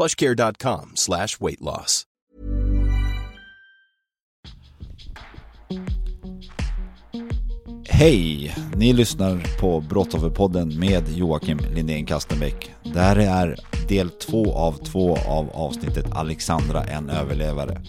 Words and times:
plushcare.com 0.00 0.92
slash 0.94 1.40
weight 1.40 1.60
loss. 1.60 2.04
Hej! 7.88 8.54
Ni 8.76 8.92
lyssnar 8.92 9.60
på 9.60 9.80
Brottsofferpodden 9.80 10.78
med 10.78 11.08
Joakim 11.08 11.58
Lindén 11.74 12.06
Kastenbäck. 12.06 12.70
Det 12.82 13.00
här 13.00 13.16
är 13.16 13.56
del 13.88 14.10
två 14.10 14.54
av 14.54 14.72
två 14.72 15.16
av 15.16 15.50
avsnittet 15.50 16.06
Alexandra, 16.12 16.84
en 16.84 17.10
överlevare. 17.10 17.80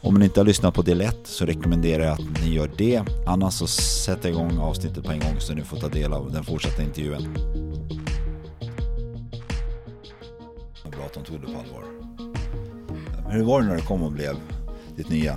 Om 0.00 0.14
ni 0.14 0.24
inte 0.24 0.40
har 0.40 0.44
lyssnat 0.44 0.74
på 0.74 0.82
del 0.82 1.00
1 1.00 1.16
så 1.24 1.44
rekommenderar 1.44 2.04
jag 2.04 2.12
att 2.12 2.44
ni 2.44 2.54
gör 2.54 2.70
det. 2.76 3.02
Annars 3.26 3.54
så 3.54 3.66
sätt 3.66 4.24
igång 4.24 4.58
avsnittet 4.58 5.04
på 5.04 5.12
en 5.12 5.20
gång 5.20 5.40
så 5.40 5.54
ni 5.54 5.62
får 5.62 5.76
ta 5.76 5.88
del 5.88 6.12
av 6.12 6.32
den 6.32 6.44
fortsatta 6.44 6.82
intervjun. 6.82 7.36
Att 11.08 11.14
de 11.14 11.24
tog 11.24 11.40
det 11.40 11.46
på 11.46 11.58
allvar. 11.58 11.84
Men 13.22 13.32
hur 13.32 13.44
var 13.44 13.60
det 13.62 13.68
när 13.68 13.76
du 13.76 13.82
kom 13.82 14.02
och 14.02 14.12
blev 14.12 14.36
ditt 14.96 15.08
nya? 15.08 15.36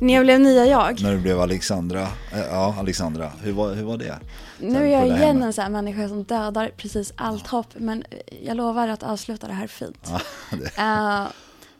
När 0.00 0.14
jag 0.14 0.24
blev 0.24 0.40
nya 0.40 0.66
jag. 0.66 1.02
När 1.02 1.12
du 1.12 1.20
blev 1.20 1.40
Alexandra? 1.40 2.02
Eh, 2.32 2.38
Ja, 2.50 2.74
Alexandra. 2.78 3.32
Hur 3.42 3.52
var, 3.52 3.74
hur 3.74 3.82
var 3.84 3.96
det? 3.96 4.18
Nu 4.60 4.78
är 4.78 4.86
jag 4.92 5.06
igen 5.06 5.42
en 5.42 5.52
sån 5.52 5.62
här 5.62 5.70
människa 5.70 6.08
som 6.08 6.24
dödar 6.24 6.70
precis 6.76 7.12
allt 7.16 7.46
hopp. 7.46 7.66
Men 7.76 8.04
jag 8.42 8.56
lovar 8.56 8.88
att 8.88 9.02
avsluta 9.02 9.46
det 9.46 9.52
här 9.52 9.66
fint. 9.66 10.08
Ja, 10.10 10.20
det, 10.56 10.78
Eh, 10.78 11.26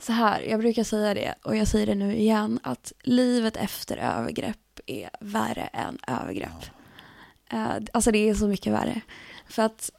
så 0.00 0.12
här, 0.12 0.40
jag 0.40 0.60
brukar 0.60 0.84
säga 0.84 1.14
det 1.14 1.34
och 1.42 1.56
jag 1.56 1.68
säger 1.68 1.86
det 1.86 1.94
nu 1.94 2.16
igen. 2.16 2.60
Att 2.62 2.92
livet 3.02 3.56
efter 3.56 3.96
övergrepp 3.96 4.80
är 4.86 5.10
värre 5.20 5.62
än 5.72 5.98
övergrepp. 6.06 6.64
Eh, 7.52 7.68
alltså 7.92 8.10
det 8.10 8.28
är 8.28 8.34
så 8.34 8.48
mycket 8.48 8.72
värre. 8.72 9.00
För 9.48 9.62
att 9.62 9.90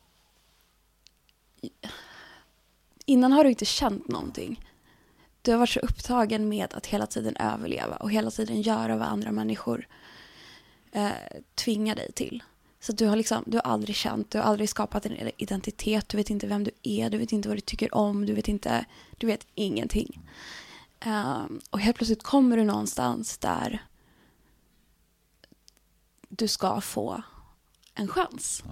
innan 3.10 3.32
har 3.32 3.44
du 3.44 3.50
inte 3.50 3.66
känt 3.66 4.08
någonting. 4.08 4.66
Du 5.42 5.52
har 5.52 5.58
varit 5.58 5.70
så 5.70 5.80
upptagen 5.80 6.50
med 6.50 6.74
att 6.74 6.86
hela 6.86 7.08
tiden 7.08 7.38
överleva 7.38 7.96
och 7.96 8.12
hela 8.12 8.32
tiden 8.32 8.62
göra 8.62 8.98
vad 8.98 9.08
andra 9.08 9.32
människor 9.32 9.88
eh, 10.92 11.12
tvingar 11.56 11.96
dig 11.96 12.12
till. 12.12 12.44
Så 12.80 12.92
du 12.92 13.08
har, 13.08 13.16
liksom, 13.16 13.44
du 13.48 13.58
har 13.58 13.62
aldrig 13.62 13.96
känt, 13.96 14.32
du 14.32 14.38
har 14.38 14.46
aldrig 14.46 14.70
skapat 14.70 15.06
en 15.06 15.32
identitet, 15.38 16.10
du 16.10 16.18
vet 16.18 16.30
inte 16.30 16.48
vem 16.48 16.64
du 16.64 16.72
är, 16.84 17.10
du 17.10 17.18
vet 17.18 17.32
inte 17.32 17.50
vad 17.50 17.58
du 17.58 17.62
tycker 17.62 17.96
om, 17.96 18.26
du 18.26 18.34
vet 18.34 18.48
inte, 18.48 18.86
du 19.18 19.28
vet 19.28 19.48
ingenting. 19.56 20.22
Ehm, 21.00 21.62
och 21.70 21.80
helt 21.80 21.98
plötsligt 21.98 22.24
kommer 22.24 22.58
du 22.58 22.64
någonstans 22.64 23.38
där 23.38 23.86
du 26.30 26.48
ska 26.48 26.82
få 26.82 27.24
en 27.96 28.08
chans. 28.08 28.64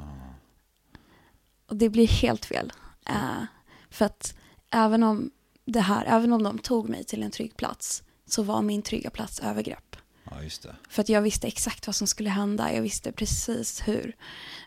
Och 1.65 1.75
det 1.75 1.89
blir 1.89 2.07
helt 2.07 2.45
fel. 2.45 2.73
Eh, 3.05 3.43
för 3.89 4.05
att 4.05 4.35
även 4.71 5.03
om 5.03 5.31
det 5.65 5.79
här, 5.79 6.05
även 6.05 6.33
om 6.33 6.43
de 6.43 6.59
tog 6.59 6.89
mig 6.89 7.03
till 7.03 7.23
en 7.23 7.31
trygg 7.31 7.57
plats 7.57 8.03
så 8.25 8.43
var 8.43 8.61
min 8.61 8.81
trygga 8.81 9.09
plats 9.09 9.39
övergrepp. 9.39 9.95
ja, 10.31 10.43
just 10.43 10.63
det. 10.63 10.75
För 10.89 11.01
att 11.01 11.09
jag 11.09 11.21
visste 11.21 11.47
exakt 11.47 11.87
vad 11.87 11.95
som 11.95 12.07
skulle 12.07 12.29
hända. 12.29 12.73
Jag 12.73 12.81
visste 12.81 13.11
precis 13.11 13.87
hur 13.87 14.15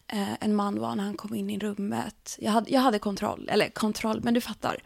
eh, 0.07 0.35
en 0.41 0.55
man 0.55 0.81
var 0.81 0.95
när 0.95 1.05
han 1.05 1.17
kom 1.17 1.35
in 1.35 1.51
i 1.51 1.59
rummet. 1.59 2.37
Jag 2.39 2.53
hade, 2.53 2.71
jag 2.71 2.81
hade 2.81 2.99
kontroll, 2.99 3.49
eller 3.53 3.69
kontroll, 3.69 4.21
men 4.23 4.35
du 4.35 4.41
fattar. 4.41 4.83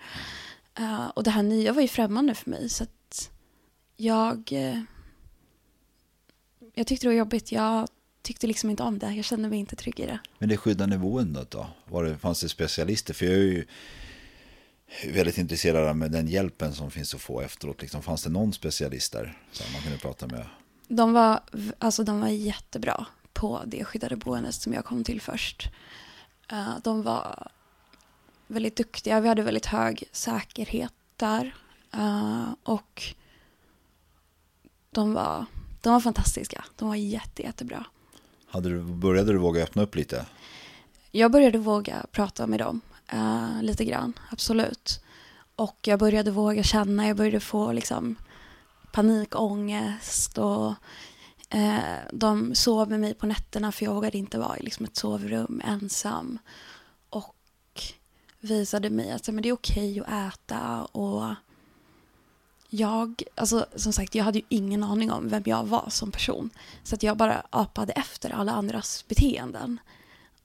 Eh, 0.78 1.06
och 1.06 1.23
det 1.25 1.31
här 1.31 1.43
nya 1.43 1.73
var 1.73 1.83
ju 1.83 1.89
främmande 1.89 2.34
för 2.34 2.50
mig. 2.50 2.69
Så 2.69 2.84
att 2.84 3.31
jag, 3.97 4.53
eh, 4.53 4.81
jag 6.75 6.87
tyckte 6.87 7.06
det 7.06 7.11
var 7.11 7.19
jobbigt. 7.19 7.53
Jag 7.53 7.89
tyckte 8.23 8.47
liksom 8.47 8.71
inte 8.71 8.83
om 8.83 8.99
det. 8.99 9.12
Jag 9.12 9.25
kände 9.25 9.49
mig 9.49 9.59
inte 9.59 9.77
trygg 9.77 10.00
i 10.00 10.06
det. 10.06 10.19
Men 10.39 10.49
det 10.49 10.56
skyddande 10.56 10.99
boendet 10.99 11.50
då? 11.50 11.67
Var 11.84 12.05
det, 12.05 12.19
fanns 12.19 12.41
det 12.41 12.49
specialister? 12.49 13.15
För 13.15 13.27
jag 13.27 13.34
är 13.34 13.39
ju 13.39 13.67
väldigt 15.12 15.39
intresserad 15.39 15.97
med 15.97 16.11
den 16.11 16.28
hjälpen 16.28 16.72
som 16.72 16.91
finns 16.91 17.15
att 17.15 17.21
få 17.21 17.41
efteråt. 17.41 17.83
Liksom, 17.83 18.03
fanns 18.03 18.22
det 18.22 18.31
någon 18.31 18.53
specialist 18.53 19.12
där 19.12 19.39
som 19.53 19.72
man 19.72 19.83
kunde 19.83 19.99
prata 19.99 20.27
med? 20.27 20.47
De 20.89 21.12
var, 21.12 21.41
alltså, 21.78 22.05
de 22.05 22.21
var 22.21 22.28
jättebra 22.28 23.06
på 23.33 23.62
det 23.67 23.84
skyddade 23.84 24.17
boendet 24.17 24.55
som 24.55 24.73
jag 24.73 24.84
kom 24.84 25.05
till 25.05 25.21
först. 25.21 25.69
Eh, 26.50 26.75
de 26.84 27.03
var 27.03 27.50
väldigt 28.47 28.77
duktiga. 28.77 29.21
Vi 29.21 29.28
hade 29.28 29.43
väldigt 29.43 29.67
hög 29.67 30.05
säkerhet 30.12 30.93
där. 31.17 31.55
Eh, 31.93 32.49
och 32.62 33.03
de 34.91 35.12
var, 35.15 35.47
de 35.81 35.93
var 35.93 36.00
fantastiska. 36.00 36.65
De 36.77 36.89
var 36.89 36.97
jätte, 36.97 37.43
jättebra. 37.43 37.87
Hade 38.47 38.69
du, 38.69 38.83
började 38.83 39.33
du 39.33 39.39
våga 39.39 39.62
öppna 39.62 39.83
upp 39.83 39.94
lite? 39.94 40.27
Jag 41.11 41.33
började 41.33 41.59
våga 41.59 42.06
prata 42.12 42.47
med 42.47 42.59
dem 42.59 42.81
Uh, 43.12 43.62
lite 43.62 43.84
grann, 43.84 44.12
absolut. 44.31 45.00
Och 45.56 45.78
jag 45.82 45.98
började 45.98 46.31
våga 46.31 46.62
känna, 46.62 47.06
jag 47.06 47.16
började 47.16 47.41
få 47.41 47.72
liksom 47.72 48.16
panikångest 48.92 50.38
och 50.38 50.69
uh, 51.54 51.78
de 52.12 52.54
sov 52.54 52.91
med 52.91 53.00
mig 53.00 53.14
på 53.14 53.26
nätterna 53.26 53.72
för 53.72 53.84
jag 53.84 53.94
vågade 53.94 54.19
inte 54.19 54.38
vara 54.38 54.59
i 54.59 54.62
liksom 54.62 54.84
ett 54.84 54.97
sovrum 54.97 55.62
ensam. 55.64 56.38
Och 57.10 57.34
visade 58.41 58.91
mig 58.91 59.10
att 59.10 59.28
men 59.28 59.43
det 59.43 59.48
är 59.48 59.53
okej 59.53 60.00
att 60.00 60.34
äta 60.34 60.84
och 60.84 61.34
jag, 62.76 63.22
alltså 63.34 63.66
som 63.76 63.93
sagt, 63.93 64.14
jag 64.14 64.25
hade 64.25 64.38
ju 64.38 64.44
ingen 64.48 64.84
aning 64.84 65.10
om 65.10 65.28
vem 65.28 65.43
jag 65.47 65.64
var 65.64 65.87
som 65.88 66.12
person. 66.12 66.50
Så 66.82 66.94
att 66.94 67.03
jag 67.03 67.16
bara 67.16 67.47
apade 67.50 67.93
efter 67.93 68.31
alla 68.31 68.53
andras 68.53 69.04
beteenden. 69.09 69.81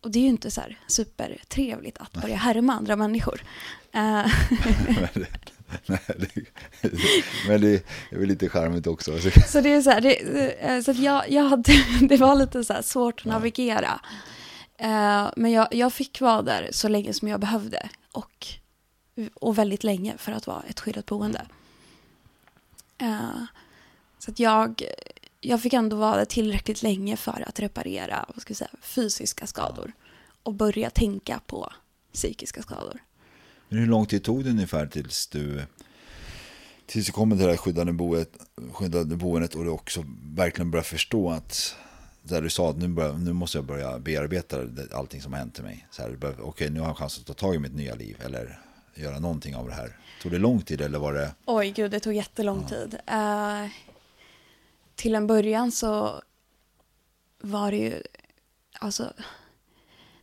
Och 0.01 0.11
det 0.11 0.19
är 0.19 0.23
ju 0.23 0.27
inte 0.27 0.51
så 0.51 0.61
här 0.61 0.77
supertrevligt 0.87 1.97
att 1.97 2.13
börja 2.13 2.35
härma 2.35 2.73
andra 2.73 2.95
människor. 2.95 3.41
Eh, 3.91 4.01
Nej, 5.85 5.99
det, 6.17 6.45
men 7.47 7.61
det 7.61 7.85
är 8.11 8.17
väl 8.17 8.27
lite 8.27 8.49
charmigt 8.49 8.87
också. 8.87 9.11
så 9.47 9.61
det 9.61 9.73
är 9.73 9.81
så 9.81 9.89
här, 9.89 10.01
det, 10.01 10.51
eh, 10.51 10.81
så 10.81 10.91
att 10.91 10.99
jag, 10.99 11.31
jag 11.31 11.43
hade, 11.43 11.73
det 12.01 12.17
var 12.17 12.35
lite 12.35 12.63
så 12.63 12.83
svårt 12.83 13.19
att 13.19 13.25
navigera. 13.25 13.99
Eh, 14.77 15.29
men 15.35 15.51
jag, 15.51 15.67
jag 15.71 15.93
fick 15.93 16.21
vara 16.21 16.41
där 16.41 16.69
så 16.71 16.87
länge 16.87 17.13
som 17.13 17.27
jag 17.27 17.39
behövde. 17.39 17.89
Och, 18.11 18.47
och 19.33 19.57
väldigt 19.57 19.83
länge 19.83 20.17
för 20.17 20.31
att 20.31 20.47
vara 20.47 20.63
ett 20.67 20.79
skyddat 20.79 21.05
boende. 21.05 21.45
Så 24.19 24.31
att 24.31 24.39
jag, 24.39 24.83
jag 25.41 25.61
fick 25.61 25.73
ändå 25.73 25.95
vara 25.95 26.25
tillräckligt 26.25 26.83
länge 26.83 27.17
för 27.17 27.43
att 27.47 27.59
reparera 27.59 28.25
vad 28.27 28.41
ska 28.41 28.51
jag 28.51 28.57
säga, 28.57 28.71
fysiska 28.81 29.47
skador. 29.47 29.91
Och 30.43 30.53
börja 30.53 30.89
tänka 30.89 31.39
på 31.47 31.73
psykiska 32.13 32.61
skador. 32.61 32.99
Men 33.69 33.79
hur 33.79 33.87
lång 33.87 34.05
tid 34.05 34.23
tog 34.23 34.43
det 34.43 34.49
ungefär 34.49 34.87
tills 34.87 35.27
du 35.27 35.61
tills 36.85 37.05
du 37.05 37.11
kommer 37.11 37.35
till 37.35 37.45
det 37.45 37.51
här 37.51 37.57
skyddade 37.57 37.93
boendet, 37.93 38.29
skyddade 38.71 39.15
boendet 39.15 39.55
och 39.55 39.63
du 39.63 39.69
också 39.69 40.05
verkligen 40.35 40.71
börjar 40.71 40.83
förstå 40.83 41.29
att 41.29 41.75
där 42.23 42.41
du 42.41 42.49
sa 42.49 42.69
att 42.69 42.77
nu, 42.77 42.87
börjar, 42.87 43.13
nu 43.13 43.33
måste 43.33 43.57
jag 43.57 43.65
börja 43.65 43.99
bearbeta 43.99 44.57
allting 44.91 45.21
som 45.21 45.33
har 45.33 45.39
hänt 45.39 45.55
till 45.55 45.63
mig. 45.63 45.87
Okej, 46.39 46.69
nu 46.69 46.79
har 46.79 46.87
jag 46.87 46.97
chans 46.97 47.19
att 47.19 47.25
ta 47.25 47.33
tag 47.33 47.55
i 47.55 47.59
mitt 47.59 47.75
nya 47.75 47.95
liv 47.95 48.17
eller 48.25 48.59
göra 48.95 49.19
någonting 49.19 49.55
av 49.55 49.67
det 49.67 49.73
här. 49.73 49.97
Tog 50.21 50.31
det 50.31 50.37
lång 50.37 50.61
tid 50.61 50.81
eller 50.81 50.99
var 50.99 51.13
det? 51.13 51.31
Oj, 51.45 51.71
gud, 51.71 51.91
det 51.91 51.99
tog 51.99 52.13
jättelång 52.13 52.65
tid. 52.65 52.97
Eh, 53.07 53.65
till 54.99 55.15
en 55.15 55.27
början 55.27 55.71
så 55.71 56.21
var 57.41 57.71
det 57.71 57.77
ju, 57.77 58.03
alltså, 58.79 59.13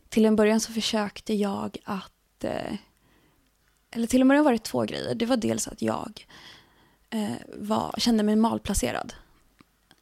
till 0.09 0.25
en 0.25 0.35
början 0.35 0.59
så 0.59 0.73
försökte 0.73 1.33
jag 1.33 1.77
att, 1.83 2.43
eh, 2.43 2.73
eller 3.91 4.07
till 4.07 4.21
en 4.21 4.27
början 4.27 4.45
var 4.45 4.51
det 4.51 4.63
två 4.63 4.81
grejer. 4.81 5.15
Det 5.15 5.25
var 5.25 5.37
dels 5.37 5.67
att 5.67 5.81
jag 5.81 6.27
eh, 7.09 7.35
var, 7.55 7.95
kände 7.97 8.23
mig 8.23 8.35
malplacerad. 8.35 9.13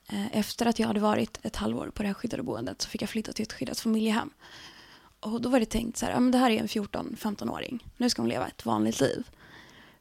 Eh, 0.10 0.38
efter 0.38 0.66
att 0.66 0.80
jag 0.80 0.88
hade 0.88 1.00
varit 1.00 1.40
ett 1.46 1.56
halvår 1.56 1.92
på 1.94 2.04
det 2.04 2.08
här 2.08 2.14
skyddade 2.14 2.44
boendet 2.44 2.82
så 2.82 2.90
fick 2.90 3.02
jag 3.02 3.10
flytta 3.10 3.34
till 3.34 3.44
ett 3.44 3.54
skyddat 3.54 3.80
familjehem. 3.80 4.30
Och 5.20 5.42
då 5.42 5.50
var 5.50 5.60
det 5.60 5.66
tänkt 5.66 5.98
så 5.98 6.06
här, 6.06 6.14
ja, 6.14 6.20
men 6.20 6.32
det 6.32 6.38
här 6.38 6.52
är 6.52 6.60
en 6.60 6.68
14-15-åring. 6.68 7.88
Nu 7.98 8.10
ska 8.10 8.22
hon 8.22 8.30
leva 8.30 8.48
ett 8.48 8.66
vanligt 8.66 9.00
liv. 9.00 9.28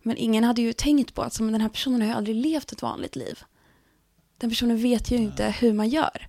Men 0.02 0.16
ingen 0.16 0.44
hade 0.44 0.62
ju 0.62 0.72
tänkt 0.72 1.14
på 1.14 1.22
att 1.22 1.40
men 1.40 1.52
den 1.52 1.60
här 1.60 1.68
personen 1.68 2.00
har 2.00 2.08
ju 2.08 2.14
aldrig 2.14 2.36
levt 2.36 2.72
ett 2.72 2.82
vanligt 2.82 3.16
liv. 3.16 3.44
Den 4.38 4.50
personen 4.50 4.76
vet 4.76 5.10
ju 5.10 5.16
inte 5.16 5.54
hur 5.60 5.72
man 5.72 5.88
gör. 5.88 6.28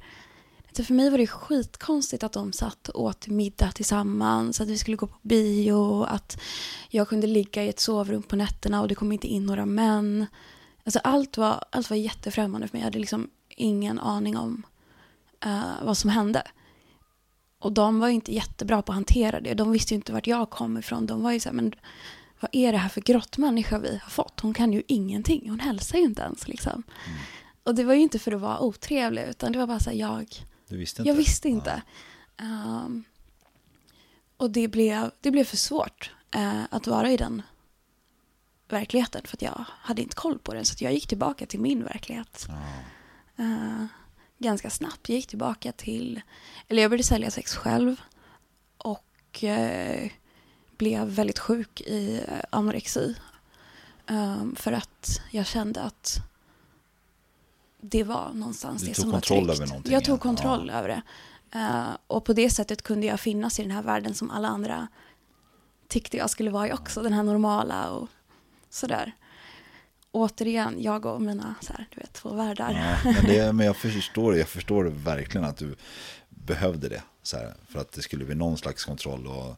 Så 0.77 0.83
för 0.83 0.93
mig 0.93 1.09
var 1.09 1.17
det 1.17 1.27
skitkonstigt 1.27 2.23
att 2.23 2.33
de 2.33 2.53
satt 2.53 2.89
och 2.89 3.03
åt 3.03 3.27
middag 3.27 3.71
tillsammans, 3.71 4.61
att 4.61 4.67
vi 4.67 4.77
skulle 4.77 4.97
gå 4.97 5.07
på 5.07 5.17
bio, 5.21 6.03
att 6.03 6.41
jag 6.89 7.09
kunde 7.09 7.27
ligga 7.27 7.63
i 7.63 7.69
ett 7.69 7.79
sovrum 7.79 8.23
på 8.23 8.35
nätterna 8.35 8.81
och 8.81 8.87
det 8.87 8.95
kom 8.95 9.11
inte 9.11 9.27
in 9.27 9.45
några 9.45 9.65
män. 9.65 10.25
Alltså 10.83 10.99
allt 10.99 11.37
var, 11.37 11.63
allt 11.69 11.89
var 11.89 11.97
jättefrämmande 11.97 12.67
för 12.67 12.75
mig. 12.75 12.81
Jag 12.81 12.85
hade 12.85 12.99
liksom 12.99 13.29
ingen 13.49 13.99
aning 13.99 14.37
om 14.37 14.63
uh, 15.45 15.83
vad 15.83 15.97
som 15.97 16.09
hände. 16.09 16.43
Och 17.59 17.71
de 17.71 17.99
var 17.99 18.07
ju 18.07 18.13
inte 18.13 18.35
jättebra 18.35 18.81
på 18.81 18.91
att 18.91 18.95
hantera 18.95 19.39
det. 19.39 19.53
De 19.53 19.71
visste 19.71 19.93
ju 19.93 19.95
inte 19.95 20.13
vart 20.13 20.27
jag 20.27 20.49
kom 20.49 20.77
ifrån. 20.77 21.05
De 21.05 21.23
var 21.23 21.31
ju 21.31 21.39
så 21.39 21.49
här, 21.49 21.55
men 21.55 21.75
vad 22.39 22.49
är 22.51 22.71
det 22.71 22.77
här 22.77 22.89
för 22.89 23.01
grottmänniska 23.01 23.79
vi 23.79 23.99
har 24.03 24.09
fått? 24.09 24.39
Hon 24.39 24.53
kan 24.53 24.73
ju 24.73 24.83
ingenting. 24.87 25.49
Hon 25.49 25.59
hälsar 25.59 25.97
ju 25.97 26.03
inte 26.03 26.21
ens 26.21 26.47
liksom. 26.47 26.83
Och 27.65 27.75
det 27.75 27.83
var 27.83 27.93
ju 27.93 28.01
inte 28.01 28.19
för 28.19 28.31
att 28.31 28.41
vara 28.41 28.59
otrevlig, 28.59 29.23
utan 29.23 29.51
det 29.51 29.59
var 29.59 29.67
bara 29.67 29.79
så 29.79 29.89
här, 29.89 29.97
jag... 29.97 30.45
Du 30.67 30.77
visste 30.77 31.01
inte? 31.01 31.09
Jag 31.09 31.15
visste 31.15 31.49
inte. 31.49 31.81
Um, 32.41 33.03
och 34.37 34.51
det 34.51 34.67
blev, 34.67 35.11
det 35.21 35.31
blev 35.31 35.43
för 35.43 35.57
svårt 35.57 36.11
uh, 36.35 36.63
att 36.69 36.87
vara 36.87 37.11
i 37.11 37.17
den 37.17 37.41
verkligheten, 38.69 39.21
för 39.25 39.37
att 39.37 39.41
jag 39.41 39.65
hade 39.67 40.01
inte 40.01 40.15
koll 40.15 40.39
på 40.39 40.53
den. 40.53 40.65
Så 40.65 40.83
jag 40.83 40.93
gick 40.93 41.07
tillbaka 41.07 41.45
till 41.45 41.59
min 41.59 41.83
verklighet. 41.83 42.47
Mm. 43.37 43.79
Uh, 43.79 43.85
ganska 44.37 44.69
snabbt. 44.69 45.09
Jag 45.09 45.15
gick 45.15 45.27
tillbaka 45.27 45.71
till, 45.71 46.21
eller 46.67 46.81
jag 46.81 46.91
började 46.91 47.03
sälja 47.03 47.31
sex 47.31 47.55
själv. 47.55 48.01
Och 48.77 49.43
uh, 49.43 50.11
blev 50.77 51.07
väldigt 51.07 51.39
sjuk 51.39 51.81
i 51.81 52.23
anorexi. 52.49 53.15
Um, 54.07 54.55
för 54.55 54.71
att 54.71 55.21
jag 55.31 55.45
kände 55.45 55.81
att 55.81 56.19
det 57.81 58.03
var 58.03 58.33
någonstans 58.33 58.81
du 58.81 58.87
det 58.87 58.93
som 58.93 59.11
var 59.11 59.19
tryggt. 59.19 59.49
Över 59.49 59.67
någonting? 59.67 59.93
Jag 59.93 60.05
tog 60.05 60.19
kontroll 60.19 60.69
ja. 60.73 60.79
över 60.79 60.87
det. 60.87 61.01
Uh, 61.55 61.97
och 62.07 62.25
på 62.25 62.33
det 62.33 62.49
sättet 62.49 62.81
kunde 62.81 63.07
jag 63.07 63.19
finnas 63.19 63.59
i 63.59 63.61
den 63.61 63.71
här 63.71 63.81
världen 63.81 64.13
som 64.13 64.31
alla 64.31 64.47
andra 64.47 64.87
tyckte 65.87 66.17
jag 66.17 66.29
skulle 66.29 66.51
vara 66.51 66.67
i 66.67 66.73
också. 66.73 67.01
Den 67.01 67.13
här 67.13 67.23
normala 67.23 67.89
och 67.89 68.09
sådär. 68.69 69.15
Återigen, 70.11 70.75
jag 70.81 71.05
och 71.05 71.21
mina 71.21 71.55
så 71.61 71.73
här, 71.73 71.87
du 71.95 72.01
vet, 72.01 72.13
två 72.13 72.29
världar. 72.29 72.97
Ja, 73.05 73.11
men, 73.11 73.25
det, 73.25 73.53
men 73.53 73.65
jag 73.65 73.75
förstår 73.75 74.31
det. 74.31 74.37
Jag 74.37 74.47
förstår 74.47 74.83
det 74.83 74.89
verkligen 74.89 75.45
att 75.45 75.57
du 75.57 75.75
behövde 76.29 76.89
det. 76.89 77.03
Så 77.23 77.37
här, 77.37 77.53
för 77.67 77.79
att 77.79 77.91
det 77.91 78.01
skulle 78.01 78.25
bli 78.25 78.35
någon 78.35 78.57
slags 78.57 78.85
kontroll 78.85 79.27
och 79.27 79.55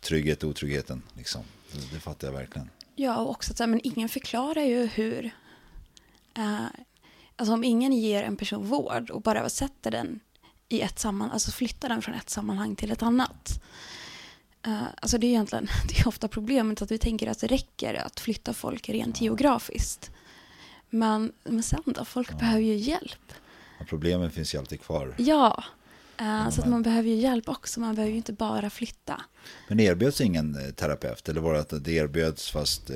trygghet 0.00 0.42
och 0.42 0.50
otryggheten. 0.50 1.02
Liksom. 1.14 1.42
Det, 1.72 1.94
det 1.94 2.00
fattar 2.00 2.28
jag 2.28 2.34
verkligen. 2.34 2.70
Ja, 2.94 3.16
och 3.16 3.30
också 3.30 3.52
att 3.52 3.68
men 3.68 3.80
ingen 3.84 4.08
förklarar 4.08 4.62
ju 4.62 4.86
hur... 4.86 5.30
Uh, 6.38 6.66
alltså 7.40 7.54
om 7.54 7.64
ingen 7.64 7.92
ger 7.92 8.22
en 8.22 8.36
person 8.36 8.66
vård 8.66 9.10
och 9.10 9.22
bara 9.22 9.48
sätter 9.48 9.90
den 9.90 10.20
i 10.68 10.80
ett 10.80 10.98
sammanhang, 10.98 11.32
alltså 11.32 11.50
flyttar 11.50 11.88
den 11.88 12.02
från 12.02 12.14
ett 12.14 12.30
sammanhang 12.30 12.76
till 12.76 12.90
ett 12.90 13.02
annat. 13.02 13.62
Uh, 14.66 14.82
alltså 14.96 15.18
det 15.18 15.26
är 15.26 15.28
egentligen, 15.28 15.68
det 15.88 16.00
är 16.00 16.08
ofta 16.08 16.28
problemet 16.28 16.82
att 16.82 16.90
vi 16.90 16.98
tänker 16.98 17.26
att 17.26 17.40
det 17.40 17.46
räcker 17.46 17.94
att 17.94 18.20
flytta 18.20 18.52
folk 18.52 18.88
rent 18.88 19.20
geografiskt. 19.20 20.10
Men, 20.90 21.32
men 21.44 21.62
sen 21.62 21.82
då, 21.86 22.04
folk 22.04 22.32
ja. 22.32 22.36
behöver 22.36 22.60
ju 22.60 22.74
hjälp. 22.74 23.32
Ja, 23.78 23.84
problemen 23.88 24.30
finns 24.30 24.54
ju 24.54 24.58
alltid 24.58 24.80
kvar. 24.80 25.14
Ja, 25.18 25.64
uh, 26.20 26.50
så 26.50 26.62
att 26.62 26.68
man 26.68 26.82
behöver 26.82 27.08
ju 27.08 27.14
hjälp 27.14 27.48
också, 27.48 27.80
man 27.80 27.94
behöver 27.94 28.10
ju 28.10 28.16
inte 28.16 28.32
bara 28.32 28.70
flytta. 28.70 29.22
Men 29.68 29.80
erbjöds 29.80 30.20
ingen 30.20 30.66
eh, 30.66 30.70
terapeut 30.70 31.28
eller 31.28 31.40
var 31.40 31.54
det 31.54 31.60
att 31.60 31.84
det 31.84 31.92
erbjöds 31.92 32.50
fast, 32.50 32.90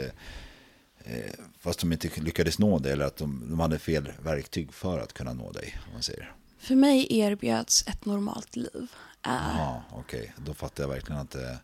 fast 1.59 1.81
de 1.81 1.93
inte 1.93 2.21
lyckades 2.21 2.59
nå 2.59 2.79
dig 2.79 2.93
eller 2.93 3.05
att 3.05 3.17
de, 3.17 3.51
de 3.51 3.61
hade 3.61 3.79
fel 3.79 4.13
verktyg 4.23 4.73
för 4.73 4.99
att 4.99 5.13
kunna 5.13 5.33
nå 5.33 5.53
dig? 5.53 5.79
Om 5.87 5.93
man 5.93 6.03
säger. 6.03 6.35
För 6.59 6.75
mig 6.75 7.19
erbjöds 7.19 7.89
ett 7.89 8.05
normalt 8.05 8.57
liv. 8.57 8.93
Ja, 9.23 9.83
okej. 9.93 10.21
Okay. 10.21 10.45
Då 10.47 10.55
fattar 10.55 10.85
jag 10.85 10.89
verkligen 10.89 11.21
att 11.21 11.31
det, 11.31 11.59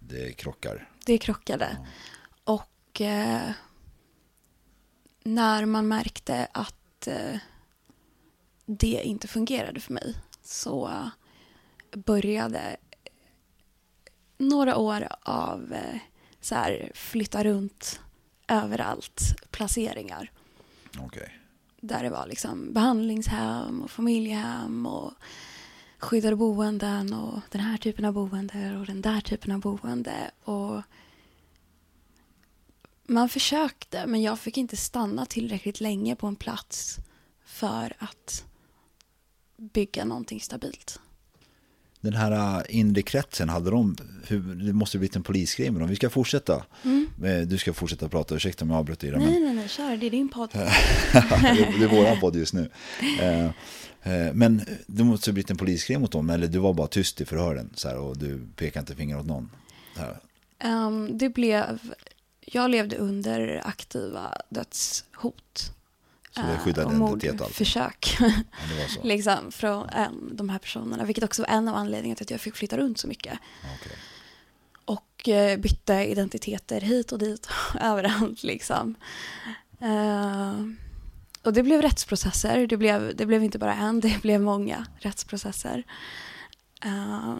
det 0.00 0.32
krockar. 0.32 0.88
Det 1.06 1.18
krockade. 1.18 1.76
Ja. 2.44 2.52
Och 2.54 3.00
eh, 3.00 3.50
när 5.24 5.66
man 5.66 5.88
märkte 5.88 6.48
att 6.52 7.06
eh, 7.06 7.38
det 8.66 9.02
inte 9.04 9.28
fungerade 9.28 9.80
för 9.80 9.92
mig 9.92 10.14
så 10.42 11.10
började 11.92 12.76
några 14.38 14.76
år 14.76 15.08
av 15.22 15.72
eh, 15.72 16.00
så 16.40 16.54
här, 16.54 16.90
flytta 16.94 17.44
runt 17.44 18.00
överallt 18.48 19.34
placeringar. 19.50 20.30
Okay. 21.06 21.28
Där 21.80 22.02
det 22.02 22.10
var 22.10 22.26
liksom 22.26 22.72
behandlingshem 22.72 23.82
och 23.82 23.90
familjehem 23.90 24.86
och 24.86 25.12
skyddade 25.98 26.36
boenden 26.36 27.12
och 27.12 27.40
den 27.50 27.60
här 27.60 27.76
typen 27.76 28.04
av 28.04 28.12
boende 28.12 28.76
och 28.76 28.86
den 28.86 29.00
där 29.00 29.20
typen 29.20 29.52
av 29.52 29.60
boende. 29.60 30.30
Och 30.44 30.82
man 33.06 33.28
försökte, 33.28 34.06
men 34.06 34.22
jag 34.22 34.38
fick 34.38 34.58
inte 34.58 34.76
stanna 34.76 35.26
tillräckligt 35.26 35.80
länge 35.80 36.16
på 36.16 36.26
en 36.26 36.36
plats 36.36 36.98
för 37.44 37.92
att 37.98 38.44
bygga 39.56 40.04
någonting 40.04 40.40
stabilt 40.40 41.00
den 42.04 42.14
här 42.14 42.58
äh, 42.58 42.78
inre 42.78 43.02
kretsen, 43.02 43.48
hade 43.48 43.70
de, 43.70 43.96
det 44.66 44.72
måste 44.72 44.98
blivit 44.98 45.16
en 45.16 45.22
polisgrej 45.22 45.70
med 45.70 45.80
dem. 45.80 45.88
Vi 45.88 45.96
ska 45.96 46.10
fortsätta. 46.10 46.64
Mm. 46.84 47.48
Du 47.48 47.58
ska 47.58 47.72
fortsätta 47.72 48.08
prata, 48.08 48.34
ursäkta 48.34 48.64
om 48.64 48.70
jag 48.70 48.78
avbröt 48.78 49.00
dig. 49.00 49.10
Nej, 49.10 49.20
men... 49.20 49.42
nej, 49.42 49.54
nej, 49.54 49.68
kör, 49.68 49.96
det 49.96 50.06
är 50.06 50.10
din 50.10 50.28
podd. 50.28 50.50
det 50.52 51.84
är 51.84 51.88
våran 51.88 52.20
podd 52.20 52.36
just 52.36 52.54
nu. 52.54 52.70
Eh, 53.20 53.44
eh, 53.44 54.32
men 54.34 54.62
det 54.86 55.04
måste 55.04 55.32
blivit 55.32 55.50
en 55.50 55.56
polisgrej 55.56 55.98
mot 55.98 56.12
dem, 56.12 56.30
eller 56.30 56.46
du 56.46 56.58
var 56.58 56.74
bara 56.74 56.86
tyst 56.86 57.20
i 57.20 57.24
förhören 57.24 57.70
så 57.74 57.88
här, 57.88 57.98
och 57.98 58.18
du 58.18 58.40
pekade 58.56 58.80
inte 58.80 58.94
finger 58.94 59.18
åt 59.18 59.26
någon? 59.26 59.50
Um, 60.64 61.18
det 61.18 61.28
blev, 61.28 61.78
jag 62.40 62.70
levde 62.70 62.96
under 62.96 63.62
aktiva 63.64 64.32
dödshot. 64.48 65.72
Så 66.34 66.40
det 66.40 66.58
skyddade 66.58 66.88
uh, 66.88 66.96
identitet 66.96 67.40
alltså? 67.40 67.54
försök. 67.54 68.16
Ja, 68.20 68.30
liksom 69.02 69.52
från 69.52 69.88
en, 69.88 70.36
de 70.36 70.48
här 70.48 70.58
personerna. 70.58 71.04
Vilket 71.04 71.24
också 71.24 71.42
var 71.42 71.48
en 71.48 71.68
av 71.68 71.74
anledningarna 71.74 72.16
till 72.16 72.24
att 72.24 72.30
jag 72.30 72.40
fick 72.40 72.56
flytta 72.56 72.76
runt 72.76 72.98
så 72.98 73.08
mycket. 73.08 73.38
Okay. 73.60 73.96
Och 74.84 75.28
uh, 75.28 75.60
bytte 75.60 75.94
identiteter 75.94 76.80
hit 76.80 77.12
och 77.12 77.18
dit, 77.18 77.48
överallt 77.80 78.42
liksom. 78.42 78.94
Uh, 79.82 80.68
och 81.42 81.52
det 81.52 81.62
blev 81.62 81.82
rättsprocesser. 81.82 82.66
Det 82.66 82.76
blev, 82.76 83.16
det 83.16 83.26
blev 83.26 83.44
inte 83.44 83.58
bara 83.58 83.74
en, 83.74 84.00
det 84.00 84.22
blev 84.22 84.40
många 84.40 84.86
rättsprocesser. 84.98 85.84
Uh, 86.86 87.36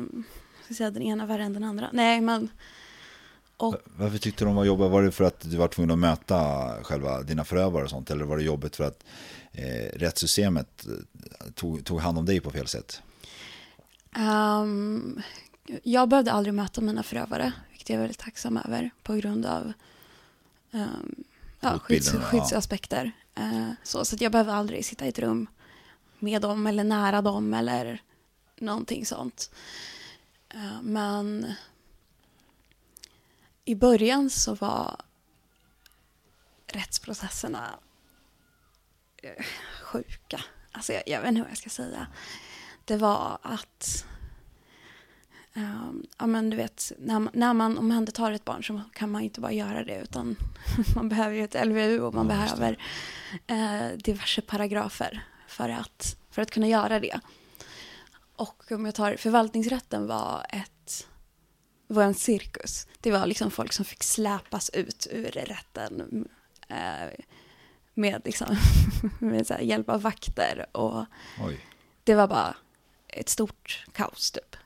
ska 0.64 0.74
säga 0.74 0.90
den 0.90 1.02
ena 1.02 1.26
värre 1.26 1.44
än 1.44 1.52
den 1.52 1.64
andra. 1.64 1.90
Nej, 1.92 2.20
men 2.20 2.48
och, 3.56 3.76
Varför 3.96 4.18
tyckte 4.18 4.44
de 4.44 4.54
var 4.54 4.64
jobbigt? 4.64 4.90
Var 4.90 5.02
det 5.02 5.12
för 5.12 5.24
att 5.24 5.40
du 5.40 5.56
var 5.56 5.68
tvungen 5.68 5.90
att 5.90 5.98
möta 5.98 6.70
själva 6.82 7.22
dina 7.22 7.44
förövare 7.44 7.84
och 7.84 7.90
sånt? 7.90 8.10
Eller 8.10 8.24
var 8.24 8.36
det 8.36 8.42
jobbigt 8.42 8.76
för 8.76 8.84
att 8.84 9.04
eh, 9.52 9.98
rättssystemet 9.98 10.86
eh, 10.86 11.50
tog, 11.54 11.84
tog 11.84 12.00
hand 12.00 12.18
om 12.18 12.26
dig 12.26 12.40
på 12.40 12.50
fel 12.50 12.66
sätt? 12.66 13.02
Um, 14.16 15.22
jag 15.82 16.08
behövde 16.08 16.32
aldrig 16.32 16.54
möta 16.54 16.80
mina 16.80 17.02
förövare, 17.02 17.52
vilket 17.70 17.88
jag 17.88 17.96
är 17.96 18.00
väldigt 18.00 18.18
tacksam 18.18 18.56
över 18.56 18.90
på 19.02 19.14
grund 19.14 19.46
av 19.46 19.72
um, 20.70 21.14
ja, 21.60 21.78
skydds, 21.78 22.10
skyddsaspekter. 22.10 23.12
Uh, 23.40 23.70
så 23.82 24.04
så 24.04 24.16
jag 24.20 24.32
behövde 24.32 24.52
aldrig 24.52 24.84
sitta 24.84 25.06
i 25.06 25.08
ett 25.08 25.18
rum 25.18 25.46
med 26.18 26.42
dem 26.42 26.66
eller 26.66 26.84
nära 26.84 27.22
dem 27.22 27.54
eller 27.54 28.02
någonting 28.56 29.06
sånt. 29.06 29.50
Uh, 30.54 30.82
men 30.82 31.54
i 33.64 33.74
början 33.74 34.30
så 34.30 34.54
var 34.54 34.96
rättsprocesserna 36.66 37.78
eh, 39.22 39.44
sjuka. 39.82 40.40
Alltså 40.72 40.92
jag, 40.92 41.02
jag 41.06 41.20
vet 41.20 41.28
inte 41.28 41.40
hur 41.40 41.48
jag 41.48 41.58
ska 41.58 41.70
säga. 41.70 42.06
Det 42.84 42.96
var 42.96 43.38
att 43.42 44.06
Um, 45.56 46.06
ja, 46.18 46.26
men 46.26 46.50
du 46.50 46.56
vet, 46.56 46.92
när, 46.98 47.28
när 47.32 47.54
man 47.54 47.78
omhändertar 47.78 48.32
ett 48.32 48.44
barn 48.44 48.64
så 48.64 48.80
kan 48.92 49.10
man 49.10 49.22
inte 49.22 49.40
bara 49.40 49.52
göra 49.52 49.84
det 49.84 50.00
utan 50.00 50.36
man 50.94 51.08
behöver 51.08 51.36
ju 51.36 51.44
ett 51.44 51.66
LVU 51.66 52.00
och 52.00 52.14
man 52.14 52.28
ja, 52.28 52.34
behöver 52.34 52.78
uh, 53.50 53.98
diverse 53.98 54.42
paragrafer 54.42 55.24
för 55.48 55.68
att, 55.68 56.16
för 56.30 56.42
att 56.42 56.50
kunna 56.50 56.68
göra 56.68 57.00
det. 57.00 57.20
Och 58.36 58.72
om 58.72 58.84
jag 58.84 58.94
tar 58.94 59.16
förvaltningsrätten 59.16 60.06
var 60.06 60.46
ett 60.48 60.73
en 61.88 62.14
cirkus. 62.14 62.86
Det 63.00 63.10
var 63.10 63.26
liksom 63.26 63.50
folk 63.50 63.72
som 63.72 63.84
fick 63.84 64.02
släpas 64.02 64.70
ut 64.70 65.06
ur 65.10 65.30
rätten. 65.30 66.28
Eh, 66.68 67.08
med, 67.94 68.22
liksom, 68.24 68.56
med 69.18 69.46
så 69.46 69.54
hjälp 69.60 69.88
av 69.88 70.02
vakter. 70.02 70.66
Och 70.72 71.04
Oj. 71.40 71.60
det 72.04 72.14
var 72.14 72.28
bara 72.28 72.56
ett 73.08 73.28
stort 73.28 73.86
kaos 73.92 74.30
typ. 74.30 74.56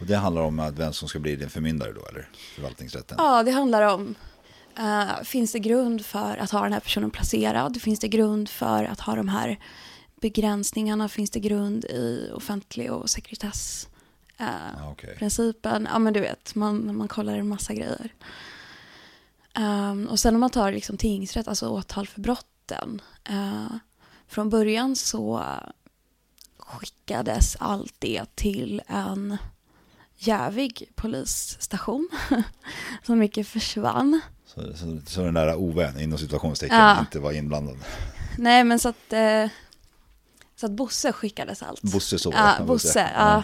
Och 0.00 0.06
det 0.06 0.16
handlar 0.16 0.42
om 0.42 0.60
att 0.60 0.78
vem 0.78 0.92
som 0.92 1.08
ska 1.08 1.18
bli 1.18 1.36
din 1.36 1.50
förmyndare 1.50 1.92
då, 1.92 2.06
eller? 2.06 2.28
Förvaltningsrätten? 2.54 3.16
Ja, 3.20 3.42
det 3.42 3.50
handlar 3.50 3.82
om, 3.82 4.14
eh, 4.78 5.22
finns 5.24 5.52
det 5.52 5.58
grund 5.58 6.06
för 6.06 6.36
att 6.36 6.50
ha 6.50 6.62
den 6.62 6.72
här 6.72 6.80
personen 6.80 7.10
placerad? 7.10 7.82
Finns 7.82 8.00
det 8.00 8.08
grund 8.08 8.48
för 8.48 8.84
att 8.84 9.00
ha 9.00 9.14
de 9.14 9.28
här 9.28 9.58
begränsningarna? 10.20 11.08
Finns 11.08 11.30
det 11.30 11.40
grund 11.40 11.84
i 11.84 12.30
offentlig 12.34 12.92
och 12.92 13.10
sekretess? 13.10 13.88
Eh, 14.38 14.46
Ja, 14.78 14.90
okej. 14.90 15.16
principen, 15.18 15.88
ja 15.92 15.98
men 15.98 16.12
du 16.12 16.20
vet, 16.20 16.54
man, 16.54 16.96
man 16.96 17.08
kollar 17.08 17.32
en 17.36 17.48
massa 17.48 17.74
grejer. 17.74 18.14
Ehm, 19.54 20.06
och 20.06 20.18
sen 20.20 20.34
om 20.34 20.40
man 20.40 20.50
tar 20.50 20.72
liksom 20.72 20.96
tingsrätt, 20.96 21.48
alltså 21.48 21.68
åtal 21.68 22.06
för 22.06 22.20
brotten. 22.20 23.02
eh, 23.24 23.66
från 24.28 24.50
början 24.50 24.96
så 24.96 25.44
skickades 26.58 27.56
allt 27.60 27.94
det 27.98 28.24
till 28.34 28.82
en 28.86 29.36
jävig 30.16 30.90
polisstation 30.94 32.08
som 33.02 33.18
mycket 33.18 33.48
försvann. 33.48 34.20
Så, 34.46 34.60
så, 34.76 35.00
så 35.06 35.22
den 35.22 35.34
där 35.34 35.56
Ove, 35.56 36.02
inom 36.02 36.18
situationstecken, 36.18 36.78
Ja. 36.78 37.00
inte 37.00 37.18
var 37.20 37.32
inblandad. 37.32 37.76
Nej 38.38 38.64
men 38.64 38.78
så 38.78 38.88
att, 38.88 39.12
eh, 39.12 39.48
så 40.56 40.66
att 40.66 40.72
Bosse 40.72 41.12
skickades 41.12 41.62
allt. 41.62 41.82
Bosse 41.82 42.18
så. 42.18 42.32
Ja, 42.34 42.54
Bosse. 42.66 43.10
Ja. 43.16 43.42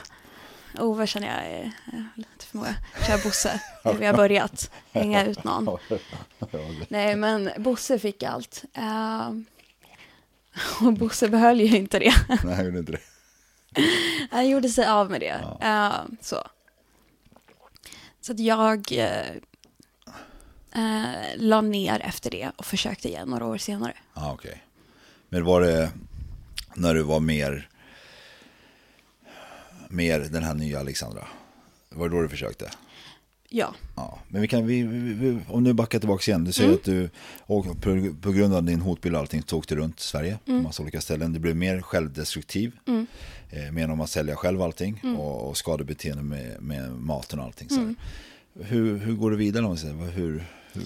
Ove 0.78 1.06
känner 1.06 1.26
jag 1.26 1.46
är 1.46 1.72
är 1.92 2.08
lite 2.14 2.44
för 2.44 2.56
många. 2.56 2.74
Kör 3.06 3.24
Bosse. 3.24 3.60
Vi 3.98 4.06
har 4.06 4.14
börjat 4.14 4.70
hänga 4.92 5.26
ut 5.26 5.44
någon. 5.44 5.78
Nej, 6.88 7.16
men 7.16 7.50
Bosse 7.58 7.98
fick 7.98 8.22
allt. 8.22 8.64
Eh, 8.74 9.30
och 10.80 10.92
Bosse 10.92 11.28
behöll 11.28 11.60
ju 11.60 11.76
inte 11.76 11.98
det. 11.98 12.14
Nej, 12.28 12.56
jag 12.56 12.64
gjorde 12.64 12.78
inte 12.78 12.92
det. 12.92 13.00
Han 14.30 14.48
gjorde 14.48 14.68
sig 14.68 14.86
av 14.86 15.10
med 15.10 15.20
det. 15.20 15.40
Eh, 15.60 15.92
så. 16.20 16.36
så 18.20 18.32
att 18.32 18.38
jag 18.38 18.92
eh, 18.92 19.30
eh, 20.72 21.36
la 21.36 21.60
ner 21.60 22.00
efter 22.00 22.30
det 22.30 22.50
och 22.56 22.66
försökte 22.66 23.08
igen 23.08 23.28
några 23.28 23.46
år 23.46 23.58
senare. 23.58 23.94
Ja, 24.14 24.32
okej. 24.32 24.62
Men 25.28 25.44
var 25.44 25.60
det 25.60 25.90
när 26.74 26.94
du 26.94 27.02
var 27.02 27.20
mer, 27.20 27.68
mer 29.92 30.20
den 30.20 30.42
här 30.42 30.54
nya 30.54 30.80
Alexandra? 30.80 31.24
Var 31.90 32.08
det 32.08 32.14
då 32.16 32.22
du 32.22 32.28
försökte? 32.28 32.70
Ja, 33.48 33.74
Ja, 33.96 34.18
men 34.28 34.42
vi 34.42 34.48
kan, 34.48 34.66
vi, 34.66 34.82
vi, 34.82 34.98
vi, 35.14 35.38
om 35.48 35.64
du 35.64 35.72
backar 35.72 35.98
tillbaka 35.98 36.30
igen. 36.30 36.44
Du 36.44 36.52
säger 36.52 36.68
Mm. 36.68 36.78
att 36.78 36.84
du, 36.84 37.10
och 37.40 37.64
på, 37.82 38.14
på 38.22 38.32
grund 38.32 38.54
av 38.54 38.62
din 38.64 38.80
hotbild 38.80 39.14
och 39.14 39.20
allting, 39.20 39.42
så 39.46 39.58
åkte 39.58 39.74
runt 39.76 40.00
Sverige 40.00 40.38
på 40.44 40.50
Mm. 40.50 40.62
massa 40.64 40.82
olika 40.82 41.00
ställen. 41.00 41.32
Du 41.32 41.38
blev 41.38 41.56
mer 41.56 41.80
självdestruktiv. 41.80 42.76
Eh, 43.50 43.72
mer 43.72 43.90
om 43.90 44.00
att 44.00 44.10
sälja 44.10 44.36
själv 44.36 44.62
allting 44.62 45.00
Mm. 45.04 45.16
och, 45.20 45.48
och 45.48 45.56
skadebeteende 45.56 46.22
med, 46.22 46.62
med 46.62 46.92
maten 46.92 47.38
och 47.38 47.44
allting. 47.44 47.68
Så 47.68 47.80
här. 47.80 47.94
hur, 48.54 48.98
hur 48.98 49.12
går 49.14 49.30
du 49.30 49.36
vidare? 49.36 49.64
Om? 49.64 49.76
Hur, 49.76 50.10
hur, 50.10 50.44
hur, 50.72 50.84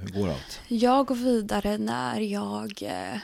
hur 0.00 0.20
går 0.20 0.28
allt? 0.28 0.60
Jag 0.68 1.06
går 1.06 1.14
vidare 1.14 1.78
när 1.78 2.20
jag 2.20 2.82
eh, 2.82 3.18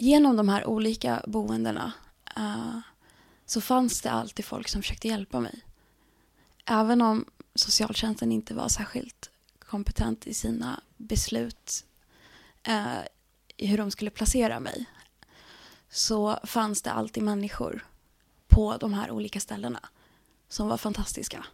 genom 0.00 0.36
de 0.36 0.48
här 0.48 0.66
olika 0.66 1.22
boendena 1.26 1.92
uh, 2.38 2.78
så 3.46 3.60
fanns 3.60 4.00
det 4.00 4.10
alltid 4.10 4.44
folk 4.44 4.68
som 4.68 4.82
försökte 4.82 5.08
hjälpa 5.08 5.40
mig. 5.40 5.64
Även 6.64 7.02
om 7.02 7.24
socialtjänsten 7.54 8.32
inte 8.32 8.54
var 8.54 8.68
särskilt 8.68 9.30
kompetent 9.58 10.26
i 10.26 10.34
sina 10.34 10.80
beslut 10.96 11.84
uh, 12.68 13.00
i 13.56 13.66
hur 13.66 13.78
de 13.78 13.90
skulle 13.90 14.10
placera 14.10 14.60
mig 14.60 14.84
så 15.88 16.38
fanns 16.44 16.82
det 16.82 16.92
alltid 16.92 17.22
människor 17.22 17.86
på 18.48 18.76
de 18.76 18.94
här 18.94 19.10
olika 19.10 19.40
ställena 19.40 19.80
som 20.48 20.68
var 20.68 20.76
fantastiska. 20.76 21.46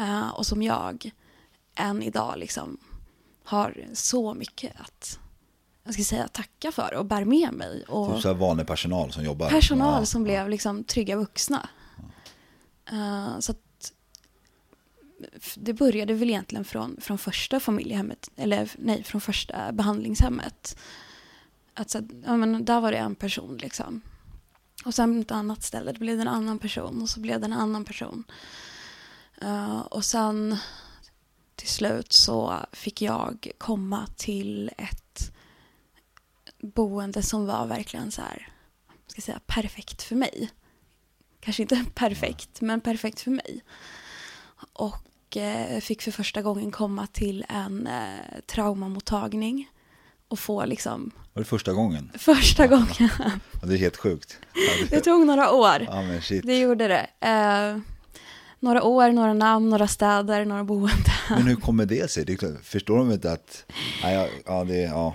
Uh, 0.00 0.28
och 0.28 0.46
som 0.46 0.62
jag 0.62 1.10
än 1.74 2.02
idag 2.02 2.38
liksom 2.38 2.78
har 3.44 3.86
så 3.92 4.34
mycket 4.34 4.80
att 4.80 5.18
jag 5.84 5.94
ska 5.94 6.02
säga, 6.02 6.28
tacka 6.28 6.72
för 6.72 6.94
och 6.94 7.06
bär 7.06 7.24
med 7.24 7.52
mig. 7.52 7.84
Och 7.88 8.14
Typ 8.14 8.22
så 8.22 8.28
här 8.28 8.34
vanlig 8.34 8.66
personal 8.66 9.12
som 9.12 9.24
jobbar? 9.24 9.50
personal 9.50 10.02
Ja, 10.02 10.06
som 10.06 10.24
blev 10.24 10.48
liksom 10.48 10.84
trygga 10.84 11.16
vuxna. 11.16 11.68
Eh, 12.92 13.38
så 13.38 13.52
att 13.52 13.92
det 15.56 15.72
började 15.72 16.14
väl 16.14 16.30
egentligen 16.30 16.64
från, 16.64 16.96
från 17.00 17.18
första 17.18 17.60
familjehemmet, 17.60 18.30
eller 18.36 18.70
nej, 18.78 19.02
från 19.02 19.20
första 19.20 19.72
behandlingshemmet. 19.72 20.78
Att 21.74 21.90
så, 21.90 21.98
att, 21.98 22.04
ja, 22.24 22.36
men 22.36 22.64
där 22.64 22.80
var 22.80 22.92
det 22.92 22.98
en 22.98 23.14
person 23.14 23.56
liksom. 23.56 24.00
Och 24.84 24.94
sen 24.94 25.20
ett 25.20 25.30
annat 25.30 25.62
ställe, 25.62 25.92
det 25.92 25.98
blev 25.98 26.20
en 26.20 26.28
annan 26.28 26.58
person 26.58 27.02
och 27.02 27.08
så 27.08 27.20
blev 27.20 27.40
det 27.40 27.46
en 27.46 27.52
annan 27.52 27.84
person. 27.84 28.24
Eh, 29.42 29.80
och 29.80 30.04
sen 30.04 30.56
till 31.56 31.68
slut 31.68 32.12
så 32.12 32.56
fick 32.72 33.02
jag 33.02 33.50
komma 33.58 34.06
till 34.16 34.70
ett 34.78 35.03
boende 36.74 37.22
som 37.22 37.46
var 37.46 37.66
verkligen 37.66 38.10
så 38.10 38.22
här, 38.22 38.48
ska 39.06 39.20
säga, 39.22 39.40
perfekt 39.46 40.02
för 40.02 40.16
mig. 40.16 40.50
Kanske 41.40 41.62
inte 41.62 41.84
perfekt, 41.94 42.60
men 42.60 42.80
perfekt 42.80 43.20
för 43.20 43.30
mig. 43.30 43.60
Och 44.72 45.36
eh, 45.36 45.80
fick 45.80 46.02
för 46.02 46.10
första 46.10 46.42
gången 46.42 46.70
komma 46.70 47.06
till 47.06 47.44
en 47.48 47.86
eh, 47.86 48.40
traumamottagning 48.46 49.68
och 50.28 50.38
få 50.38 50.64
liksom 50.64 51.10
Var 51.32 51.40
det 51.42 51.46
första 51.48 51.72
gången? 51.72 52.10
första 52.18 52.66
gången. 52.66 52.86
Ja, 53.60 53.68
det 53.68 53.74
är 53.74 53.78
helt 53.78 53.96
sjukt. 53.96 54.38
Ja, 54.54 54.86
Det 54.90 55.00
tog 55.00 55.26
några 55.26 55.52
år. 55.52 55.84
ja 55.88 56.02
men 56.02 56.22
shit. 56.22 56.46
Det 56.46 56.58
gjorde 56.58 56.88
det. 56.88 57.28
Eh, 57.28 57.78
några 58.60 58.82
år, 58.82 59.10
några 59.12 59.34
namn, 59.34 59.70
några 59.70 59.88
städer, 59.88 60.44
några 60.44 60.64
boenden. 60.64 60.96
Men 61.30 61.42
hur 61.46 61.56
kommer 61.56 61.86
det 61.86 62.10
sig? 62.10 62.24
Det 62.24 62.36
klart, 62.36 62.64
förstår 62.64 62.98
de 62.98 63.12
inte 63.12 63.32
att, 63.32 63.64
ja, 64.02 64.28
ja 64.46 64.64
det, 64.64 64.76
ja, 64.80 65.14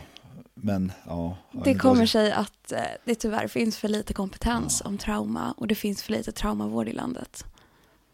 men, 0.61 0.91
ja. 1.05 1.37
ja, 1.51 1.61
Det 1.63 1.75
kommer 1.75 2.05
sig 2.05 2.31
att 2.31 2.71
eh, 2.71 2.81
det 3.05 3.15
tyvärr 3.15 3.47
finns 3.47 3.77
för 3.77 3.87
lite 3.87 4.13
kompetens 4.13 4.81
om 4.85 4.97
trauma 4.97 5.51
och 5.57 5.67
det 5.67 5.75
finns 5.75 6.03
för 6.03 6.11
lite 6.11 6.31
traumavård 6.31 6.87
i 6.87 6.93
landet. 6.93 7.45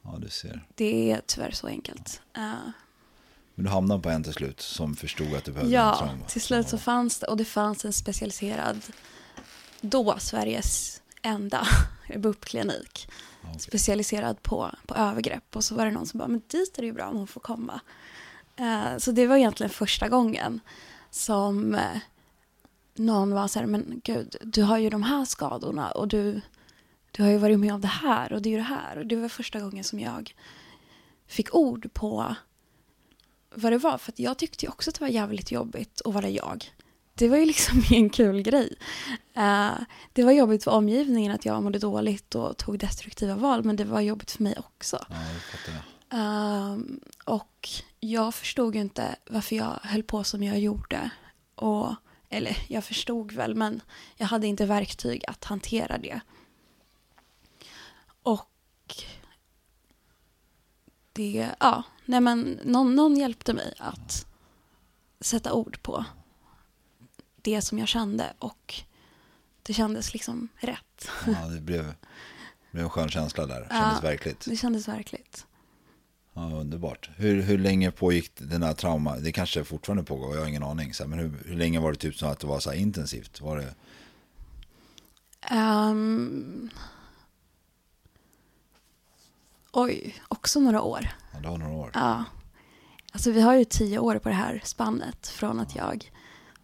Ja, 0.04 0.18
du 0.22 0.30
ser. 0.30 0.66
Det 0.76 1.12
är 1.12 1.22
tyvärr 1.26 1.52
så 1.52 1.68
enkelt. 1.68 2.22
Eh, 2.38 2.42
Men 3.56 3.66
du 3.66 3.70
hamnade 3.72 4.02
på 4.02 4.10
en 4.10 4.24
till 4.24 4.34
slut 4.34 4.62
som 4.62 4.96
förstod 4.96 5.34
att 5.36 5.44
du 5.44 5.52
behövde 5.52 5.78
en 5.78 5.84
ja, 5.84 5.96
trauma. 5.98 6.26
till 6.28 6.42
slut 6.42 6.70
så 6.70 6.78
fanns 6.78 7.20
det 7.20 7.28
och 7.28 7.38
det 7.38 7.46
fanns 7.46 7.86
en 7.86 7.94
specialiserad, 7.94 8.82
då 9.82 10.16
Sveriges 10.20 11.02
enda 11.22 11.68
BUP-klinik. 12.18 13.08
okej. 13.44 13.60
Specialiserad 13.60 14.44
på, 14.44 14.72
på 14.86 14.96
övergrepp 14.96 15.56
och 15.56 15.64
så 15.64 15.76
var 15.76 15.86
det 15.86 15.92
någon 15.92 16.08
som 16.08 16.18
bara, 16.18 16.28
men 16.28 16.42
dit 16.48 16.78
är 16.78 16.82
det 16.82 16.86
ju 16.88 16.94
bra 16.94 17.08
om 17.08 17.18
hon 17.18 17.28
får 17.28 17.42
komma. 17.42 17.80
Eh, 18.56 18.98
så 18.98 19.12
det 19.12 19.28
var 19.28 19.36
egentligen 19.36 19.70
första 19.70 20.10
gången 20.10 20.60
som 21.12 21.76
eh, 21.76 21.82
någon 22.96 23.34
var 23.34 23.48
så 23.48 23.60
här, 23.60 23.66
men 23.66 24.02
gud, 24.04 24.36
du 24.42 24.64
har 24.64 24.78
ju 24.78 24.90
de 24.90 25.04
här 25.04 25.26
skadorna 25.26 25.92
och 25.92 26.08
du, 26.08 26.42
du 27.12 27.24
har 27.24 27.30
ju 27.30 27.38
varit 27.38 27.60
med 27.60 27.74
om 27.74 27.82
det 27.82 27.88
här 27.88 28.34
och 28.34 28.42
det 28.42 28.50
är 28.50 28.52
ju 28.52 28.58
det 28.58 28.64
här. 28.64 28.98
Och 28.98 29.06
det 29.06 29.16
var 29.16 29.30
första 29.30 29.60
gången 29.60 29.84
som 29.84 30.00
jag 30.00 30.36
fick 31.28 31.56
ord 31.56 31.94
på 31.94 32.36
vad 33.56 33.72
det 33.72 33.78
var. 33.78 33.98
För 33.98 34.12
att 34.12 34.20
jag 34.20 34.38
tyckte 34.38 34.66
ju 34.66 34.70
också 34.70 34.90
att 34.90 34.96
det 34.96 35.02
var 35.02 35.10
jävligt 35.10 35.52
jobbigt 35.52 36.02
att 36.06 36.14
vara 36.14 36.30
jag. 36.30 36.72
Det 37.14 37.30
var 37.30 37.38
ju 37.38 37.46
liksom 37.46 37.84
en 37.92 38.10
kul 38.10 38.42
grej. 38.42 38.76
Eh, 39.34 39.72
det 40.14 40.24
var 40.24 40.32
jobbigt 40.32 40.64
för 40.64 40.72
omgivningen 40.72 41.32
att 41.32 41.46
jag 41.46 41.64
mådde 41.64 41.80
dåligt 41.80 42.36
och 42.36 42.58
tog 42.58 42.80
destruktiva 42.80 43.36
val, 43.36 43.64
men 43.64 43.76
det 43.76 43.86
var 43.86 44.02
jobbigt 44.02 44.32
för 44.32 44.44
mig 44.44 44.56
också. 44.58 45.06
Ja, 45.10 45.16
jag. 45.68 45.96
Ehm, 46.20 47.00
och 47.26 47.70
jag 48.00 48.36
förstod 48.36 48.76
ju 48.76 48.82
inte 48.82 49.16
varför 49.30 49.56
jag 49.56 49.80
höll 49.84 50.04
på 50.04 50.24
som 50.24 50.44
jag 50.44 50.60
gjorde. 50.60 51.10
Och, 51.56 51.96
eller 52.36 52.58
jag 52.68 52.84
förstod 52.84 53.32
väl, 53.32 53.56
men 53.56 53.82
jag 54.16 54.28
hade 54.28 54.48
inte 54.48 54.66
verktyg 54.66 55.24
att 55.28 55.44
hantera 55.44 55.98
det. 55.98 56.20
Och 58.24 58.50
det, 61.14 61.56
ja, 61.60 61.84
nej 62.06 62.22
men 62.22 62.60
någon, 62.64 62.96
någon 62.96 63.18
hjälpte 63.18 63.54
mig 63.54 63.74
att 63.80 64.26
sätta 65.20 65.54
ord 65.54 65.82
på 65.82 66.06
det 67.36 67.62
som 67.62 67.80
jag 67.80 67.88
kände 67.88 68.34
och 68.40 68.76
det 69.64 69.74
kändes 69.74 70.14
liksom 70.14 70.48
rätt. 70.58 71.10
Ja, 71.28 71.48
det 71.48 71.62
blev, 71.62 71.94
blev 72.72 72.84
en 72.84 72.90
skön 72.90 73.10
känsla 73.10 73.46
där. 73.46 73.56
Kändes 73.70 73.70
Ja. 73.72 74.00
verkligt. 74.02 74.46
Det 74.46 74.56
kändes 74.56 74.88
verkligt. 74.88 75.48
Ja, 76.38 76.42
underbart. 76.54 77.10
Hur, 77.16 77.42
hur 77.42 77.58
länge 77.58 77.92
pågick 77.92 78.32
den 78.38 78.64
här 78.64 78.74
trauma? 78.74 79.18
Det 79.18 79.32
kanske 79.32 79.64
fortfarande 79.64 80.04
pågår, 80.04 80.34
jag 80.36 80.42
har 80.42 80.48
ingen 80.50 80.64
aning. 80.64 80.94
Så 80.94 81.08
men 81.08 81.20
hur, 81.20 81.32
hur 81.46 81.56
länge 81.56 81.80
var 81.80 81.92
det 81.92 81.98
typ 81.98 82.16
så 82.16 82.26
att 82.26 82.40
det 82.40 82.48
var 82.48 82.60
så 82.60 82.70
här 82.70 82.78
intensivt? 82.78 83.42
Var 83.42 83.58
det, 83.58 83.74
Ehm, 85.42 86.70
oj, 89.72 90.16
också 90.28 90.60
några 90.60 90.82
år. 90.82 91.08
ja, 91.34 91.40
det 91.40 91.48
var 91.48 91.58
några 91.58 91.74
år. 91.74 91.92
Ja. 91.94 92.24
Alltså 93.12 93.32
vi 93.32 93.42
har 93.42 93.54
ju 93.56 93.66
tio 93.66 94.00
år 94.00 94.20
på 94.20 94.30
det 94.30 94.36
här 94.36 94.62
spannet 94.64 95.28
från 95.28 95.60
att 95.60 95.76
jag 95.76 96.12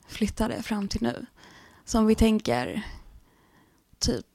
flyttade 0.07 0.63
fram 0.63 0.87
till 0.87 1.01
nu. 1.01 1.25
Så 1.85 1.99
om 1.99 2.05
vi 2.05 2.15
tänker 2.15 2.81
typ 3.99 4.25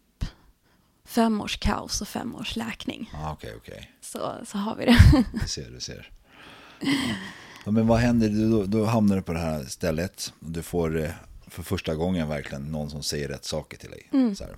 fem 1.07 1.41
års 1.41 1.59
kaos 1.59 2.01
och 2.01 2.09
fem 2.09 2.37
års 2.37 2.57
läkning. 2.57 3.11
Ja, 3.13 3.33
okej, 3.33 3.55
okej. 3.57 3.91
Så, 4.01 4.33
så 4.47 4.59
har 4.59 4.77
vi 4.77 4.85
det. 4.85 5.25
Du 5.41 5.49
ser, 5.49 5.71
du 5.71 5.81
ser. 5.81 6.11
Ja, 7.65 7.71
men 7.71 7.87
vad 7.87 7.99
händer? 7.99 8.29
Du, 8.29 8.51
då, 8.51 8.65
då 8.65 8.85
hamnar 8.85 9.17
du 9.17 9.23
på 9.23 9.33
det 9.33 9.39
här 9.39 9.65
stället 9.65 10.33
och 10.41 10.51
du 10.51 10.63
får 10.63 11.05
eh, 11.05 11.11
för 11.47 11.63
första 11.63 11.95
gången 11.95 12.29
verkligen 12.29 12.73
någon 12.73 12.91
som 12.91 13.03
säger 13.03 13.29
rätt 13.29 13.45
saker 13.45 13.79
till 13.79 13.91
dig. 13.91 14.09
Mm. 14.13 14.35
Så 14.37 14.45
här. 14.45 14.57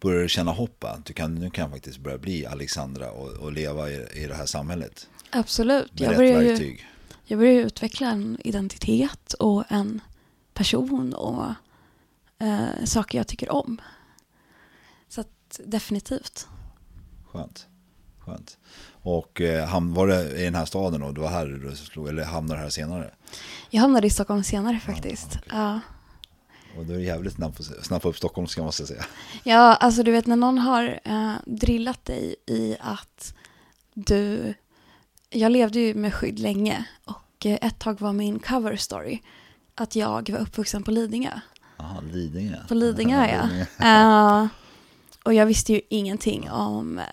Börjar 0.00 0.22
du 0.22 0.28
känna 0.28 0.50
hopp? 0.52 0.84
att 0.84 1.04
Du 1.04 1.12
kan, 1.12 1.34
nu 1.34 1.50
kan 1.50 1.62
jag 1.62 1.72
faktiskt 1.72 1.98
börja 1.98 2.18
bli 2.18 2.46
Alexandra 2.46 3.10
och, 3.10 3.28
och 3.28 3.52
leva 3.52 3.90
i, 3.90 4.06
i 4.14 4.26
det 4.26 4.34
här 4.34 4.46
samhället. 4.46 5.08
Absolut. 5.30 5.92
Med 5.92 6.00
Jag 6.00 6.10
rätt 6.10 6.16
börjar, 6.16 6.42
ju, 6.42 6.78
jag 7.24 7.38
börjar 7.38 7.64
utveckla 7.64 8.10
en 8.10 8.38
identitet 8.44 9.32
och 9.32 9.64
en 9.68 10.00
person 10.54 11.14
och 11.14 11.44
eh, 12.38 12.84
saker 12.84 13.18
jag 13.18 13.26
tycker 13.26 13.50
om. 13.50 13.80
Definitivt. 15.64 16.48
Skönt. 17.32 17.66
Skönt. 18.18 18.58
Och 19.02 19.40
eh, 19.40 19.68
ham- 19.68 19.94
var 19.94 20.06
det 20.06 20.40
i 20.40 20.44
den 20.44 20.54
här 20.54 20.64
staden 20.64 21.00
då? 21.00 21.12
Du 21.12 21.20
var 21.20 21.28
här 21.30 21.46
du 21.46 21.76
slog, 21.76 22.08
eller 22.08 22.24
hamnade 22.24 22.60
här 22.60 22.68
senare? 22.70 23.10
Jag 23.70 23.80
hamnade 23.80 24.06
i 24.06 24.10
Stockholm 24.10 24.42
senare 24.44 24.80
faktiskt. 24.80 25.26
okej. 25.36 25.42
Ja. 25.58 25.80
Och 26.78 26.86
då 26.86 26.92
är 26.92 26.96
det 26.96 27.02
jävligt 27.04 27.34
snabbt 27.34 27.60
att 27.60 27.84
snappa 27.86 28.08
upp 28.08 28.16
stockholmska 28.16 28.62
måste 28.62 28.82
jag 28.82 28.88
säga. 28.88 29.04
Ja, 29.44 29.74
alltså 29.74 30.02
du 30.02 30.12
vet 30.12 30.26
när 30.26 30.36
någon 30.36 30.58
har 30.58 31.00
eh, 31.04 31.32
drillat 31.46 32.04
dig 32.04 32.36
i 32.46 32.76
att 32.80 33.34
du... 33.94 34.54
Jag 35.30 35.52
levde 35.52 35.78
ju 35.80 35.94
med 35.94 36.14
skydd 36.14 36.38
länge 36.38 36.84
och 37.04 37.46
eh, 37.46 37.58
ett 37.62 37.78
tag 37.78 38.00
var 38.00 38.12
min 38.12 38.38
cover 38.38 38.76
story 38.76 39.18
att 39.74 39.96
jag 39.96 40.30
var 40.30 40.38
uppvuxen 40.38 40.82
på 40.82 40.90
Lidingö. 40.90 41.30
Jaha, 41.76 42.00
Lidingö. 42.12 42.56
På 42.68 42.74
Lidingö, 42.74 43.26
ja. 43.32 43.42
Lidingö. 43.42 44.48
Och 45.24 45.34
jag 45.34 45.46
visste 45.46 45.72
ju 45.72 45.80
ingenting 45.88 46.50
om 46.50 46.98
eh, 46.98 47.04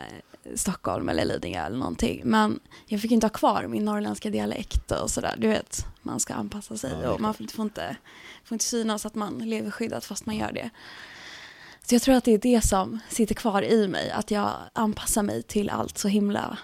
Stockholm 0.56 1.10
eller 1.10 1.26
Lidingö 1.26 1.66
eller 1.66 1.78
någonting. 1.78 2.22
Men 2.24 2.60
jag 2.86 3.02
fick 3.02 3.12
inte 3.12 3.26
ha 3.26 3.32
kvar 3.32 3.68
min 3.68 3.86
norrländska 3.86 4.30
dialekt 4.30 4.92
och 4.92 5.12
sådär. 5.12 5.36
Du 5.38 5.48
vet, 5.48 5.86
man 6.02 6.20
ska 6.20 6.34
anpassa 6.34 6.78
sig 6.78 6.92
Ja, 7.04 7.10
och 7.10 7.22
man 7.22 7.34
får 7.34 7.42
inte, 7.42 7.54
får, 7.54 7.66
inte, 7.66 7.96
får 8.44 8.56
inte 8.56 8.66
synas 8.66 9.06
att 9.06 9.16
man 9.16 9.38
lever 9.38 9.72
skyddat 9.72 10.06
fast 10.06 10.26
man 10.26 10.36
gör 10.36 10.52
det. 10.52 10.70
Så 11.84 11.96
jag 11.96 12.02
tror 12.02 12.16
att 12.16 12.24
det 12.24 12.32
är 12.32 12.38
det 12.38 12.62
som 12.62 13.00
sitter 13.10 13.36
kvar 13.36 13.62
i 13.62 13.88
mig. 13.88 14.12
Att 14.12 14.32
jag 14.32 14.52
anpassar 14.74 15.24
mig 15.24 15.44
till 15.44 15.70
allt 15.70 15.98
så 15.98 16.08
himla 16.08 16.58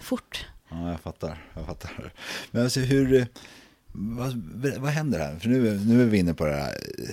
fort. 0.00 0.46
Ja, 0.68 0.90
jag 0.90 1.00
fattar. 1.00 1.50
Jag 1.54 1.66
fattar. 1.66 2.12
Men 2.50 2.62
alltså 2.64 2.80
hur... 2.80 3.26
Vad, 3.92 4.32
vad 4.78 4.90
händer 4.90 5.18
här? 5.18 5.36
För 5.38 5.48
nu, 5.48 5.78
nu 5.86 6.02
är 6.02 6.06
vi 6.06 6.18
inne 6.18 6.34
på 6.34 6.44
den 6.44 6.58
här 6.58 6.76
eh, 6.98 7.08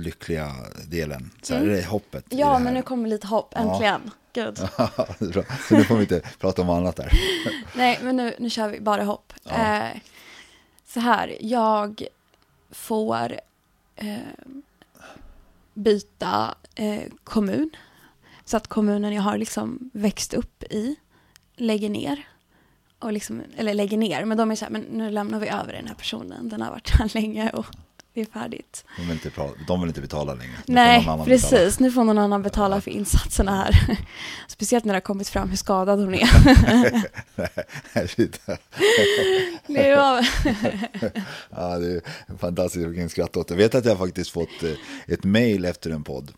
lyckliga 0.00 0.52
delen. 0.88 1.30
Så 1.42 1.54
här, 1.54 1.60
Mm. 1.60 1.72
är 1.74 1.76
det 1.78 1.86
hoppet. 1.86 2.24
Ja, 2.28 2.46
det 2.52 2.52
men 2.58 2.66
här? 2.66 2.74
nu 2.74 2.82
kommer 2.82 3.08
lite 3.08 3.26
hopp, 3.26 3.52
Ja. 3.56 3.60
äntligen. 3.72 4.10
Gud. 4.32 4.58
Är 5.18 5.32
bra. 5.32 5.42
Så 5.68 5.76
nu 5.76 5.84
får 5.84 5.94
vi 5.96 6.02
inte 6.02 6.20
prata 6.38 6.62
om 6.62 6.70
annat 6.70 6.96
där. 6.96 7.10
Nej, 7.76 7.98
men 8.02 8.16
nu, 8.16 8.34
nu 8.38 8.50
kör 8.50 8.68
vi 8.68 8.80
bara 8.80 9.04
hopp. 9.04 9.32
Ja. 9.44 9.50
Eh, 9.84 9.96
så 10.86 11.00
här, 11.00 11.36
jag 11.40 12.02
får 12.70 13.40
eh, 13.96 14.16
byta 15.74 16.54
eh, 16.74 17.02
kommun. 17.24 17.70
Så 18.44 18.56
att 18.56 18.66
kommunen 18.66 19.12
jag 19.12 19.22
har 19.22 19.38
liksom 19.38 19.90
växt 19.92 20.34
upp 20.34 20.62
i 20.62 20.96
lägger 21.56 21.88
ner. 21.88 22.28
Och 23.04 23.12
liksom, 23.12 23.42
eller 23.56 23.74
lägger 23.74 23.96
ner, 23.96 24.24
men 24.24 24.38
de 24.38 24.50
är 24.50 24.54
så 24.54 24.64
här, 24.64 24.72
men 24.72 24.82
nu 24.82 25.10
lämnar 25.10 25.40
vi 25.40 25.48
över 25.48 25.72
den 25.72 25.86
här 25.86 25.94
personen. 25.94 26.48
Den 26.48 26.62
har 26.62 26.70
varit 26.70 26.90
här 26.90 27.10
länge 27.14 27.50
och 27.50 27.66
det 28.14 28.20
är 28.20 28.24
färdigt. 28.24 28.84
De 28.96 29.02
vill 29.02 29.12
inte, 29.12 29.30
de 29.66 29.80
vill 29.80 29.88
inte 29.88 30.00
betala 30.00 30.34
längre. 30.34 30.52
Nu 30.66 30.74
Nej, 30.74 31.08
precis. 31.24 31.80
Nu 31.80 31.90
får 31.90 32.04
någon 32.04 32.18
annan 32.18 32.42
betala 32.42 32.80
för 32.80 32.90
insatserna 32.90 33.56
här. 33.56 33.98
Speciellt 34.48 34.84
när 34.84 34.94
det 34.94 34.96
har 34.96 35.00
kommit 35.00 35.28
fram 35.28 35.48
hur 35.48 35.56
skadad 35.56 35.98
hon 35.98 36.14
är. 36.14 36.28
Betala. 38.16 38.58
det 39.66 39.96
var... 39.96 40.28
ja, 41.50 41.78
det 41.78 41.94
är 41.94 42.02
fantastiskt, 42.38 42.84
jag 42.84 42.96
kan 42.96 43.08
skratta 43.08 43.40
åt 43.40 43.48
det. 43.48 43.54
Jag 43.54 43.58
vet 43.58 43.74
att 43.74 43.84
jag 43.84 43.98
faktiskt 43.98 44.30
fått 44.30 44.62
eh, 44.62 44.70
ett 45.06 45.24
mail 45.24 45.64
efter 45.64 45.90
en 45.90 46.04
podd. 46.04 46.32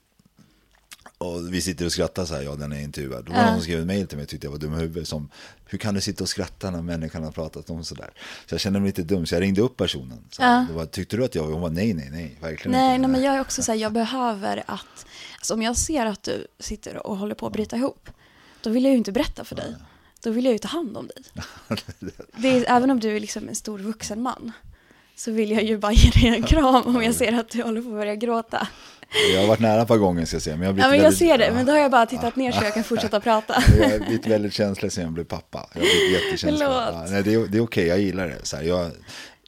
Och 1.18 1.54
vi 1.54 1.60
sitter 1.60 1.84
och 1.86 1.92
skrattar 1.92 2.24
så 2.24 2.34
här, 2.34 2.42
ja 2.42 2.54
den 2.56 2.72
är 2.72 2.80
intervjuad. 2.80 3.24
Då 3.24 3.32
var 3.32 3.38
det 3.38 3.44
Ja. 3.44 3.50
någon 3.50 3.54
som 3.58 3.62
skrev 3.62 3.80
ett 3.80 3.86
mail 3.86 4.06
till 4.06 4.16
mig 4.18 4.22
och 4.22 4.28
tyckte 4.28 4.46
jag 4.46 4.52
var 4.52 4.58
dum 4.58 4.72
i 4.74 4.76
huvudet. 4.76 5.08
Som, 5.08 5.28
hur 5.66 5.78
kan 5.78 5.94
du 5.94 6.00
sitta 6.00 6.24
och 6.24 6.28
skratta 6.28 6.70
när 6.70 6.82
människan 6.82 7.24
har 7.24 7.30
pratat 7.32 7.70
om 7.70 7.84
sådär? 7.84 8.10
Så 8.46 8.54
jag 8.54 8.60
kände 8.60 8.80
mig 8.80 8.86
lite 8.86 9.02
dum, 9.02 9.26
så 9.26 9.34
jag 9.34 9.42
ringde 9.42 9.60
upp 9.62 9.76
personen. 9.76 10.24
Så 10.30 10.42
här, 10.42 10.54
Ja. 10.60 10.66
det 10.68 10.74
var, 10.74 10.86
Tyckte 10.86 11.16
du 11.16 11.24
att 11.24 11.34
jag 11.34 11.42
var, 11.44 11.52
hon 11.52 11.60
var 11.60 11.70
nej, 11.70 11.94
nej, 11.94 12.08
nej, 12.12 12.38
verkligen 12.40 12.72
Nej, 12.72 12.94
inte. 12.96 13.08
nej, 13.08 13.10
men 13.10 13.22
jag 13.22 13.34
är 13.36 13.40
också 13.46 13.62
så 13.62 13.72
här, 13.72 13.78
jag 13.78 13.92
behöver 13.92 14.64
att, 14.66 15.06
alltså 15.36 15.54
om 15.54 15.62
jag 15.62 15.76
ser 15.76 16.06
att 16.06 16.22
du 16.22 16.46
sitter 16.58 17.06
och 17.06 17.16
håller 17.16 17.34
på 17.34 17.46
att 17.46 17.52
bryta 17.52 17.76
ihop, 17.76 18.10
då 18.62 18.70
vill 18.70 18.84
jag 18.84 18.90
ju 18.92 18.98
inte 18.98 19.12
berätta 19.12 19.44
för 19.44 19.56
dig. 19.56 19.74
Då 20.20 20.30
vill 20.30 20.44
jag 20.44 20.52
ju 20.52 20.58
ta 20.58 20.68
hand 20.68 20.96
om 20.96 21.06
dig. 21.08 21.16
Är, 22.56 22.64
även 22.68 22.90
om 22.90 23.00
du 23.00 23.16
är 23.16 23.20
liksom 23.20 23.48
en 23.48 23.54
stor 23.56 23.78
vuxen 23.78 24.22
man, 24.22 24.52
så 25.16 25.30
vill 25.32 25.50
jag 25.50 25.62
ju 25.64 25.78
bara 25.78 25.92
ge 25.92 26.10
dig 26.10 26.26
en 26.28 26.42
kram 26.42 26.82
om 26.96 27.02
jag 27.02 27.14
ser 27.14 27.32
att 27.32 27.48
du 27.48 27.62
håller 27.62 27.82
på 27.82 27.88
att 27.88 27.94
börja 27.94 28.14
gråta. 28.14 28.68
Jag 29.34 29.40
har 29.40 29.48
varit 29.48 29.60
nära 29.60 29.82
ett 29.82 29.88
par 29.88 29.96
gånger 29.96 30.24
ska 30.26 30.34
jag 30.36 30.42
säga. 30.42 30.56
Men 30.56 30.66
jag, 30.66 30.72
Ja, 30.78 30.88
men 30.88 30.96
jag 30.96 31.02
väldigt- 31.02 31.18
ser 31.18 31.38
det, 31.38 31.52
men 31.52 31.66
då 31.66 31.72
har 31.72 31.78
jag 31.78 31.90
bara 31.90 32.06
tittat 32.06 32.36
ner 32.36 32.52
så 32.52 32.64
jag 32.64 32.74
kan 32.74 32.84
fortsätta 32.92 33.20
prata. 33.20 33.62
Jag 33.78 33.90
har 33.90 33.98
blivit 33.98 34.26
väldigt 34.26 34.52
känslig 34.54 34.92
sen 34.92 35.04
jag 35.04 35.12
blev 35.12 35.24
pappa. 35.24 35.68
Jag 35.74 35.80
har 35.80 35.86
blivit 35.86 36.12
jättekänslig. 36.24 36.66
Ja, 36.66 37.06
nej, 37.08 37.22
det 37.22 37.34
är, 37.34 37.46
det 37.46 37.58
är 37.58 37.62
okej, 37.62 37.86
jag 37.86 38.00
gillar 38.00 38.28
det. 38.28 38.44
Så 38.46 38.56
här, 38.56 38.62
jag 38.62 38.86
är 38.86 38.92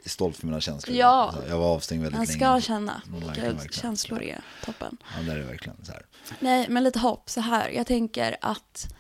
stolt 0.07 0.37
för 0.37 0.47
mina 0.47 0.61
känslor. 0.61 0.97
Ja. 0.97 1.35
Så 1.37 1.49
jag 1.51 1.59
var 1.59 1.67
avstängd 1.75 2.03
väldigt 2.03 2.19
Man 2.19 2.27
länge. 2.27 2.39
ska 2.39 2.61
känna. 2.61 3.03
Mm, 3.09 3.27
verkligen, 3.27 3.59
känslor 3.71 4.23
är 4.23 4.41
toppen. 4.65 4.97
Ja, 5.17 5.23
det 5.23 5.33
är 5.33 5.37
det 5.37 5.43
verkligen. 5.45 5.85
Så 5.85 5.93
här. 5.93 6.03
Nej, 6.41 6.67
men 6.69 6.85
lite 6.85 6.99
hopp 6.99 7.31
så 7.31 7.41
här. 7.41 7.69
Jag 7.71 7.87
tänker 7.87 8.37
att 8.41 8.95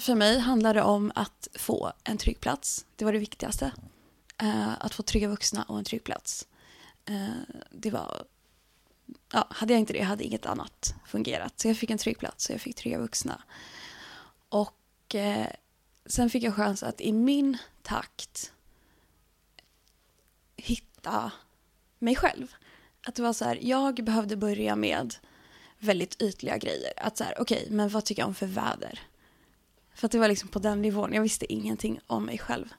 för 0.00 0.14
mig 0.14 0.38
handlar 0.38 0.74
det 0.74 0.82
om 0.82 1.12
att 1.14 1.48
få 1.54 1.92
en 2.04 2.18
trygg 2.18 2.40
plats. 2.40 2.84
Det 2.96 3.04
var 3.04 3.12
det 3.12 3.18
viktigaste. 3.18 3.70
Eh, 4.42 4.68
att 4.80 4.94
få 4.94 5.02
trygga 5.02 5.28
vuxna 5.28 5.62
och 5.68 5.78
en 5.78 5.84
trygg 5.84 6.04
plats. 6.04 6.46
Eh, 7.08 7.14
det 7.70 7.90
var... 7.90 8.22
Ja, 9.32 9.46
hade 9.50 9.72
jag 9.72 9.80
inte 9.80 9.92
det 9.92 10.02
hade 10.02 10.24
inget 10.24 10.46
annat 10.46 10.94
fungerat. 11.06 11.60
Så 11.60 11.68
jag 11.68 11.76
fick 11.76 11.90
en 11.90 11.98
trygg 11.98 12.18
plats 12.18 12.48
och 12.48 12.54
jag 12.54 12.60
fick 12.60 12.76
trygga 12.76 12.98
vuxna. 12.98 13.42
Och 14.48 15.14
eh, 15.14 15.46
sen 16.06 16.30
fick 16.30 16.42
jag 16.42 16.54
chans 16.54 16.82
att 16.82 17.00
i 17.00 17.12
min 17.12 17.58
takt 17.82 18.52
hitta 20.56 21.32
mig 21.98 22.16
själv. 22.16 22.54
Att 23.06 23.14
det 23.14 23.22
var 23.22 23.32
så 23.32 23.44
här, 23.44 23.58
jag 23.62 24.04
behövde 24.04 24.36
börja 24.36 24.76
med 24.76 25.14
väldigt 25.78 26.22
ytliga 26.22 26.58
grejer. 26.58 26.92
Att 26.96 27.16
så 27.16 27.24
här, 27.24 27.34
okej, 27.40 27.68
men 27.70 27.88
vad 27.88 28.04
tycker 28.04 28.22
jag 28.22 28.28
om 28.28 28.34
för 28.34 28.46
väder? 28.46 29.00
För 29.94 30.06
att 30.06 30.12
det 30.12 30.18
var 30.18 30.28
liksom 30.28 30.48
på 30.48 30.58
den 30.58 30.82
nivån, 30.82 31.12
jag 31.12 31.22
visste 31.22 31.52
ingenting 31.52 32.00
om 32.06 32.24
mig 32.24 32.38
själv. 32.38 32.74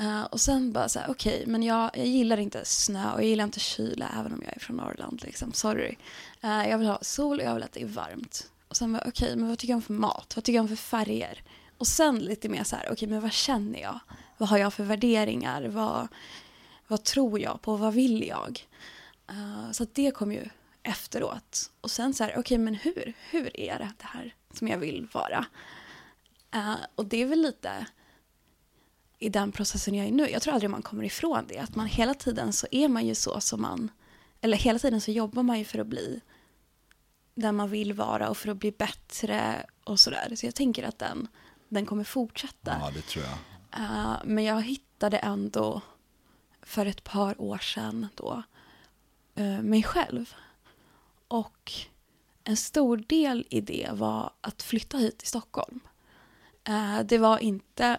Uh, 0.00 0.24
och 0.24 0.40
sen 0.40 0.72
bara 0.72 0.88
så 0.88 0.98
här, 0.98 1.10
okej, 1.10 1.44
men 1.46 1.62
jag, 1.62 1.90
jag 1.94 2.06
gillar 2.06 2.36
inte 2.36 2.64
snö 2.64 3.12
och 3.12 3.20
jag 3.20 3.28
gillar 3.28 3.44
inte 3.44 3.60
kyla 3.60 4.08
även 4.20 4.32
om 4.32 4.42
jag 4.44 4.56
är 4.56 4.60
från 4.60 4.76
Norrland, 4.76 5.22
liksom, 5.24 5.52
sorry. 5.52 5.96
Uh, 6.44 6.68
jag 6.68 6.78
vill 6.78 6.88
ha 6.88 6.98
sol 7.02 7.40
och 7.40 7.46
jag 7.46 7.54
vill 7.54 7.62
att 7.62 7.72
det 7.72 7.82
är 7.82 7.86
varmt. 7.86 8.50
Och 8.68 8.76
sen 8.76 8.92
bara, 8.92 9.02
okej, 9.06 9.36
men 9.36 9.48
vad 9.48 9.58
tycker 9.58 9.72
jag 9.72 9.76
om 9.76 9.82
för 9.82 9.92
mat? 9.92 10.32
Vad 10.36 10.44
tycker 10.44 10.56
jag 10.56 10.62
om 10.62 10.68
för 10.68 10.76
färger? 10.76 11.42
Och 11.78 11.86
sen 11.86 12.18
lite 12.18 12.48
mer 12.48 12.64
så 12.64 12.76
här, 12.76 12.88
okej, 12.92 13.08
men 13.08 13.20
vad 13.20 13.32
känner 13.32 13.80
jag? 13.80 14.00
Vad 14.38 14.48
har 14.48 14.58
jag 14.58 14.74
för 14.74 14.84
värderingar? 14.84 15.62
Vad, 15.68 16.08
vad 16.88 17.04
tror 17.04 17.40
jag 17.40 17.62
på? 17.62 17.76
Vad 17.76 17.94
vill 17.94 18.26
jag? 18.28 18.66
Uh, 19.30 19.72
så 19.72 19.82
att 19.82 19.94
det 19.94 20.10
kom 20.10 20.32
ju 20.32 20.48
efteråt. 20.82 21.70
Och 21.80 21.90
sen 21.90 22.14
så 22.14 22.24
här, 22.24 22.38
okej 22.38 22.58
men 22.58 22.74
hur? 22.74 23.14
Hur 23.30 23.60
är 23.60 23.78
det, 23.78 23.92
det 23.98 24.06
här 24.06 24.34
som 24.54 24.68
jag 24.68 24.78
vill 24.78 25.08
vara? 25.12 25.46
Och 26.94 27.06
det 27.06 27.22
är 27.22 27.26
väl 27.26 27.42
lite 27.42 27.86
i 29.22 29.28
den 29.28 29.52
processen 29.52 29.94
jag 29.94 30.06
är 30.06 30.12
nu. 30.12 30.30
Jag 30.30 30.42
tror 30.42 30.54
aldrig 30.54 30.70
man 30.70 30.82
kommer 30.82 31.04
ifrån 31.04 31.44
det. 31.48 31.58
Att 31.58 31.74
man 31.74 31.86
hela 31.86 32.14
tiden 32.14 32.52
så 32.52 32.66
är 32.70 32.88
man 32.88 33.06
ju 33.06 33.14
så 33.14 33.40
som 33.40 33.62
man, 33.62 33.90
eller 34.40 34.56
hela 34.56 34.78
tiden 34.78 35.00
så 35.00 35.10
jobbar 35.10 35.42
man 35.42 35.58
ju 35.58 35.64
för 35.64 35.78
att 35.78 35.86
bli 35.86 36.20
där 37.34 37.52
man 37.52 37.70
vill 37.70 37.92
vara 37.92 38.30
och 38.30 38.36
för 38.36 38.48
att 38.48 38.56
bli 38.56 38.72
bättre 38.72 39.66
och 39.84 40.00
sådär. 40.00 40.32
Så 40.36 40.46
jag 40.46 40.54
tänker 40.54 40.82
att 40.84 40.98
den, 40.98 41.28
den 41.68 41.86
kommer 41.86 42.04
fortsätta. 42.04 42.76
Ja, 42.80 42.90
det 42.94 43.02
tror 43.02 43.24
jag. 43.24 43.38
Eh, 43.80 44.16
men 44.24 44.44
jag 44.44 44.62
hittade 44.62 45.18
ändå 45.18 45.80
för 46.62 46.86
ett 46.86 47.04
par 47.04 47.40
år 47.40 47.58
sedan 47.58 48.06
då 48.14 48.42
eh, 49.34 49.62
mig 49.62 49.82
själv. 49.82 50.34
Och 51.28 51.72
en 52.44 52.56
stor 52.56 52.96
del 52.96 53.46
i 53.50 53.60
det 53.60 53.90
var 53.92 54.32
att 54.40 54.62
flytta 54.62 54.96
hit 54.96 55.18
till 55.18 55.28
Stockholm. 55.28 55.80
Eh, 56.64 57.00
det 57.00 57.18
var 57.18 57.38
inte 57.38 57.98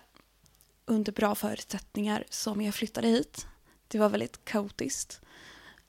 under 0.86 1.12
bra 1.12 1.36
förutsättningar 1.36 2.24
som 2.30 2.62
jag 2.62 2.76
flyttade 2.76 3.08
hit. 3.08 3.48
Det 3.88 4.00
var 4.00 4.10
väldigt 4.10 4.46
kaotiskt. 4.46 5.22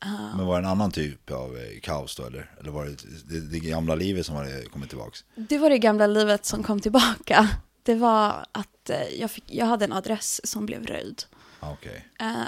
Eh, 0.05 0.37
Men 0.37 0.47
var 0.47 0.61
det 0.61 0.67
en 0.67 0.71
annan 0.73 0.91
typ 0.91 1.31
av 1.31 1.57
eh, 1.57 1.81
kaos 1.83 2.17
då 2.17 2.25
eller? 2.27 2.51
Eller 2.61 2.71
var 2.71 2.85
det 2.85 2.97
det, 3.25 3.41
det 3.41 3.59
gamla 3.59 3.95
livet 3.95 4.27
som 4.27 4.37
hade 4.37 4.65
kommit 4.65 4.89
tillbaks? 4.89 5.25
det 5.35 5.59
var 5.59 5.71
det 5.71 5.79
gamla 5.79 6.07
livet 6.07 6.45
som 6.45 6.63
kom 6.63 6.81
tillbaka. 6.81 7.49
det 7.83 7.95
var 7.95 8.47
att 8.53 8.91
eh, 8.91 9.09
jag, 9.21 9.31
fick, 9.31 9.45
jag 9.47 9.67
hade 9.67 9.85
en 9.85 9.93
adress 9.93 10.41
som 10.51 10.67
blev 10.67 10.87
röjd. 10.87 11.23
Ah, 11.61 11.73
Okej. 11.73 12.09
Eh, 12.21 12.43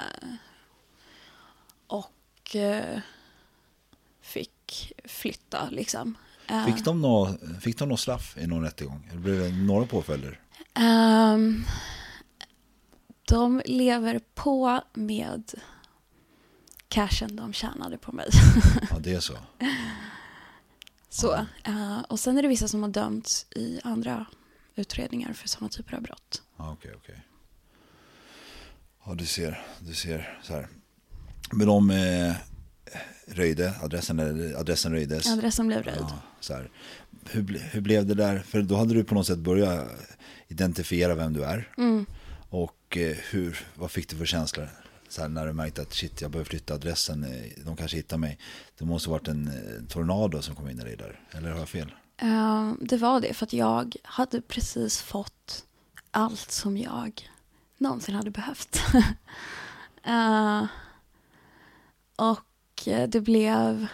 och 1.87 2.55
fick 4.21 4.93
flytta 5.05 5.69
liksom. 5.69 6.17
Eh, 6.47 6.65
Fick 7.61 7.77
de 7.79 7.89
något 7.89 7.99
straff 7.99 8.37
i 8.37 8.47
någon 8.47 8.63
rättegång? 8.63 9.07
Eller 9.11 9.19
blev 9.21 9.39
det 9.39 9.51
några 9.51 9.85
påföljder? 9.85 10.39
ehm, 10.73 11.65
de 13.27 13.61
lever 13.65 14.19
på 14.35 14.81
med 14.93 15.53
cashen 16.87 17.35
de 17.35 17.53
tjänade 17.53 17.97
på 17.97 18.11
mig. 18.11 18.27
Ja, 18.89 18.99
det 18.99 19.13
är 19.13 19.19
så. 19.19 19.37
Så, 21.09 21.33
eh, 21.63 21.99
och 22.09 22.19
sen 22.19 22.37
är 22.37 22.41
det 22.41 22.47
vissa 22.47 22.67
som 22.67 22.83
har 22.83 22.89
dömts 22.89 23.45
i 23.55 23.79
andra 23.83 24.25
utredningar 24.75 25.33
för 25.33 25.47
sådana 25.47 25.69
typer 25.69 25.95
av 25.95 26.01
brott. 26.01 26.41
Ja, 26.57 26.71
okej, 26.71 26.91
okej. 26.95 27.21
Ja, 29.05 29.13
du 29.13 29.25
ser, 29.25 29.65
du 29.79 29.93
ser 29.93 30.39
så 30.43 30.53
här. 30.53 30.67
Men 31.51 31.67
de 31.67 31.89
eh, 31.89 32.35
röjde, 33.27 33.73
adressen, 33.81 34.19
adressen 34.57 34.91
röjdes. 34.91 35.31
Adressen 35.31 35.67
blev 35.67 35.83
röjd. 35.83 36.05
Ja, 36.09 36.19
så 36.39 36.53
här. 36.53 36.69
Hur, 37.29 37.59
hur 37.71 37.81
blev 37.81 38.05
det 38.05 38.13
där? 38.13 38.39
För 38.39 38.61
då 38.61 38.75
hade 38.75 38.93
du 38.93 39.03
på 39.03 39.15
något 39.15 39.27
sätt 39.27 39.39
börjat 39.39 39.91
identifiera 40.47 41.15
vem 41.15 41.33
du 41.33 41.43
är. 41.43 41.71
Mm. 41.77 42.05
Och 42.49 42.76
och 42.87 42.97
eh, 42.97 43.17
hur, 43.29 43.67
vad 43.75 43.91
fick 43.91 44.09
du 44.09 44.15
för 44.15 44.25
känslor? 44.25 44.69
Så 45.07 45.21
här, 45.21 45.29
när 45.29 45.47
du 45.47 45.53
märkte 45.53 45.81
att 45.81 45.93
shit, 45.93 46.21
jag 46.21 46.31
behöver 46.31 46.49
flytta 46.49 46.73
adressen, 46.73 47.23
eh, 47.23 47.63
de 47.65 47.75
kanske 47.75 47.97
hittar 47.97 48.17
mig. 48.17 48.39
Det 48.77 48.85
måste 48.85 49.09
ha 49.09 49.11
varit 49.17 49.27
en 49.27 49.47
eh, 49.47 49.87
tornado 49.87 50.41
som 50.41 50.55
kom 50.55 50.69
in 50.69 50.79
i 50.79 50.83
dig 50.83 50.97
där, 50.97 51.19
eller 51.31 51.51
har 51.51 51.59
jag 51.59 51.69
fel? 51.69 51.91
Uh, 52.23 52.73
det 52.81 52.97
var 52.97 53.21
det, 53.21 53.33
för 53.33 53.45
att 53.45 53.53
jag 53.53 53.95
hade 54.03 54.41
precis 54.41 55.01
fått 55.01 55.65
allt 56.11 56.51
som 56.51 56.77
jag 56.77 57.29
någonsin 57.77 58.15
hade 58.15 58.31
behövt. 58.31 58.81
uh, 60.07 60.65
och 62.15 62.87
det 63.07 63.21
blev... 63.21 63.87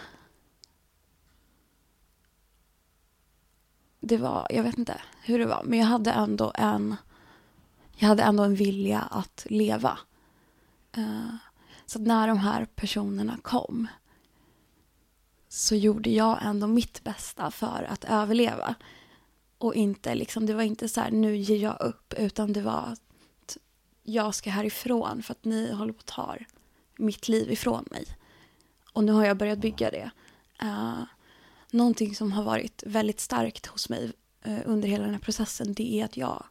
Det 4.00 4.16
var, 4.16 4.46
jag 4.50 4.62
vet 4.62 4.78
inte 4.78 5.00
hur 5.22 5.38
det 5.38 5.46
var, 5.46 5.62
men 5.64 5.78
jag 5.78 5.86
hade 5.86 6.10
ändå 6.10 6.52
en, 6.54 6.96
jag 7.96 8.08
hade 8.08 8.22
ändå 8.22 8.42
en 8.42 8.54
vilja 8.54 9.00
att 9.00 9.46
leva. 9.50 9.98
Uh, 10.98 11.34
så 11.86 11.98
att 11.98 12.06
när 12.06 12.28
de 12.28 12.38
här 12.38 12.64
personerna 12.64 13.38
kom 13.42 13.88
så 15.48 15.74
gjorde 15.74 16.10
jag 16.10 16.38
ändå 16.42 16.66
mitt 16.66 17.04
bästa 17.04 17.50
för 17.50 17.86
att 17.88 18.04
överleva. 18.04 18.74
Och 19.58 19.74
inte 19.74 20.14
liksom, 20.14 20.46
det 20.46 20.54
var 20.54 20.62
inte 20.62 20.88
så 20.88 21.00
här, 21.00 21.10
nu 21.10 21.36
ger 21.36 21.56
jag 21.56 21.80
upp, 21.80 22.14
utan 22.18 22.52
det 22.52 22.62
var 22.62 22.88
att 22.92 23.56
jag 24.02 24.34
ska 24.34 24.50
härifrån 24.50 25.22
för 25.22 25.32
att 25.32 25.44
ni 25.44 25.72
håller 25.72 25.92
på 25.92 26.00
att 26.00 26.06
ta 26.06 26.36
mitt 26.96 27.28
liv 27.28 27.52
ifrån 27.52 27.84
mig. 27.90 28.06
Och 28.92 29.04
nu 29.04 29.12
har 29.12 29.24
jag 29.24 29.36
börjat 29.36 29.58
bygga 29.58 29.90
det. 29.90 30.10
Uh, 30.62 31.02
någonting 31.70 32.14
som 32.14 32.32
har 32.32 32.42
varit 32.42 32.82
väldigt 32.86 33.20
starkt 33.20 33.66
hos 33.66 33.88
mig 33.88 34.12
uh, 34.46 34.60
under 34.64 34.88
hela 34.88 35.04
den 35.04 35.14
här 35.14 35.20
processen, 35.20 35.74
det 35.74 36.00
är 36.00 36.04
att 36.04 36.16
jag, 36.16 36.46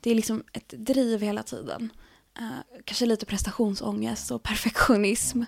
det 0.00 0.10
är 0.10 0.14
liksom 0.14 0.42
ett 0.52 0.68
driv 0.68 1.20
hela 1.20 1.42
tiden. 1.42 1.92
Uh, 2.40 2.60
kanske 2.84 3.06
lite 3.06 3.26
prestationsångest 3.26 4.30
och 4.30 4.42
perfektionism. 4.42 5.42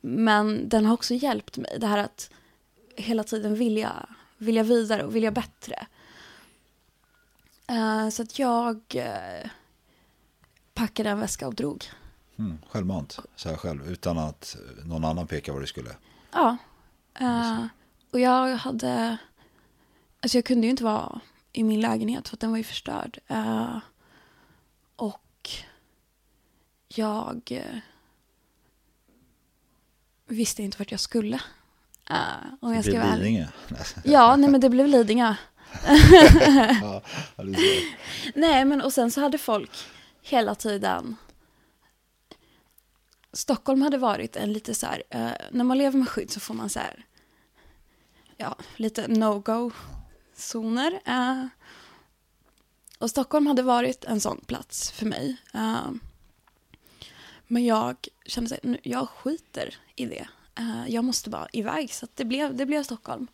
Men 0.00 0.68
den 0.68 0.86
har 0.86 0.94
också 0.94 1.14
hjälpt 1.14 1.56
mig. 1.56 1.76
Det 1.80 1.86
här 1.86 1.98
att 1.98 2.30
hela 2.96 3.24
tiden 3.24 3.54
vilja, 3.54 4.08
vilja 4.38 4.62
vidare 4.62 5.04
och 5.04 5.16
vilja 5.16 5.30
bättre. 5.30 5.86
Eh, 7.66 8.08
så 8.08 8.22
att 8.22 8.38
jag 8.38 8.76
uh, 8.94 9.50
packade 10.74 11.10
en 11.10 11.20
väska 11.20 11.46
och 11.46 11.54
drog. 11.54 11.84
Mm, 12.38 12.58
självmant, 12.68 13.18
så 13.36 13.48
här 13.48 13.56
själv, 13.56 13.88
utan 13.88 14.18
att 14.18 14.56
någon 14.84 15.04
annan 15.04 15.26
pekar 15.26 15.52
vad 15.52 15.62
du 15.62 15.66
skulle. 15.66 15.90
Ja. 16.32 16.56
Uh, 17.20 17.66
och 18.12 18.20
jag 18.20 18.56
hade... 18.56 19.18
Alltså 20.20 20.38
jag 20.38 20.44
kunde 20.44 20.66
ju 20.66 20.70
inte 20.70 20.84
vara 20.84 21.20
i 21.54 21.64
min 21.64 21.80
lägenhet 21.80 22.28
för 22.28 22.36
att 22.36 22.40
den 22.40 22.50
var 22.50 22.58
ju 22.58 22.64
förstörd. 22.64 23.18
och 24.96 25.50
jag 26.88 27.62
visste 30.26 30.62
inte 30.62 30.78
vart 30.78 30.90
jag 30.90 31.00
skulle. 31.00 31.40
Uh, 32.10 32.54
om 32.60 32.70
det 32.70 32.76
jag 32.76 32.84
ska 32.84 32.92
blev. 32.92 33.18
Lidingö. 33.18 33.46
Ja, 34.04 34.36
nej 34.36 34.50
men 34.50 34.60
det 34.60 34.70
blev 34.70 34.86
Lidingö. 34.86 35.34
ja. 36.82 37.02
Nej, 38.34 38.64
men 38.64 38.80
och 38.82 38.92
sen 38.92 39.10
så 39.10 39.20
hade 39.20 39.38
folk 39.38 39.70
hela 40.22 40.54
tiden... 40.54 41.16
Stockholm 43.32 43.82
hade 43.82 43.98
varit 43.98 44.36
en 44.36 44.52
lite 44.52 44.74
så 44.74 44.86
här... 44.86 45.02
eh, 45.10 45.30
när 45.50 45.64
man 45.64 45.78
lever 45.78 45.98
med 45.98 46.08
skydd 46.08 46.30
så 46.30 46.40
får 46.40 46.54
man 46.54 46.70
så 46.70 46.78
här... 46.78 47.06
Ja, 48.36 48.56
lite 48.76 49.08
no-go-zoner. 50.34 51.00
eh. 51.04 51.46
och 52.98 53.10
Stockholm 53.10 53.46
hade 53.46 53.62
varit 53.62 54.04
en 54.04 54.20
sån 54.20 54.40
plats 54.46 54.90
för 54.90 55.06
mig. 55.06 55.36
eh. 55.54 55.90
men 57.46 57.64
jag 57.64 57.96
kände 58.26 58.58
nu- 58.62 58.78
jag 58.82 59.08
skiter 59.08 59.76
i 59.96 60.06
det. 60.06 60.28
Eh, 60.58 60.88
jag 60.88 61.04
måste 61.04 61.30
bara 61.30 61.48
iväg, 61.52 61.92
så 61.94 62.04
att 62.04 62.16
det, 62.16 62.24
blev, 62.24 62.56
det 62.56 62.66
blev 62.66 62.82
Stockholm. 62.84 63.26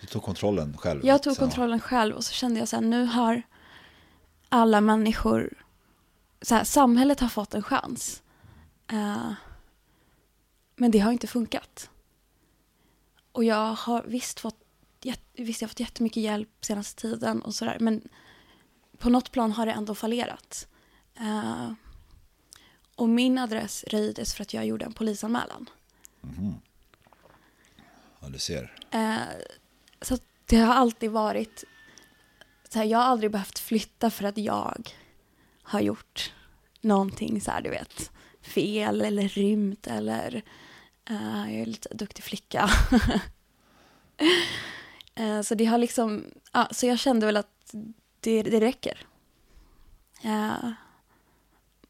Du 0.00 0.06
tog 0.06 0.22
kontrollen 0.22 0.76
själv. 0.78 1.04
Jag 1.06 1.22
tog 1.22 1.34
Så, 1.34 1.40
kontrollen 1.40 1.80
själv 1.80 2.16
och 2.16 2.24
så 2.24 2.32
kände 2.32 2.58
jag 2.58 2.68
så 2.68 2.76
här, 2.76 2.82
nu 2.82 3.04
har 3.04 3.42
alla 4.48 4.80
människor, 4.80 5.64
så 6.42 6.54
här, 6.54 6.64
samhället 6.64 7.20
har 7.20 7.28
fått 7.28 7.54
en 7.54 7.62
chans. 7.62 8.22
Men 10.76 10.90
det 10.90 10.98
har 10.98 11.12
inte 11.12 11.26
funkat. 11.26 11.90
Och 13.32 13.44
jag 13.44 13.74
har 13.74 14.02
visst 14.02 14.40
fått, 14.40 14.59
jätt- 15.02 15.24
visst 15.32 15.60
jag 15.60 15.66
har 15.66 15.70
fått 15.70 15.80
jättemycket 15.80 16.22
hjälp 16.22 16.48
senaste 16.64 17.00
tiden 17.02 17.42
och 17.42 17.54
sådär, 17.54 17.76
men 17.80 18.08
på 18.98 19.10
något 19.10 19.32
plan 19.32 19.52
har 19.52 19.66
det 19.66 19.72
ändå 19.72 19.94
fallerat. 19.94 20.68
Eh, 21.18 21.72
och 22.94 23.08
min 23.08 23.38
adress 23.38 23.84
röjdes 23.84 24.34
för 24.34 24.42
att 24.42 24.54
jag 24.54 24.66
gjorde 24.66 24.84
en 24.84 24.92
polisanmälan. 24.92 25.70
Ja, 28.20 28.28
du 28.28 28.38
ser. 28.38 28.76
Eh, 28.90 29.16
så 30.02 30.18
det 30.46 30.56
har 30.56 30.74
alltid 30.74 31.10
varit... 31.10 31.64
Så 32.68 32.78
här, 32.78 32.86
jag 32.86 32.98
har 32.98 33.04
aldrig 33.04 33.30
behövt 33.30 33.58
flytta 33.58 34.10
för 34.10 34.24
att 34.24 34.38
jag 34.38 34.90
har 35.62 35.80
gjort 35.80 36.32
någonting 36.80 37.40
så 37.40 37.50
här, 37.50 37.60
du 37.60 37.70
vet, 37.70 38.10
fel 38.42 39.00
eller 39.00 39.28
rymt 39.28 39.86
eller... 39.86 40.42
eh, 41.04 41.52
jag 41.52 41.60
är 41.60 41.66
lite 41.66 41.94
duktig 41.94 42.24
flicka. 42.24 42.70
Eh, 45.14 45.40
så 45.40 45.54
det 45.54 45.64
har 45.64 45.78
liksom... 45.78 46.24
Ja, 46.52 46.68
så 46.72 46.86
jag 46.86 46.98
kände 46.98 47.26
väl 47.26 47.36
att 47.36 47.74
det, 48.20 48.42
det 48.42 48.60
räcker. 48.60 49.06
Eh, 50.22 50.70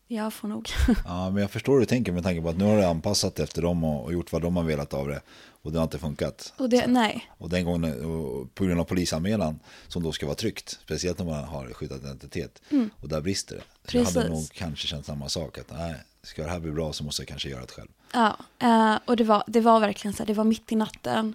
jag 0.07 0.33
får 0.35 0.49
nog. 0.49 0.69
Ja, 1.05 1.31
men 1.31 1.41
jag 1.43 1.51
förstår 1.51 1.73
hur 1.73 1.81
du 1.81 1.87
tänker 1.87 2.13
med 2.13 2.23
tanke 2.23 2.43
på 2.43 2.49
att 2.49 2.57
nu 2.59 2.65
har 2.65 2.77
du 2.77 2.85
anpassat 2.85 3.39
efter 3.41 3.63
dem 3.63 3.85
och, 3.85 4.05
och 4.05 4.13
gjort 4.13 4.33
vad 4.33 4.43
de 4.43 4.57
har 4.57 4.65
velat 4.65 4.95
av 4.95 5.09
det. 5.09 5.21
Och 5.63 5.73
det 5.73 5.79
har 5.79 5.85
inte 5.85 5.99
funkat. 5.99 6.53
Och 6.57 6.69
det, 6.69 6.87
nej, 6.87 7.31
Och 7.39 7.49
den 7.49 7.65
gången, 7.65 8.05
och 8.05 8.55
på 8.55 8.65
grund 8.65 8.81
av 8.81 8.85
polisanmälan, 8.85 9.59
som 9.89 10.03
då 10.03 10.13
ska 10.13 10.27
vara 10.27 10.37
tryckt, 10.37 10.69
speciellt 10.83 11.21
om 11.21 11.27
man 11.27 11.45
har 11.45 11.73
skyddad 11.73 11.99
identitet, 12.01 12.63
och 13.01 13.09
där 13.09 13.21
brister 13.21 13.57
det. 13.57 13.91
Så 13.91 13.97
jag 13.97 14.05
hade 14.05 14.21
Mm. 14.21 14.33
Precis. 14.33 14.51
nog 14.51 14.59
kanske 14.59 14.87
känt 14.87 15.07
samma 15.07 15.29
sak, 15.29 15.59
att 15.59 15.71
nej, 15.71 15.95
ska 16.23 16.43
det 16.43 16.51
här 16.51 16.61
bli 16.61 16.71
bra 16.71 16.93
så 16.93 17.05
måste 17.05 17.23
jag 17.23 17.29
kanske 17.29 17.49
göra 17.49 17.61
det 17.61 17.73
själv. 17.73 17.89
Ja, 18.13 18.37
eh, 18.59 18.99
och 19.05 19.17
det 19.17 19.25
var, 19.25 19.45
det 19.47 19.61
var 19.61 19.81
verkligen 19.81 20.15
så 20.15 20.23
här, 20.23 20.27
det 20.27 20.35
var 20.35 20.45
mitt 20.45 20.73
i 20.73 20.77
natten. 20.77 21.35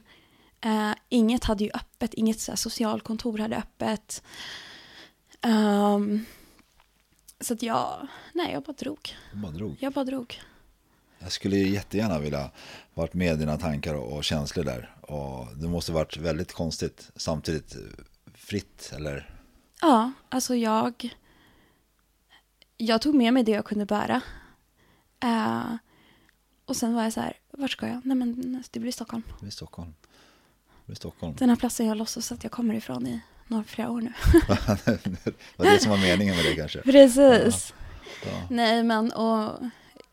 Eh, 0.61 0.91
inget 1.09 1.43
hade 1.43 1.63
ju 1.63 1.69
öppet, 1.73 2.13
inget 2.13 2.39
så 2.39 2.51
här, 2.51 2.55
socialkontor 2.57 3.37
hade 3.37 3.57
öppet. 3.57 4.23
Ehm, 5.41 6.25
så 7.39 7.53
att 7.53 7.61
jag, 7.63 8.07
nej 8.33 8.53
jag 8.53 8.63
bara 8.63 8.73
drog. 8.73 9.15
Jag 9.31 9.39
bara 9.41 9.51
drog. 9.51 9.77
Jag 9.79 9.93
bara 9.93 10.05
drog. 10.05 10.41
Jag 11.19 11.31
skulle 11.31 11.57
jättegärna 11.57 12.19
vilja 12.19 12.51
varit 12.93 13.13
med 13.13 13.33
i 13.33 13.37
dina 13.37 13.57
tankar 13.57 13.93
och, 13.93 14.17
och 14.17 14.23
känslor 14.23 14.63
där. 14.63 14.95
Och 15.01 15.57
det 15.57 15.67
måste 15.67 15.91
varit 15.91 16.17
väldigt 16.17 16.53
konstigt, 16.53 17.11
samtidigt 17.15 17.75
fritt, 18.33 18.91
eller? 18.95 19.29
Ja, 19.81 20.11
alltså 20.29 20.55
jag, 20.55 21.15
jag 22.77 23.01
tog 23.01 23.15
med 23.15 23.33
mig 23.33 23.43
det 23.43 23.51
jag 23.51 23.65
kunde 23.65 23.85
bära. 23.85 24.21
Eh, 25.19 25.75
och 26.65 26.75
sen 26.75 26.93
var 26.93 27.03
jag 27.03 27.13
så 27.13 27.21
här, 27.21 27.37
vart 27.51 27.71
ska 27.71 27.87
jag? 27.87 28.01
Nej 28.05 28.17
men 28.17 28.63
det 28.71 28.79
blir 28.79 28.91
Stockholm. 28.91 29.23
Det 29.27 29.41
blir 29.41 29.51
Stockholm. 29.51 29.93
Blir 30.85 30.95
Stockholm. 30.95 31.35
Den 31.37 31.49
här 31.49 31.55
platsen 31.55 31.85
jag 31.85 31.97
låtsas 31.97 32.31
att 32.31 32.43
jag 32.43 32.51
kommer 32.51 32.73
ifrån 32.73 33.07
i 33.07 33.21
några, 33.47 33.63
flera 33.63 33.89
år 33.89 34.01
nu. 34.01 34.13
det 34.85 35.33
var 35.57 35.65
det 35.65 35.79
som 35.79 35.91
var 35.91 35.97
meningen 35.97 36.35
med 36.35 36.45
det 36.45 36.55
kanske. 36.55 36.81
Precis. 36.81 37.73
Ja. 38.25 38.41
Nej, 38.49 38.83
men 38.83 39.11
och 39.11 39.59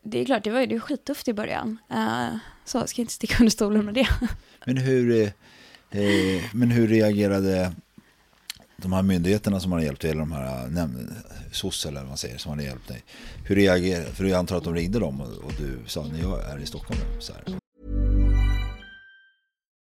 det 0.03 0.21
är 0.21 0.25
klart, 0.25 0.43
det 0.43 0.51
var 0.51 0.59
ju 0.59 0.65
det 0.65 0.75
var 0.75 0.79
skittufft 0.79 1.27
i 1.27 1.33
början. 1.33 1.77
Uh, 1.91 2.37
så 2.65 2.77
jag 2.77 2.89
ska 2.89 3.01
inte 3.01 3.13
sticka 3.13 3.35
under 3.39 3.51
stolen 3.51 3.85
med 3.85 3.93
det. 3.93 4.07
Men 4.65 4.77
hur, 4.77 5.21
eh, 5.21 6.01
eh, 6.01 6.43
men 6.53 6.71
hur 6.71 6.87
reagerade 6.87 7.73
de 8.77 8.93
här 8.93 9.01
myndigheterna 9.01 9.59
som 9.59 9.71
har 9.71 9.79
hjälpt 9.79 10.01
dig, 10.01 10.11
eller 10.11 10.19
de 10.19 10.31
här 10.31 10.67
näm- 10.67 11.13
SOS 11.51 11.85
eller 11.85 11.99
vad 11.99 12.07
man 12.07 12.17
säger, 12.17 12.37
som 12.37 12.51
har 12.51 12.61
hjälpt 12.61 12.87
dig. 12.87 13.03
Hur 13.45 13.55
reagerar 13.55 14.05
För 14.05 14.23
jag 14.25 14.39
antar 14.39 14.57
att 14.57 14.63
de 14.63 14.75
ringde 14.75 14.99
dem 14.99 15.21
och, 15.21 15.27
och 15.27 15.51
du 15.59 15.79
sa, 15.87 16.03
när 16.03 16.19
jag 16.19 16.49
är 16.49 16.59
i 16.59 16.65
Stockholm. 16.65 16.99
Så 17.19 17.33
här. 17.33 17.62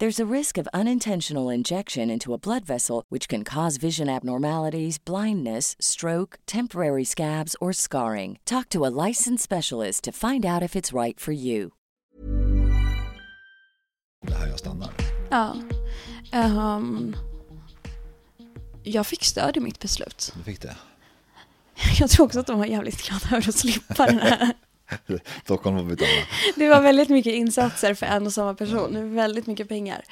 There's 0.00 0.18
a 0.18 0.34
risk 0.34 0.56
of 0.56 0.66
unintentional 0.72 1.50
injection 1.50 2.08
into 2.08 2.32
a 2.32 2.38
blood 2.38 2.64
vessel, 2.64 3.04
which 3.10 3.28
can 3.28 3.44
cause 3.44 3.76
vision 3.76 4.08
abnormalities, 4.08 4.98
blindness, 4.98 5.76
stroke, 5.78 6.38
temporary 6.46 7.04
scabs, 7.04 7.54
or 7.60 7.74
scarring. 7.74 8.38
Talk 8.46 8.70
to 8.70 8.86
a 8.86 8.94
licensed 9.08 9.44
specialist 9.44 10.04
to 10.04 10.12
find 10.12 10.46
out 10.46 10.62
if 10.62 10.74
it's 10.74 10.94
right 10.94 11.20
for 11.20 11.32
you. 11.32 11.72
Det 14.26 14.34
här 14.34 14.46
jag 14.46 14.58
stannar. 14.58 14.90
Ja. 15.30 15.56
Ehm, 16.32 17.16
jag 18.82 19.06
fick 19.06 19.24
stöd 19.24 19.56
i 19.56 19.60
mitt 19.60 19.78
beslut. 19.78 20.32
Du 20.36 20.42
fick 20.42 20.62
det. 20.62 20.76
Jag 21.98 22.10
tror 22.10 22.26
också 22.26 22.40
att 22.40 22.46
de 22.46 22.58
var 22.58 22.66
jävligt 22.66 23.02
glada 23.02 23.36
över 23.36 23.48
att 23.48 23.54
slippa 23.54 24.06
den 24.06 24.18
här. 24.18 24.52
Stockholm 25.44 25.78
får 25.78 25.84
betala. 25.84 26.26
Det 26.56 26.68
var 26.68 26.82
väldigt 26.82 27.08
mycket 27.08 27.34
insatser 27.34 27.94
för 27.94 28.06
en 28.06 28.26
och 28.26 28.32
samma 28.32 28.54
person. 28.54 29.14
Väldigt 29.14 29.46
mycket 29.46 29.68
pengar. 29.68 30.04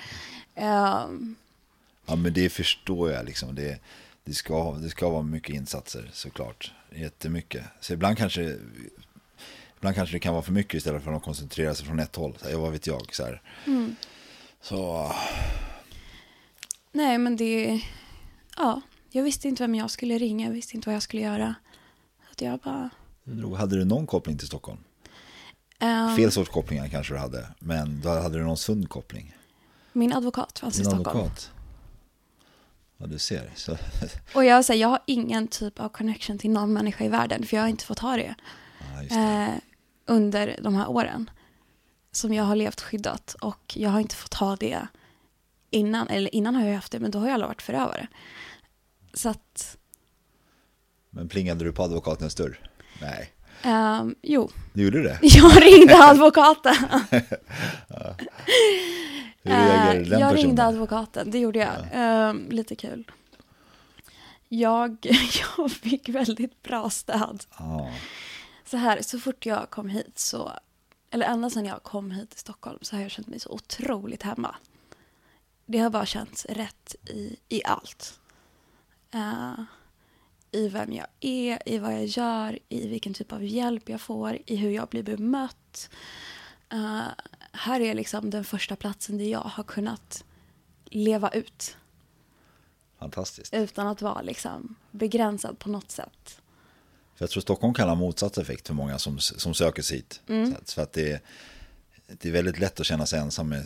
Ehm, 0.55 1.37
Ja 2.09 2.17
men 2.17 2.33
det 2.33 2.51
förstår 2.51 3.11
jag 3.11 3.27
liksom. 3.27 3.55
Det, 3.55 3.81
det, 4.25 4.35
ska, 4.35 4.73
det 4.73 4.89
ska 4.91 5.09
vara 5.09 5.23
mycket 5.23 5.55
insatser 5.55 6.11
såklart. 6.13 6.73
Jättemycket. 6.95 7.65
Så 7.81 7.93
ibland 7.93 8.19
kanske, 8.19 8.57
ibland 9.77 9.97
kanske 9.97 10.17
det 10.17 10.21
kan 10.21 10.33
vara 10.33 10.43
för 10.43 10.53
mycket 10.53 10.75
istället 10.75 11.03
för 11.03 11.11
att 11.11 11.15
de 11.15 11.25
koncentrerar 11.25 11.75
sig 11.75 11.87
från 11.87 11.99
ett 11.99 12.17
håll. 12.17 12.37
Så 12.41 12.49
här, 12.49 12.57
vad 12.57 12.73
vet 12.73 12.87
jag. 12.87 13.15
Så, 13.15 13.25
här. 13.25 13.41
så 14.61 15.13
nej, 16.93 17.19
men 17.19 17.37
det... 17.37 17.81
Ja, 18.57 18.81
jag 19.11 19.23
visste 19.23 19.49
inte 19.49 19.63
vem 19.63 19.75
jag 19.75 19.91
skulle 19.91 20.19
ringa. 20.19 20.47
Jag 20.47 20.53
visste 20.53 20.77
inte 20.77 20.89
vad 20.89 20.95
jag 20.95 21.03
skulle 21.03 21.23
göra. 21.23 21.55
Att 22.33 22.41
jag 22.41 22.59
bara... 22.59 22.91
hade 23.57 23.77
du 23.77 23.85
någon 23.85 24.07
koppling 24.07 24.39
till 24.39 24.47
Stockholm? 24.47 24.79
ehm, 25.79 26.17
Fel 26.17 26.33
sorts 26.33 26.51
kopplingar 26.51 26.89
kanske 26.89 27.15
du 27.15 27.19
hade. 27.19 27.47
Men 27.59 28.01
då 28.01 28.09
hade 28.09 28.39
du 28.39 28.45
någon 28.45 28.57
sund 28.57 28.89
koppling. 28.89 29.37
Min 29.93 30.13
advokat 30.13 30.59
fanns 30.59 30.75
i 30.75 30.79
Din 30.83 30.91
Stockholm. 30.91 31.09
advokat. 31.19 31.51
Ja 32.97 33.07
du 33.07 33.19
ser. 33.19 33.51
Så, 33.55 33.77
Och 34.35 34.45
jag, 34.45 34.65
säger, 34.65 34.81
jag 34.81 34.89
har 34.89 35.01
ingen 35.07 35.49
typ 35.49 35.81
av 35.81 35.89
connection 35.89 36.39
till 36.39 36.51
någon 36.51 36.73
människa 36.73 37.05
i 37.05 37.09
världen. 37.09 37.47
För 37.47 37.57
jag 37.57 37.63
har 37.65 37.69
inte 37.69 37.85
fått 37.85 37.99
ha 37.99 38.17
det. 38.17 38.35
just 39.03 39.11
det. 39.15 39.17
eh, 39.21 39.61
under 40.07 40.59
de 40.63 40.75
här 40.75 40.91
åren 40.91 41.31
som 42.13 42.33
jag 42.35 42.45
har 42.45 42.57
levt 42.57 42.81
skyddat 42.81 43.37
och 43.41 43.75
jag 43.77 43.91
har 43.91 44.01
inte 44.01 44.15
fått 44.15 44.35
ha 44.35 44.57
det 44.57 44.89
innan, 45.71 46.09
eller 46.09 46.35
innan 46.35 46.55
har 46.55 46.67
jag 46.67 46.75
haft 46.75 46.93
det 46.93 46.99
men 47.01 47.11
då 47.11 47.19
har 47.19 47.27
jag 47.27 47.35
aldrig 47.35 47.49
varit 47.49 47.63
förövare. 47.63 48.07
Så 49.15 49.29
att, 49.29 49.77
Men 51.11 51.29
plingade 51.29 51.65
du 51.65 51.73
på 51.73 51.83
advokatens 51.83 52.35
dörr? 52.35 52.68
Nej. 53.01 53.33
ehm, 53.63 54.15
jo, 54.23 54.51
Du 54.73 54.85
gjorde 54.85 55.03
det? 55.03 55.19
jag 55.23 55.63
ringde 55.63 55.97
advokaten. 56.05 56.75
Hur 59.43 59.51
reagerade 59.53 59.89
Eh, 59.91 59.95
den 59.95 60.21
jag 60.21 60.31
personen? 60.31 60.35
ringde 60.37 60.65
advokaten, 60.65 61.31
det 61.31 61.39
gjorde 61.39 61.59
jag. 61.59 61.75
Ehm, 61.93 62.47
lite 62.51 62.77
kul. 62.77 63.11
Jag, 64.49 64.97
jag 65.59 65.71
fick 65.71 66.09
väldigt 66.09 66.63
bra 66.63 66.91
stöd. 66.91 67.45
Ja. 67.59 67.91
Så 68.65 68.77
här, 68.77 69.03
så 69.03 69.19
fort 69.19 69.47
jag 69.47 69.71
kom 69.71 69.89
hit 69.89 70.19
så, 70.19 70.53
eller 71.11 71.27
ända 71.27 71.51
sedan 71.51 71.65
jag 71.65 71.83
kom 71.83 72.11
hit 72.11 72.31
till 72.31 72.39
Stockholm 72.41 72.79
så 72.83 72.97
har 72.97 73.03
jag 73.03 73.11
känt 73.11 73.27
mig 73.29 73.41
så 73.41 73.51
otroligt 73.51 74.23
hemma. 74.23 74.55
Det 75.67 75.79
har 75.79 75.91
bara 75.91 76.07
känts 76.07 76.45
rätt 76.47 76.95
i, 77.07 77.37
i 77.49 77.65
allt. 77.65 78.19
Eh, 79.15 79.53
I 80.53 80.69
vem 80.69 80.93
jag 80.93 81.07
är, 81.21 81.69
i 81.69 81.79
vad 81.79 81.93
jag 81.93 82.05
gör, 82.07 82.59
i 82.69 82.89
vilken 82.89 83.15
typ 83.15 83.33
av 83.33 83.45
hjälp 83.45 83.89
jag 83.89 84.01
får, 84.01 84.39
i 84.47 84.57
hur 84.57 84.71
jag 84.71 84.89
blir 84.89 85.03
bemött. 85.03 85.91
Eh, 86.73 87.01
här 87.53 87.81
är 87.81 87.95
liksom 87.95 88.31
den 88.31 88.45
första 88.45 88.77
platsen 88.77 89.19
där 89.19 89.25
jag 89.25 89.41
har 89.41 89.65
kunnat 89.65 90.25
leva 90.85 91.29
ut 91.31 91.77
Fantastiskt. 92.99 93.55
utan 93.55 93.87
att 93.87 94.03
vara 94.03 94.23
liksom 94.23 94.75
begränsad 94.91 95.59
på 95.59 95.69
något 95.69 95.91
sätt. 95.91 96.41
För 97.15 97.23
jag 97.25 97.31
tror 97.31 97.41
Stockholm 97.41 97.75
kan 97.75 97.89
ha 97.89 97.95
motsatt 97.95 98.39
effekt 98.39 98.67
för 98.67 98.75
många 98.75 98.99
som, 98.99 99.19
som 99.19 99.55
söker 99.55 99.83
sig 99.83 99.97
hit. 99.97 100.21
Mm. 100.29 100.51
Så 100.53 100.57
att, 100.59 100.71
för 100.73 100.83
att 100.83 100.93
det 100.93 101.13
är, 101.13 101.21
det 102.07 102.29
är 102.29 102.33
väldigt 102.33 102.59
lätt 102.59 102.81
att 102.81 102.87
känna 102.87 103.07
sig 103.07 103.21
ensam 103.21 103.49
med 103.49 103.61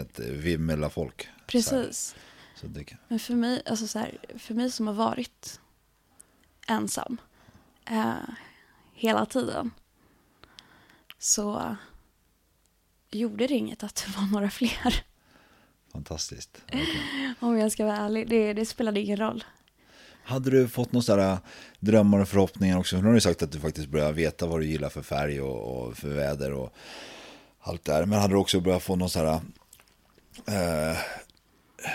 ett 0.00 0.18
vimmel 0.18 0.84
av 0.84 0.90
folk. 0.90 1.22
Så. 1.22 1.28
Precis. 1.46 2.14
så 2.60 2.66
det, 2.66 2.84
kan- 2.84 2.98
Men 3.08 3.18
för 3.18 3.34
mig, 3.34 3.62
alltså 3.66 3.86
så 3.86 3.98
här, 3.98 4.18
för 4.38 4.54
mig 4.54 4.70
som 4.70 4.86
har 4.86 4.94
varit 4.94 5.60
ensam 6.66 7.20
eh, 7.84 8.14
hela 8.92 9.26
tiden 9.26 9.70
så 11.18 11.76
gjorde 13.10 13.46
det 13.46 13.54
inget 13.54 13.82
att 13.82 14.04
det 14.06 14.20
var 14.20 14.26
några 14.26 14.50
fler. 14.50 15.04
fantastiskt. 15.92 16.62
Verkligen. 16.72 17.34
Om 17.40 17.58
jag 17.58 17.72
ska 17.72 17.84
vara 17.84 17.96
ärlig. 17.96 18.28
Det, 18.28 18.52
det 18.52 18.66
spelade 18.66 19.00
ingen 19.00 19.16
roll. 19.16 19.44
Hade 20.24 20.50
du 20.50 20.68
fått 20.68 20.92
några 20.92 21.02
sådana 21.02 21.40
drömmar 21.80 22.20
och 22.20 22.28
förhoppningar 22.28 22.78
också? 22.78 22.96
Nu 22.96 23.06
har 23.06 23.14
du 23.14 23.20
sagt 23.20 23.42
att 23.42 23.52
du 23.52 23.60
faktiskt 23.60 23.88
börjar 23.88 24.12
veta 24.12 24.46
vad 24.46 24.60
du 24.60 24.66
gillar 24.66 24.88
för 24.88 25.02
färg 25.02 25.40
och, 25.40 25.86
och 25.86 25.96
för 25.96 26.08
väder 26.08 26.52
och 26.52 26.74
allt 27.60 27.84
det 27.84 27.92
där. 27.92 28.06
Men 28.06 28.20
hade 28.20 28.34
du 28.34 28.38
också 28.38 28.60
börjat 28.60 28.82
få 28.82 28.96
någon 28.96 29.10
sådana 29.10 29.42
eh, 30.46 30.98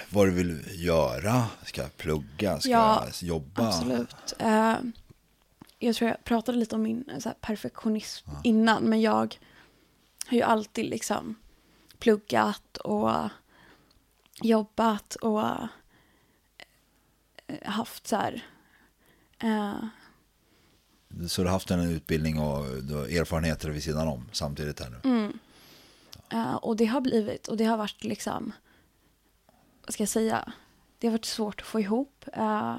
vad 0.09 0.27
du 0.27 0.31
vill 0.31 0.63
göra? 0.85 1.45
Ska 1.65 1.81
jag 1.81 1.97
plugga? 1.97 2.59
Ska 2.59 2.69
Ja, 2.69 3.05
jag 3.05 3.29
jobba? 3.29 3.67
Absolut. 3.67 4.15
Eh, 4.39 4.75
jag 5.79 5.95
tror 5.95 6.09
jag 6.09 6.23
pratade 6.23 6.57
lite 6.57 6.75
om 6.75 6.81
min 6.81 7.21
här, 7.25 7.33
perfektionism 7.41 8.29
innan. 8.43 8.83
Men 8.83 9.01
jag 9.01 9.37
har 10.27 10.35
ju 10.37 10.41
alltid 10.41 10.85
liksom 10.85 11.35
pluggat 11.99 12.77
och 12.77 13.11
jobbat 14.41 15.15
och 15.15 15.41
eh, 17.47 17.61
haft 17.65 18.07
så 18.07 18.15
här... 18.15 18.45
eh, 19.39 19.73
Så 21.27 21.41
du 21.41 21.47
har 21.47 21.53
haft 21.53 21.71
en 21.71 21.79
utbildning 21.89 22.39
och 22.39 22.65
erfarenheter 23.11 23.69
vid 23.69 23.83
sidan 23.83 24.07
om 24.07 24.25
samtidigt 24.31 24.79
här 24.79 24.89
nu? 25.03 25.33
Eh, 26.29 26.55
och 26.55 26.75
det 26.75 26.85
har 26.85 27.01
blivit, 27.01 27.47
och 27.47 27.57
det 27.57 27.65
har 27.65 27.77
varit 27.77 28.03
liksom, 28.03 28.51
vad 29.89 29.93
ska 29.93 30.01
jag 30.03 30.09
säga, 30.09 30.51
det 30.99 31.07
har 31.07 31.11
varit 31.11 31.25
svårt 31.25 31.61
att 31.61 31.67
få 31.67 31.79
ihop. 31.79 32.25
Eh, 32.33 32.77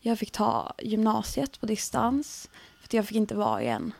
jag 0.00 0.18
fick 0.18 0.30
ta 0.32 0.74
gymnasiet 0.78 1.60
på 1.60 1.66
distans, 1.66 2.50
för 2.78 2.84
att 2.84 2.92
jag 2.92 3.06
fick 3.06 3.16
inte 3.16 3.34
vara 3.34 3.62
i, 3.62 3.66
en, 3.68 3.92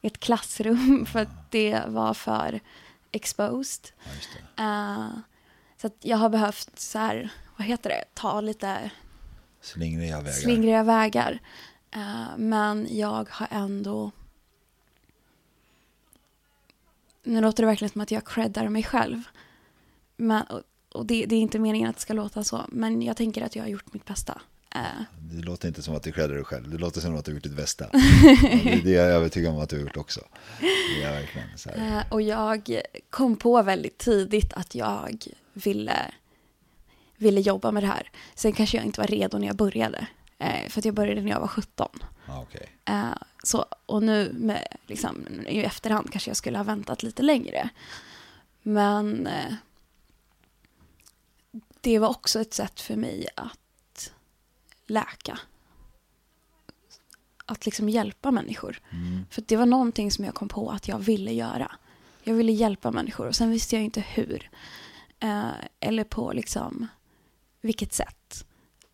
i 0.00 0.06
ett 0.06 0.20
klassrum, 0.20 1.06
för 1.12 1.18
att 1.18 1.50
det 1.50 1.82
var 1.86 2.14
för 2.14 2.60
exposed. 3.10 3.90
Ja. 4.56 4.64
Eh, 4.64 5.08
Så 5.76 5.90
jag 6.00 6.16
har 6.16 6.28
behövt 6.28 6.78
så 6.78 6.98
här, 6.98 7.30
vad 7.56 7.66
heter 7.66 7.90
det, 7.90 8.04
ta 8.14 8.40
lite 8.40 8.90
Slingriga 9.60 10.16
vägar. 10.20 10.32
slingriga 10.32 10.82
vägar. 10.82 11.38
Eh, 11.90 12.36
men 12.36 12.86
jag 12.90 13.28
har 13.30 13.48
ändå... 13.50 14.10
Nu 17.22 17.40
låter 17.40 17.62
det 17.62 17.66
verkligen 17.66 17.90
som 17.92 18.00
att 18.00 18.10
jag 18.10 18.26
creddar 18.26 18.68
mig 18.68 18.82
själv. 18.82 19.22
Men, 20.16 20.44
och 20.94 21.06
det, 21.06 21.26
det 21.26 21.34
är 21.36 21.40
inte 21.40 21.58
meningen 21.58 21.90
att 21.90 21.96
det 21.96 22.02
ska 22.02 22.12
låta 22.12 22.44
så. 22.44 22.64
Men 22.68 23.02
jag 23.02 23.16
tänker 23.16 23.42
att 23.42 23.56
jag 23.56 23.62
har 23.62 23.68
gjort 23.68 23.92
mitt 23.92 24.04
bästa. 24.04 24.40
Eh, 24.74 24.80
Det 25.32 25.42
låter 25.42 25.68
inte 25.68 25.82
som 25.82 25.94
att 25.94 26.02
du 26.02 26.12
creddar 26.12 26.34
dig 26.34 26.44
själv. 26.44 26.70
Det 26.70 26.78
låter 26.78 27.00
som 27.00 27.16
att 27.16 27.24
du 27.24 27.30
har 27.30 27.34
gjort 27.34 27.42
ditt 27.42 27.56
bästa. 27.56 27.86
det, 27.92 28.80
det 28.84 28.96
är 28.96 29.06
jag 29.06 29.06
övertygad 29.06 29.52
om 29.54 29.58
att 29.60 29.68
du 29.68 29.76
har 29.76 29.82
gjort 29.82 29.96
också. 29.96 30.20
Det 30.60 31.02
är 31.02 31.12
verkligen 31.12 31.58
så 31.58 31.70
här. 31.70 31.98
Eh, 31.98 32.12
och 32.12 32.22
jag 32.22 32.80
kom 33.10 33.36
på 33.36 33.62
väldigt 33.62 33.98
tidigt 33.98 34.52
att 34.52 34.74
jag 34.74 35.24
ville, 35.52 36.12
ville 37.16 37.40
jobba 37.40 37.70
med 37.70 37.82
det 37.82 37.86
här. 37.86 38.10
Sen 38.34 38.52
kanske 38.52 38.76
jag 38.76 38.86
inte 38.86 39.00
var 39.00 39.06
redo 39.06 39.38
när 39.38 39.46
jag 39.46 39.56
började. 39.56 40.06
Eh, 40.38 40.68
för 40.68 40.78
att 40.80 40.84
jag 40.84 40.94
började 40.94 41.20
när 41.22 41.30
jag 41.30 41.40
var 41.40 41.48
17. 41.48 41.88
Ja, 42.26 42.42
okej. 42.48 42.68
Eh, 42.84 43.04
så, 43.42 43.64
och 43.86 44.02
nu 44.02 44.32
med, 44.32 44.66
liksom, 44.86 45.26
i 45.48 45.60
efterhand 45.64 46.12
kanske 46.12 46.30
jag 46.30 46.36
skulle 46.36 46.58
ha 46.58 46.64
väntat 46.64 47.02
lite 47.02 47.22
längre. 47.22 47.68
Men 48.62 49.28
det 51.84 51.98
var 51.98 52.08
också 52.08 52.40
ett 52.40 52.54
sätt 52.54 52.80
för 52.80 52.96
mig 52.96 53.26
att 53.36 54.10
läka. 54.86 55.38
Att 57.46 57.66
liksom 57.66 57.88
hjälpa 57.88 58.30
människor. 58.30 58.80
För 59.30 59.42
det 59.46 59.56
var 59.56 59.66
någonting 59.66 60.10
som 60.10 60.24
jag 60.24 60.34
kom 60.34 60.48
på 60.48 60.70
att 60.70 60.88
jag 60.88 60.98
ville 60.98 61.32
göra. 61.32 61.72
Jag 62.22 62.34
ville 62.34 62.52
hjälpa 62.52 62.90
människor 62.90 63.26
och 63.26 63.36
sen 63.36 63.50
visste 63.50 63.76
jag 63.76 63.84
inte 63.84 64.00
hur. 64.00 64.50
Eh, 65.20 65.50
eller 65.80 66.04
på 66.04 66.32
liksom 66.32 66.86
vilket 67.60 67.92
sätt. 67.92 68.46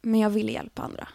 Men 0.03 0.21
jag 0.21 0.31
ville 0.31 0.53
hjälpa 0.53 0.83
andra. 0.83 1.09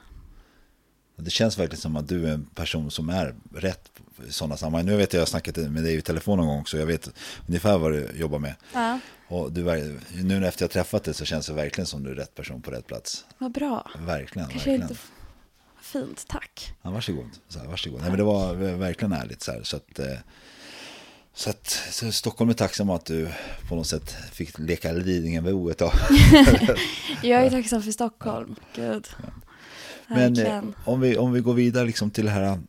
Det 1.16 1.32
känns 1.32 1.58
verkligen 1.58 1.82
som 1.82 1.96
att 1.96 2.08
du 2.08 2.28
är 2.28 2.34
en 2.34 2.46
person 2.46 2.92
som 2.92 3.10
är 3.10 3.36
rätt 3.56 3.92
i 4.28 4.32
sådana 4.32 4.58
sammanhang. 4.58 4.86
Nu 4.86 4.98
vet 4.98 5.14
jag, 5.14 5.20
jag 5.20 5.22
har 5.22 5.28
snackat 5.28 5.58
med 5.58 5.84
dig 5.84 5.96
i 5.96 6.02
telefon 6.02 6.38
någon 6.38 6.48
gång 6.48 6.66
så 6.66 6.78
jag 6.78 6.86
vet 6.86 7.10
ungefär 7.48 7.78
vad 7.78 7.92
du 7.92 8.12
jobbar 8.16 8.40
med. 8.40 8.56
Ja. 8.74 9.00
Och 9.28 9.52
du, 9.52 9.64
nu 10.24 10.48
efter 10.48 10.64
jag 10.64 10.72
träffat 10.72 11.04
dig 11.04 11.14
så 11.14 11.26
känns 11.26 11.48
det 11.48 11.54
verkligen 11.54 11.86
som 11.86 12.04
du 12.04 12.12
är 12.12 12.16
rätt 12.16 12.36
person 12.36 12.62
på 12.62 12.72
rätt 12.72 12.88
plats. 12.88 13.26
Vad 13.38 13.52
bra. 13.52 13.92
Verkligen, 14.00 14.50
Kanske 14.50 14.70
verkligen. 14.70 14.82
inte... 14.82 14.96
Fint, 15.82 16.26
tack. 16.28 16.74
Ja, 16.82 16.90
varsågod. 16.90 17.30
Så 17.48 17.60
här, 17.60 17.68
varsågod. 17.68 18.02
Nej, 18.02 18.10
men 18.10 18.18
det 18.18 18.24
var 18.24 18.54
verkligen 18.54 19.14
ärligt. 19.14 19.42
Så, 19.42 19.52
här, 19.52 19.64
så, 19.64 19.78
att, 19.78 20.00
eh, 20.00 20.18
så 21.34 21.50
att 21.50 21.68
så 21.92 22.12
Stockholm 22.12 22.50
är 22.50 22.54
tacksam 22.54 22.90
att 22.90 23.06
du 23.06 23.30
på 23.70 23.76
något 23.76 23.88
sätt 23.88 24.16
fick 24.32 24.60
leka 24.60 24.92
Lidingöbo 24.92 25.70
ett 25.70 25.78
tag. 25.78 25.92
Jag 27.24 27.46
är 27.46 27.50
tacksam 27.50 27.82
för 27.82 27.92
Stockholm. 27.92 28.56
Gud. 28.76 29.08
Men 30.08 30.38
eh, 30.38 30.64
om 30.86 31.00
vi, 31.00 31.18
om 31.18 31.32
vi 31.34 31.40
går 31.40 31.54
vidare 31.54 31.86
liksom 31.86 32.12
till 32.12 32.26
det 32.26 32.32
här. 32.32 32.60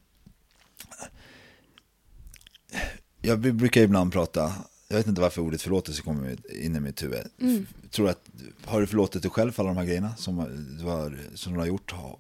Jag 3.23 3.37
vi 3.37 3.53
brukar 3.53 3.81
ibland 3.81 4.13
prata, 4.13 4.53
jag 4.89 4.97
vet 4.97 5.07
inte 5.07 5.21
varför 5.21 5.43
ordet 5.43 5.63
förlåtelse 5.63 6.03
kommer 6.03 6.37
in 6.63 6.77
i 6.77 6.81
mitt 6.81 7.03
huvud. 7.03 7.27
Mm. 7.41 7.67
Tror 7.91 8.09
att, 8.09 8.21
har 8.65 8.81
du 8.81 8.87
förlåtit 8.87 9.23
dig 9.23 9.31
själv 9.31 9.53
för 9.53 9.63
alla 9.63 9.71
de 9.71 9.77
här 9.77 9.87
grejerna 9.87 10.17
som 10.17 10.37
du 10.79 10.85
har, 10.85 11.19
som 11.35 11.53
du 11.53 11.59
har 11.59 11.67
gjort? 11.67 11.91
Tror 11.91 12.19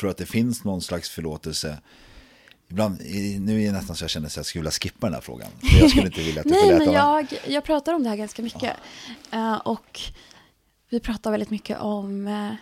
du 0.00 0.10
att 0.10 0.16
det 0.16 0.26
finns 0.26 0.64
någon 0.64 0.82
slags 0.82 1.10
förlåtelse? 1.10 1.78
Ibland, 2.68 3.00
nu 3.40 3.62
är 3.62 3.66
det 3.66 3.72
nästan 3.72 3.96
så 3.96 4.04
jag 4.04 4.10
känner 4.10 4.26
att 4.26 4.36
jag 4.36 4.46
skulle 4.46 4.60
vilja 4.60 4.70
skippa 4.70 5.06
den 5.06 5.14
här 5.14 5.20
frågan. 5.20 5.50
För 5.60 5.78
jag 5.78 5.90
skulle 5.90 6.06
inte 6.06 6.22
vilja 6.22 6.40
att 6.40 6.46
du 6.46 6.52
Nej, 6.52 6.78
men 6.78 6.92
jag, 6.92 7.26
jag 7.46 7.64
pratar 7.64 7.92
om 7.92 8.02
det 8.02 8.08
här 8.08 8.16
ganska 8.16 8.42
mycket. 8.42 8.76
Eh, 9.30 9.56
och 9.56 10.00
vi 10.88 11.00
pratar 11.00 11.30
väldigt 11.30 11.50
mycket 11.50 11.78
om 11.80 12.26
uh, 12.26 12.54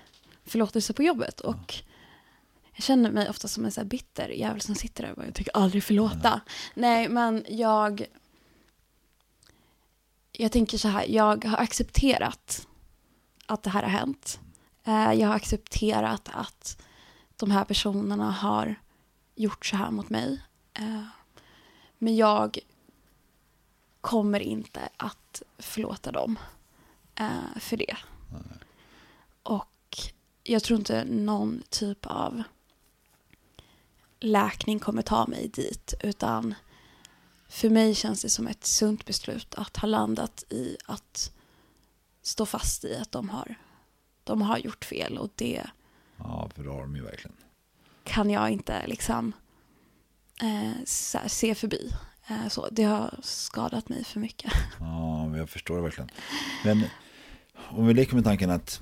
förlåtelse 0.47 0.93
på 0.93 1.03
jobbet. 1.03 1.41
Och 1.41 1.75
jag 2.75 2.85
känner 2.85 3.11
mig 3.11 3.29
ofta 3.29 3.49
som 3.49 3.65
en 3.65 3.73
så 3.73 3.81
här 3.81 3.89
bitter 3.89 4.29
jävel 4.29 4.61
som 4.61 4.75
sitter 4.75 5.03
där 5.03 5.11
och 5.11 5.17
bara, 5.17 5.27
jag 5.27 5.35
tycker 5.35 5.57
aldrig 5.57 5.85
förlåta. 5.85 6.41
Nej, 6.75 7.09
men 7.09 7.45
jag... 7.49 8.07
Jag 10.33 10.53
tänker 10.53 10.79
så 10.79 10.89
här, 10.89 11.07
jag 11.09 11.45
har 11.45 11.59
accepterat 11.59 12.67
att 13.47 13.63
det 13.63 13.71
här 13.71 13.83
har 13.83 13.91
hänt. 13.91 14.41
Eh, 14.85 15.13
jag 15.13 15.29
har 15.29 15.35
accepterat 15.35 16.29
att 16.33 16.83
de 17.37 17.51
här 17.51 17.65
personerna 17.65 18.31
har 18.31 18.75
gjort 19.35 19.67
så 19.67 19.77
här 19.77 19.91
mot 19.91 20.11
mig. 20.11 20.43
Eh, 20.75 21.05
men 21.99 22.17
jag 22.17 22.59
kommer 24.01 24.41
inte 24.41 24.89
att 24.97 25.43
förlåta 25.59 26.13
dem 26.13 26.39
eh, 27.15 27.59
för 27.61 27.77
det. 27.77 27.97
Och 29.43 29.99
jag 30.43 30.63
tror 30.63 30.79
inte 30.79 31.05
någon 31.05 31.63
typ 31.71 32.07
av 32.07 32.43
läkning 34.21 34.79
kommer 34.79 35.03
ta 35.03 35.27
mig 35.27 35.49
dit. 35.49 35.95
Utan 36.01 36.55
för 37.53 37.71
mig 37.71 37.95
känns 37.95 38.23
det 38.23 38.31
som 38.31 38.47
ett 38.47 38.65
sunt 38.65 39.05
beslut 39.07 39.55
att 39.55 39.77
ha 39.77 39.89
landat 39.89 40.45
i 40.49 40.77
att 40.87 41.33
stå 42.23 42.47
fast 42.47 42.85
i 42.85 42.97
att 42.97 43.13
de 43.13 43.29
har, 43.31 43.55
de 44.25 44.43
har 44.43 44.59
gjort 44.59 44.85
fel. 44.85 45.19
Och 45.19 45.31
det 45.35 45.63
Ja, 46.17 46.51
för 46.55 46.63
det 46.65 46.71
har 46.71 46.81
de 46.81 46.97
ju 46.97 47.03
verkligen. 47.03 47.37
kan 48.05 48.31
jag 48.31 48.51
inte 48.51 48.87
liksom 48.87 49.33
eh, 50.41 50.49
här, 51.15 51.29
se 51.29 51.55
förbi. 51.55 51.93
Eh, 52.27 52.49
så, 52.49 52.69
det 52.73 52.83
har 52.83 53.15
skadat 53.23 53.89
mig 53.89 54.05
för 54.05 54.21
mycket. 54.21 54.53
Ja, 54.81 55.27
men 55.29 55.39
jag 55.39 55.51
förstår 55.51 55.77
det 55.77 55.83
verkligen. 55.83 56.11
Men 56.65 56.85
om 57.55 57.87
vi 57.87 57.95
leker 57.95 58.15
med 58.15 58.25
tanken 58.25 58.51
att, 58.51 58.81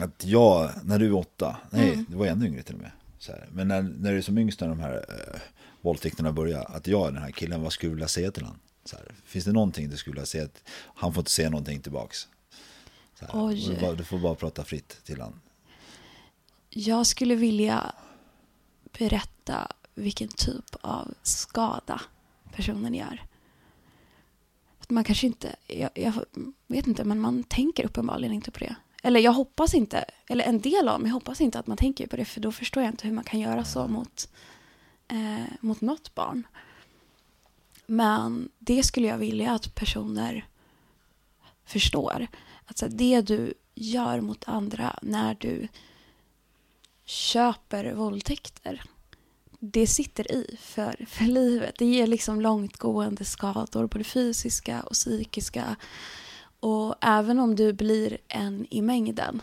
att 0.00 0.24
jag, 0.24 0.70
när 0.84 0.98
du 0.98 1.06
är 1.06 1.14
åtta, 1.14 1.56
nej, 1.70 1.92
Mm. 1.92 2.04
du 2.08 2.16
var 2.16 2.26
ännu 2.26 2.46
yngre 2.46 2.62
till 2.62 2.74
och 2.74 2.80
med. 2.80 2.90
Här. 3.28 3.48
Men 3.52 3.68
när, 3.68 3.82
när 3.82 4.10
du 4.12 4.18
är 4.18 4.22
som 4.22 4.38
yngst 4.38 4.60
när 4.60 4.68
de 4.68 4.80
här 4.80 5.04
äh, 5.08 5.40
våldtäkterna 5.82 6.32
börjar, 6.32 6.64
att 6.64 6.86
jag 6.86 7.08
är 7.08 7.12
den 7.12 7.22
här 7.22 7.30
killen, 7.30 7.62
vad 7.62 7.72
skulle 7.72 7.90
du 7.90 7.94
vilja 7.94 8.08
säga 8.08 8.30
till 8.30 8.42
honom? 8.42 8.60
Så 8.84 8.96
här. 8.96 9.14
Finns 9.24 9.44
det 9.44 9.52
någonting 9.52 9.90
du 9.90 9.96
skulle 9.96 10.14
vilja 10.14 10.26
säga? 10.26 10.44
Att 10.44 10.62
han 10.94 11.14
får 11.14 11.20
inte 11.20 11.30
säga 11.30 11.50
någonting 11.50 11.80
tillbaks. 11.80 12.28
Så 13.18 13.26
här. 13.26 13.70
Du, 13.74 13.80
bara, 13.80 13.92
du 13.92 14.04
får 14.04 14.18
bara 14.18 14.34
prata 14.34 14.64
fritt 14.64 15.00
till 15.04 15.20
honom. 15.20 15.40
Jag 16.70 17.06
skulle 17.06 17.34
vilja 17.34 17.92
berätta 18.98 19.72
vilken 19.94 20.28
typ 20.28 20.76
av 20.80 21.14
skada 21.22 22.00
personen 22.52 22.94
gör. 22.94 23.26
Att 24.78 24.90
Man 24.90 25.04
kanske 25.04 25.26
inte, 25.26 25.56
jag, 25.66 25.90
jag 25.94 26.12
vet 26.66 26.86
inte, 26.86 27.04
men 27.04 27.20
man 27.20 27.44
tänker 27.44 27.84
uppenbarligen 27.84 28.34
inte 28.34 28.50
på 28.50 28.58
det. 28.58 28.76
Eller 29.02 29.20
jag 29.20 29.32
hoppas 29.32 29.74
inte, 29.74 30.04
eller 30.26 30.44
en 30.44 30.60
del 30.60 30.88
av 30.88 31.00
mig 31.00 31.10
hoppas 31.10 31.40
inte 31.40 31.58
att 31.58 31.66
man 31.66 31.76
tänker 31.76 32.06
på 32.06 32.16
det, 32.16 32.24
för 32.24 32.40
då 32.40 32.52
förstår 32.52 32.82
jag 32.82 32.92
inte 32.92 33.06
hur 33.06 33.14
man 33.14 33.24
kan 33.24 33.40
göra 33.40 33.64
så 33.64 33.88
mot, 33.88 34.28
eh, 35.12 35.44
mot 35.60 35.80
något 35.80 36.14
barn. 36.14 36.46
Men 37.86 38.48
det 38.58 38.82
skulle 38.82 39.06
jag 39.06 39.18
vilja 39.18 39.52
att 39.52 39.74
personer 39.74 40.46
förstår. 41.64 42.26
Att 42.66 42.78
så 42.78 42.86
det 42.86 43.20
du 43.20 43.54
gör 43.74 44.20
mot 44.20 44.48
andra 44.48 44.98
när 45.02 45.34
du 45.34 45.68
köper 47.04 47.92
våldtäkter. 47.92 48.82
Det 49.58 49.86
sitter 49.86 50.32
i 50.32 50.56
för, 50.60 51.06
för 51.08 51.24
livet. 51.24 51.74
Det 51.78 51.84
ger 51.84 52.06
liksom 52.06 52.40
långtgående 52.40 53.24
skador, 53.24 53.86
både 53.86 54.04
fysiska 54.04 54.82
och 54.82 54.92
psykiska. 54.92 55.76
Och 56.60 56.94
även 57.00 57.38
om 57.38 57.56
du 57.56 57.72
blir 57.72 58.18
en 58.28 58.66
i 58.70 58.82
mängden 58.82 59.42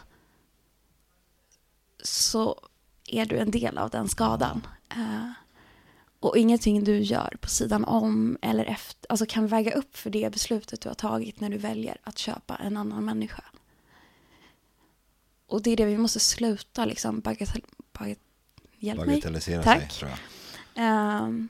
så 2.03 2.59
är 3.07 3.25
du 3.25 3.37
en 3.37 3.51
del 3.51 3.77
av 3.77 3.89
den 3.89 4.09
skadan. 4.09 4.67
Uh, 4.97 5.31
och 6.19 6.37
ingenting 6.37 6.83
du 6.83 6.99
gör 6.99 7.37
på 7.41 7.49
sidan 7.49 7.85
om 7.85 8.37
eller 8.41 8.65
efter, 8.65 9.11
alltså 9.11 9.25
kan 9.25 9.47
väga 9.47 9.73
upp 9.73 9.97
för 9.97 10.09
det 10.09 10.31
beslutet 10.31 10.81
du 10.81 10.89
har 10.89 10.95
tagit 10.95 11.39
när 11.39 11.49
du 11.49 11.57
väljer 11.57 11.97
att 12.03 12.17
köpa 12.17 12.55
en 12.55 12.77
annan 12.77 13.05
människa. 13.05 13.43
Och 15.47 15.61
det 15.61 15.71
är 15.71 15.77
det 15.77 15.85
vi 15.85 15.97
måste 15.97 16.19
sluta 16.19 16.85
liksom 16.85 17.19
bagatell, 17.19 17.61
bagat, 17.91 18.17
hjälp 18.77 19.05
mig. 19.05 19.21
Tack. 19.63 19.91
sig. 19.91 20.15
Ehm, 20.75 21.47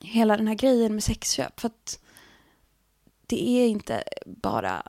hela 0.00 0.36
den 0.36 0.48
här 0.48 0.54
grejen 0.54 0.94
med 0.94 1.04
sexköp. 1.04 1.60
För 1.60 1.66
att 1.66 1.98
det 3.26 3.48
är 3.48 3.66
inte 3.66 4.04
bara 4.26 4.82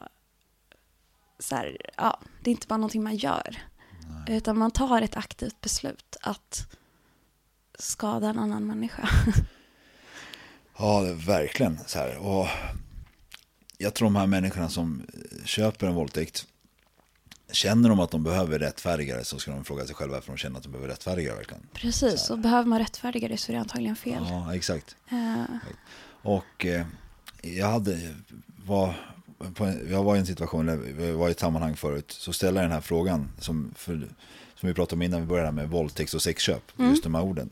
så 1.39 1.55
här, 1.55 1.77
ja, 1.97 2.19
det 2.41 2.49
är 2.49 2.51
inte 2.51 2.67
bara 2.67 2.77
någonting 2.77 3.03
man 3.03 3.15
gör. 3.15 3.57
Utan 4.27 4.57
man 4.57 4.71
tar 4.71 5.01
ett 5.01 5.17
aktivt 5.17 5.61
beslut 5.61 6.17
att 6.21 6.77
skada 7.79 8.29
en 8.29 8.39
annan 8.39 8.67
människa. 8.67 9.09
Ja, 10.77 11.01
verkligen 11.27 11.79
så 11.85 11.99
här. 11.99 12.17
Och 12.17 12.47
jag 13.77 13.93
tror 13.93 14.05
de 14.05 14.15
här 14.15 14.27
människorna 14.27 14.69
som 14.69 15.01
köper 15.45 15.87
en 15.87 15.93
våldtäkt, 15.95 16.45
känner 17.51 17.89
de 17.89 17.99
att 17.99 18.11
de 18.11 18.23
behöver 18.23 18.59
rättfärdigare 18.59 19.23
så 19.23 19.39
ska 19.39 19.51
de 19.51 19.65
fråga 19.65 19.85
sig 19.85 19.95
själva 19.95 20.13
varför 20.15 20.31
de 20.31 20.37
känner 20.37 20.57
att 20.57 20.63
de 20.63 20.69
behöver 20.71 20.87
rättfärdigare 20.89 21.35
verkligen. 21.35 21.67
Precis, 21.73 22.29
och 22.29 22.39
behöver 22.39 22.65
man 22.69 22.79
rättfärdiga 22.79 23.27
det 23.27 23.37
så 23.37 23.51
är 23.51 23.53
det 23.53 23.59
antagligen 23.61 23.95
fel. 23.95 24.23
Ja, 24.29 24.55
exakt. 24.55 24.95
Eh, 25.11 25.43
Och 26.21 26.65
eh, 26.65 26.85
jag 27.41 27.67
hade, 27.67 28.13
var, 28.65 28.93
en, 29.59 29.87
jag 29.91 30.03
var 30.03 30.15
i 30.15 30.19
en 30.19 30.25
situation, 30.25 30.65
där 30.65 30.75
vi 30.77 31.11
var 31.11 31.27
i 31.27 31.31
ett 31.31 31.39
sammanhang 31.39 31.75
förut, 31.75 32.11
så 32.11 32.33
ställer 32.33 32.61
jag 32.61 32.69
den 32.69 32.73
här 32.75 32.81
frågan 32.81 33.31
som, 33.39 33.73
för, 33.77 34.07
som 34.55 34.67
vi 34.67 34.73
pratade 34.73 34.95
om 34.95 35.01
innan 35.01 35.21
vi 35.21 35.27
började 35.27 35.51
med 35.51 35.69
våldtäkt 35.69 36.13
och 36.13 36.21
sexköp, 36.21 36.63
Mm. 36.79 36.91
just 36.91 37.03
de 37.03 37.15
här 37.15 37.23
orden. 37.23 37.49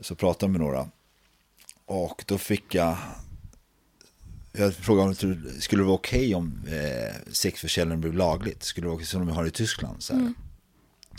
Så 0.00 0.14
pratade 0.14 0.44
jag 0.44 0.50
med 0.50 0.60
några 0.60 0.88
och 1.86 2.24
då 2.26 2.38
fick 2.38 2.74
jag, 2.74 2.96
jag 4.52 4.74
frågade 4.74 5.08
om 5.08 5.14
det 5.44 5.60
skulle 5.60 5.82
det 5.82 5.86
vara 5.86 5.94
okej 5.94 6.34
om 6.34 6.60
eh, 6.68 7.32
sexförsäljning 7.32 8.00
blev 8.00 8.14
lagligt, 8.14 8.62
skulle 8.62 8.84
det 8.84 8.88
vara 8.88 8.96
okej 8.96 9.06
som 9.06 9.26
de 9.26 9.32
har 9.36 9.46
i 9.46 9.50
Tyskland? 9.50 10.02
Så 10.02 10.12
här. 10.12 10.20
Mm. 10.20 10.34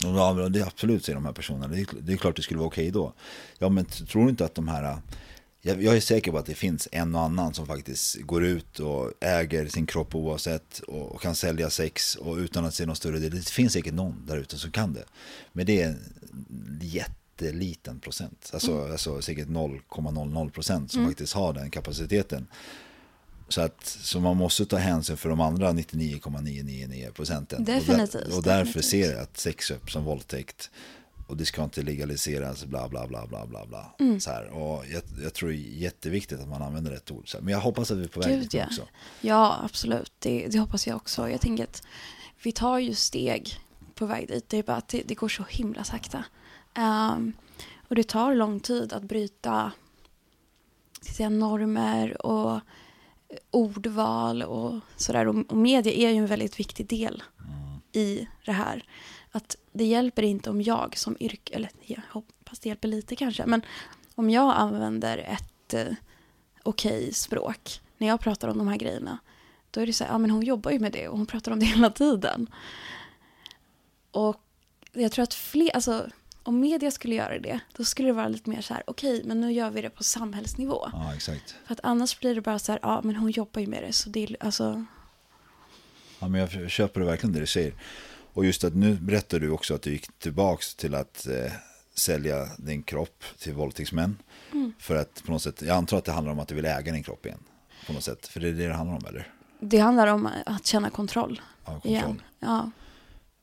Ja, 0.00 0.32
det 0.48 0.60
är 0.60 0.66
absolut, 0.66 1.04
säger 1.04 1.14
de 1.14 1.24
här 1.24 1.32
personerna. 1.32 1.68
Det 1.68 1.80
är, 1.80 1.86
det 2.00 2.12
är 2.12 2.16
klart 2.16 2.36
det 2.36 2.42
skulle 2.42 2.58
vara 2.58 2.66
okej 2.68 2.90
då. 2.90 3.12
Ja, 3.58 3.68
men 3.68 3.84
tror 3.84 4.24
du 4.24 4.30
inte 4.30 4.44
att 4.44 4.54
de 4.54 4.68
här... 4.68 4.98
Jag, 5.64 5.82
jag 5.82 5.96
är 5.96 6.00
säker 6.00 6.32
på 6.32 6.38
att 6.38 6.46
det 6.46 6.54
finns 6.54 6.88
en 6.92 7.14
och 7.14 7.20
annan 7.20 7.54
som 7.54 7.66
faktiskt 7.66 8.20
går 8.20 8.44
ut 8.44 8.80
och 8.80 9.12
äger 9.20 9.68
sin 9.68 9.86
kropp 9.86 10.14
oavsett 10.14 10.78
och, 10.78 11.12
och 11.12 11.20
kan 11.20 11.34
sälja 11.34 11.70
sex 11.70 12.16
och 12.16 12.36
utan 12.36 12.64
att 12.64 12.74
se 12.74 12.86
någon 12.86 12.96
större 12.96 13.18
del. 13.18 13.30
Det 13.30 13.48
finns 13.48 13.72
säkert 13.72 13.94
någon 13.94 14.26
där 14.26 14.36
ute 14.36 14.58
som 14.58 14.70
kan 14.70 14.92
det. 14.92 15.04
Men 15.52 15.66
det 15.66 15.82
är 15.82 15.88
en 15.88 15.98
jätteliten 16.80 18.00
procent. 18.00 18.50
Alltså, 18.52 18.90
alltså 18.92 19.22
säkert 19.22 19.48
0,00 19.48 20.50
procent 20.50 20.92
som 20.92 21.06
faktiskt 21.06 21.32
har 21.32 21.52
den 21.52 21.70
kapaciteten. 21.70 22.46
Så, 23.48 23.60
att, 23.60 23.84
så 23.84 24.20
man 24.20 24.36
måste 24.36 24.66
ta 24.66 24.76
hänsyn 24.76 25.16
för 25.16 25.28
de 25.28 25.40
andra 25.40 25.72
99,999 25.72 27.10
procenten. 27.14 27.58
Och, 27.58 27.64
Definitivt, 27.64 28.12
där, 28.12 28.36
och 28.36 28.42
därför 28.42 28.64
definitivt. 28.64 28.84
ser 28.84 29.12
jag 29.12 29.20
att 29.20 29.36
sexköp 29.38 29.90
som 29.90 30.04
våldtäkt 30.04 30.70
och 31.32 31.38
det 31.38 31.46
ska 31.46 31.64
inte 31.64 31.82
legaliseras 31.82 32.64
bla 32.64 32.88
bla 32.88 33.06
bla 33.06 33.26
bla 33.26 33.46
bla 33.46 33.66
bla. 33.66 33.94
Mm. 33.98 34.20
Så 34.20 34.30
här. 34.30 34.48
Och 34.48 34.84
jag, 34.92 35.02
jag 35.22 35.34
tror 35.34 35.48
det 35.48 35.54
är 35.54 35.58
jätteviktigt 35.58 36.40
att 36.40 36.48
man 36.48 36.62
använder 36.62 36.90
rätt 36.90 37.10
ord. 37.10 37.28
Men 37.40 37.52
jag 37.52 37.60
hoppas 37.60 37.90
att 37.90 37.98
vi 37.98 38.04
är 38.04 38.08
på 38.08 38.20
väg 38.20 38.40
dit 38.40 38.54
ja. 38.54 38.64
också. 38.66 38.88
Ja, 39.20 39.60
absolut. 39.64 40.12
Det, 40.18 40.46
det 40.46 40.58
hoppas 40.58 40.86
jag 40.86 40.96
också. 40.96 41.28
Jag 41.28 41.40
tänker 41.40 41.64
att 41.64 41.82
vi 42.42 42.52
tar 42.52 42.78
ju 42.78 42.94
steg 42.94 43.60
på 43.94 44.06
väg 44.06 44.28
dit. 44.28 44.48
Det 44.48 44.56
är 44.56 44.62
bara 44.62 44.76
att 44.76 44.88
det, 44.88 45.02
det 45.06 45.14
går 45.14 45.28
så 45.28 45.44
himla 45.48 45.84
sakta. 45.84 46.24
Ehm, 46.74 47.32
och 47.88 47.94
det 47.94 48.08
tar 48.08 48.34
lång 48.34 48.60
tid 48.60 48.92
att 48.92 49.02
bryta 49.02 49.72
säga, 51.00 51.28
normer 51.28 52.26
och 52.26 52.60
ordval 53.50 54.42
och 54.42 54.80
sådär. 54.96 55.28
Och, 55.28 55.50
och 55.50 55.56
media 55.56 55.92
är 55.92 56.10
ju 56.10 56.16
en 56.16 56.26
väldigt 56.26 56.60
viktig 56.60 56.86
del 56.86 57.22
i 57.92 58.28
det 58.44 58.52
här. 58.52 58.84
Att 59.30 59.56
det 59.72 59.84
hjälper 59.84 60.22
inte 60.22 60.50
om 60.50 60.62
jag 60.62 60.96
som 60.96 61.16
yrke, 61.20 61.54
eller 61.54 61.70
jag 61.82 62.02
hoppas 62.10 62.58
det 62.58 62.68
hjälper 62.68 62.88
lite 62.88 63.16
kanske, 63.16 63.46
men 63.46 63.62
om 64.14 64.30
jag 64.30 64.54
använder 64.56 65.18
ett 65.18 65.74
eh, 65.74 65.94
okej 66.62 67.12
språk 67.12 67.80
när 67.98 68.08
jag 68.08 68.20
pratar 68.20 68.48
om 68.48 68.58
de 68.58 68.68
här 68.68 68.76
grejerna, 68.76 69.18
då 69.70 69.80
är 69.80 69.86
det 69.86 69.92
så 69.92 70.04
här, 70.04 70.10
ja 70.10 70.18
men 70.18 70.30
hon 70.30 70.42
jobbar 70.42 70.70
ju 70.70 70.78
med 70.78 70.92
det 70.92 71.08
och 71.08 71.18
hon 71.18 71.26
pratar 71.26 71.52
om 71.52 71.58
det 71.58 71.66
hela 71.66 71.90
tiden. 71.90 72.50
Och 74.10 74.40
jag 74.92 75.12
tror 75.12 75.22
att 75.22 75.34
fler, 75.34 75.74
alltså 75.74 76.06
om 76.42 76.60
media 76.60 76.90
skulle 76.90 77.14
göra 77.14 77.38
det, 77.38 77.60
då 77.76 77.84
skulle 77.84 78.08
det 78.08 78.12
vara 78.12 78.28
lite 78.28 78.50
mer 78.50 78.60
så 78.60 78.74
här, 78.74 78.82
okej, 78.86 79.22
men 79.24 79.40
nu 79.40 79.52
gör 79.52 79.70
vi 79.70 79.82
det 79.82 79.90
på 79.90 80.04
samhällsnivå. 80.04 80.88
Ja, 80.92 81.14
exakt. 81.14 81.54
För 81.64 81.72
att 81.72 81.80
annars 81.82 82.20
blir 82.20 82.34
det 82.34 82.40
bara 82.40 82.58
så 82.58 82.72
här, 82.72 82.78
ja 82.82 83.00
men 83.04 83.16
hon 83.16 83.30
jobbar 83.30 83.60
ju 83.60 83.66
med 83.66 83.82
det, 83.82 83.92
så 83.92 84.08
det 84.08 84.22
är, 84.22 84.36
alltså, 84.40 84.84
Ja, 86.18 86.28
men 86.28 86.40
jag 86.40 86.70
köper 86.70 87.00
det 87.00 87.06
verkligen 87.06 87.32
det 87.32 87.40
du 87.40 87.46
säger. 87.46 87.74
Och 88.32 88.44
just 88.44 88.64
att 88.64 88.74
nu 88.74 88.94
berättar 88.94 89.40
du 89.40 89.50
också 89.50 89.74
att 89.74 89.82
du 89.82 89.90
gick 89.90 90.18
tillbaks 90.18 90.74
till 90.74 90.94
att 90.94 91.26
eh, 91.26 91.52
sälja 91.94 92.48
din 92.58 92.82
kropp 92.82 93.24
till 93.38 93.54
våldtäktsmän. 93.54 94.16
Mm. 94.52 94.72
För 94.78 94.96
att 94.96 95.22
på 95.24 95.32
något 95.32 95.42
sätt, 95.42 95.62
jag 95.62 95.76
antar 95.76 95.98
att 95.98 96.04
det 96.04 96.12
handlar 96.12 96.32
om 96.32 96.38
att 96.38 96.48
du 96.48 96.54
vill 96.54 96.64
äga 96.64 96.92
din 96.92 97.02
kropp 97.02 97.26
igen. 97.26 97.40
På 97.86 97.92
något 97.92 98.04
sätt, 98.04 98.26
för 98.26 98.40
det 98.40 98.48
är 98.48 98.52
det 98.52 98.66
det 98.66 98.74
handlar 98.74 98.96
om 98.96 99.06
eller? 99.06 99.32
det 99.62 99.78
handlar 99.78 100.06
om 100.06 100.28
att 100.46 100.66
känna 100.66 100.90
kontroll. 100.90 101.40
Ja, 101.64 101.72
kontroll. 101.72 101.92
Igen. 101.92 102.22
Ja, 102.40 102.70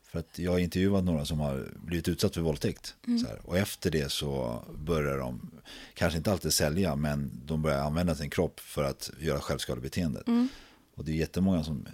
För 0.03 0.19
att 0.19 0.39
jag 0.39 0.51
har 0.51 0.59
intervjuat 0.59 1.03
några 1.03 1.25
som 1.25 1.39
har 1.39 1.67
blivit 1.75 2.07
utsatt 2.07 2.33
för 2.33 2.41
våldtäkt. 2.41 2.95
Mm. 3.07 3.25
Och 3.43 3.57
efter 3.57 3.91
det 3.91 4.11
så 4.11 4.63
börjar 4.77 5.17
de, 5.17 5.51
kanske 5.93 6.17
inte 6.17 6.31
alltid 6.31 6.53
sälja, 6.53 6.95
men 6.95 7.31
de 7.45 7.61
börjar 7.61 7.79
använda 7.79 8.15
sin 8.15 8.29
kropp 8.29 8.59
för 8.59 8.83
att 8.83 9.11
göra 9.19 9.39
självskadebeteendet. 9.39 10.27
Mm. 10.27 10.47
Och 10.95 11.05
det 11.05 11.11
är 11.11 11.15
jättemånga 11.15 11.63
som, 11.63 11.87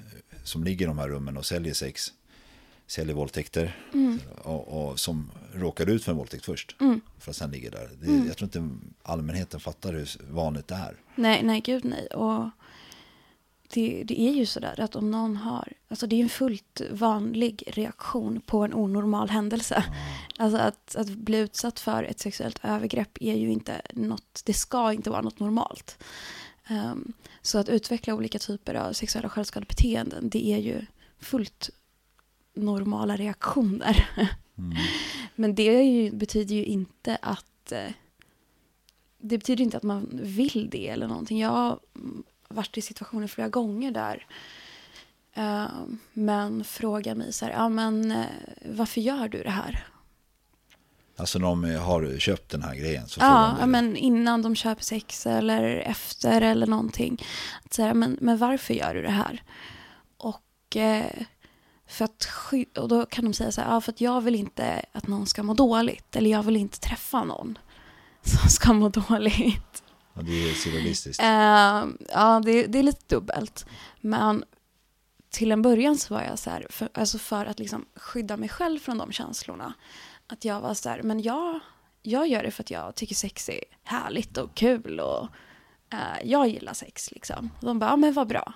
som 0.43 0.63
ligger 0.63 0.85
i 0.85 0.87
de 0.87 0.97
här 0.97 1.09
rummen 1.09 1.37
och 1.37 1.45
säljer 1.45 1.73
sex, 1.73 2.13
säljer 2.87 3.15
våldtäkter. 3.15 3.79
Mm. 3.93 4.19
Och, 4.43 4.87
och 4.87 4.99
som 4.99 5.31
råkar 5.53 5.89
ut 5.89 6.03
för 6.03 6.11
en 6.11 6.17
våldtäkt 6.17 6.45
först. 6.45 6.75
För 7.19 7.31
att 7.31 7.35
sen 7.35 7.51
ligger 7.51 7.71
där. 7.71 7.89
Det, 8.01 8.07
Mm. 8.07 8.27
Jag 8.27 8.37
tror 8.37 8.45
inte 8.47 8.85
allmänheten 9.03 9.59
fattar 9.59 9.93
hur 9.93 10.09
vanligt 10.29 10.67
det 10.67 10.75
är. 10.75 10.97
nej, 11.15 11.43
nej, 11.43 11.61
gud 11.61 11.85
nej. 11.85 12.07
Och 12.07 12.49
det, 13.73 14.03
det 14.05 14.21
är 14.21 14.33
ju 14.33 14.45
sådär 14.45 14.79
att 14.79 14.95
om 14.95 15.11
någon 15.11 15.37
har, 15.37 15.73
alltså 15.87 16.07
det 16.07 16.15
är 16.15 16.23
en 16.23 16.29
fullt 16.29 16.81
vanlig 16.91 17.63
reaktion 17.67 18.41
på 18.41 18.63
en 18.63 18.73
onormal 18.73 19.29
händelse. 19.29 19.83
Alltså 20.37 20.57
att, 20.57 20.95
att 20.95 21.09
bli 21.09 21.37
utsatt 21.37 21.79
för 21.79 22.03
ett 22.03 22.19
sexuellt 22.19 22.59
övergrepp 22.63 23.17
är 23.21 23.35
ju 23.35 23.51
inte 23.51 23.81
något, 23.93 24.41
det 24.45 24.53
ska 24.53 24.93
inte 24.93 25.09
vara 25.09 25.21
något 25.21 25.39
normalt. 25.39 26.03
Ehm, 26.67 27.13
så 27.41 27.57
att 27.57 27.69
utveckla 27.69 28.13
olika 28.13 28.39
typer 28.39 28.75
av 28.75 28.93
sexuella 28.93 29.29
självskadebeteenden, 29.29 30.29
det 30.29 30.47
är 30.47 30.57
ju 30.57 30.85
fullt 31.19 31.69
normala 32.55 33.15
reaktioner. 33.15 34.09
Men 35.35 35.55
det 35.55 35.83
ju, 35.83 36.11
betyder 36.11 36.55
ju 36.55 36.63
inte 36.63 37.17
att 37.21 37.71
eh, 37.71 37.91
det 39.17 39.37
betyder 39.37 39.63
inte 39.63 39.77
att 39.77 39.83
man 39.83 40.19
vill 40.23 40.69
det 40.71 40.87
eller 40.87 41.07
någonting. 41.07 41.39
Jag 41.39 41.49
har 41.49 41.79
mm, 41.95 42.23
varit 42.47 42.77
i 42.77 42.81
situationer 42.81 43.27
flera 43.27 43.49
gånger 43.49 43.91
där 43.91 44.25
eh, 45.33 45.65
men 46.13 46.63
frågar 46.63 47.15
mig 47.15 47.33
så 47.33 47.45
här, 47.45 47.51
ja 47.51 47.69
men 47.69 48.11
eh, 48.11 48.25
varför 48.65 49.01
gör 49.01 49.27
du 49.27 49.43
det 49.43 49.49
här? 49.49 49.87
Alltså 51.17 51.39
när 51.39 51.47
de 51.47 51.75
har 51.75 52.19
köpt 52.19 52.49
den 52.51 52.61
här 52.61 52.75
grejen 52.75 53.07
så 53.07 53.19
Ja, 53.19 53.57
ja, 53.59 53.65
men 53.65 53.97
innan 53.97 54.41
de 54.41 54.55
köper 54.55 54.83
sex 54.83 55.27
eller 55.27 55.63
efter 55.63 56.41
eller 56.41 56.67
någonting. 56.67 57.23
Att 57.65 57.73
säga, 57.73 57.93
men, 57.93 58.17
men 58.21 58.37
varför 58.37 58.73
gör 58.73 58.93
du 58.93 59.01
det 59.01 59.11
här? 59.11 59.43
Och, 60.17 60.75
eh, 60.75 61.05
för 61.87 62.05
att, 62.05 62.27
och 62.77 62.87
då 62.87 63.05
kan 63.05 63.25
de 63.25 63.33
säga 63.33 63.51
så 63.51 63.61
här, 63.61 63.73
ja, 63.73 63.81
för 63.81 63.91
att 63.91 64.01
jag 64.01 64.21
vill 64.21 64.35
inte 64.35 64.85
att 64.91 65.07
någon 65.07 65.25
ska 65.25 65.43
må 65.43 65.53
dåligt. 65.53 66.15
Eller 66.15 66.29
jag 66.31 66.43
vill 66.43 66.55
inte 66.55 66.79
träffa 66.79 67.23
någon 67.23 67.57
som 68.21 68.49
ska 68.49 68.73
må 68.73 68.89
dåligt. 68.89 69.83
Ja, 70.13 70.21
det 70.21 70.49
är 70.49 70.53
surrealistiskt. 70.53 71.23
Eh, 71.23 71.85
ja, 72.13 72.41
det, 72.45 72.65
det 72.67 72.79
är 72.79 72.83
lite 72.83 73.15
dubbelt. 73.15 73.65
Men 74.01 74.43
till 75.29 75.51
en 75.51 75.61
början 75.61 75.97
så 75.97 76.13
var 76.13 76.21
jag 76.21 76.39
så 76.39 76.49
här, 76.49 76.67
för, 76.69 76.89
alltså 76.93 77.17
för 77.17 77.45
att 77.45 77.59
liksom 77.59 77.85
skydda 77.95 78.37
mig 78.37 78.49
själv 78.49 78.79
från 78.79 78.97
de 78.97 79.11
känslorna. 79.11 79.73
Att 80.27 80.45
jag 80.45 80.61
var 80.61 80.73
så 80.73 80.89
här, 80.89 81.01
men 81.01 81.21
jag, 81.21 81.59
jag 82.01 82.27
gör 82.27 82.43
det 82.43 82.51
för 82.51 82.63
att 82.63 82.71
jag 82.71 82.95
tycker 82.95 83.15
sex 83.15 83.49
är 83.49 83.63
härligt 83.83 84.37
och 84.37 84.55
kul 84.55 84.99
och 84.99 85.27
eh, 85.93 86.23
jag 86.23 86.47
gillar 86.47 86.73
sex 86.73 87.11
liksom. 87.11 87.49
Och 87.59 87.65
de 87.65 87.79
bara, 87.79 87.89
ja 87.89 87.95
men 87.95 88.13
vad 88.13 88.27
bra. 88.27 88.53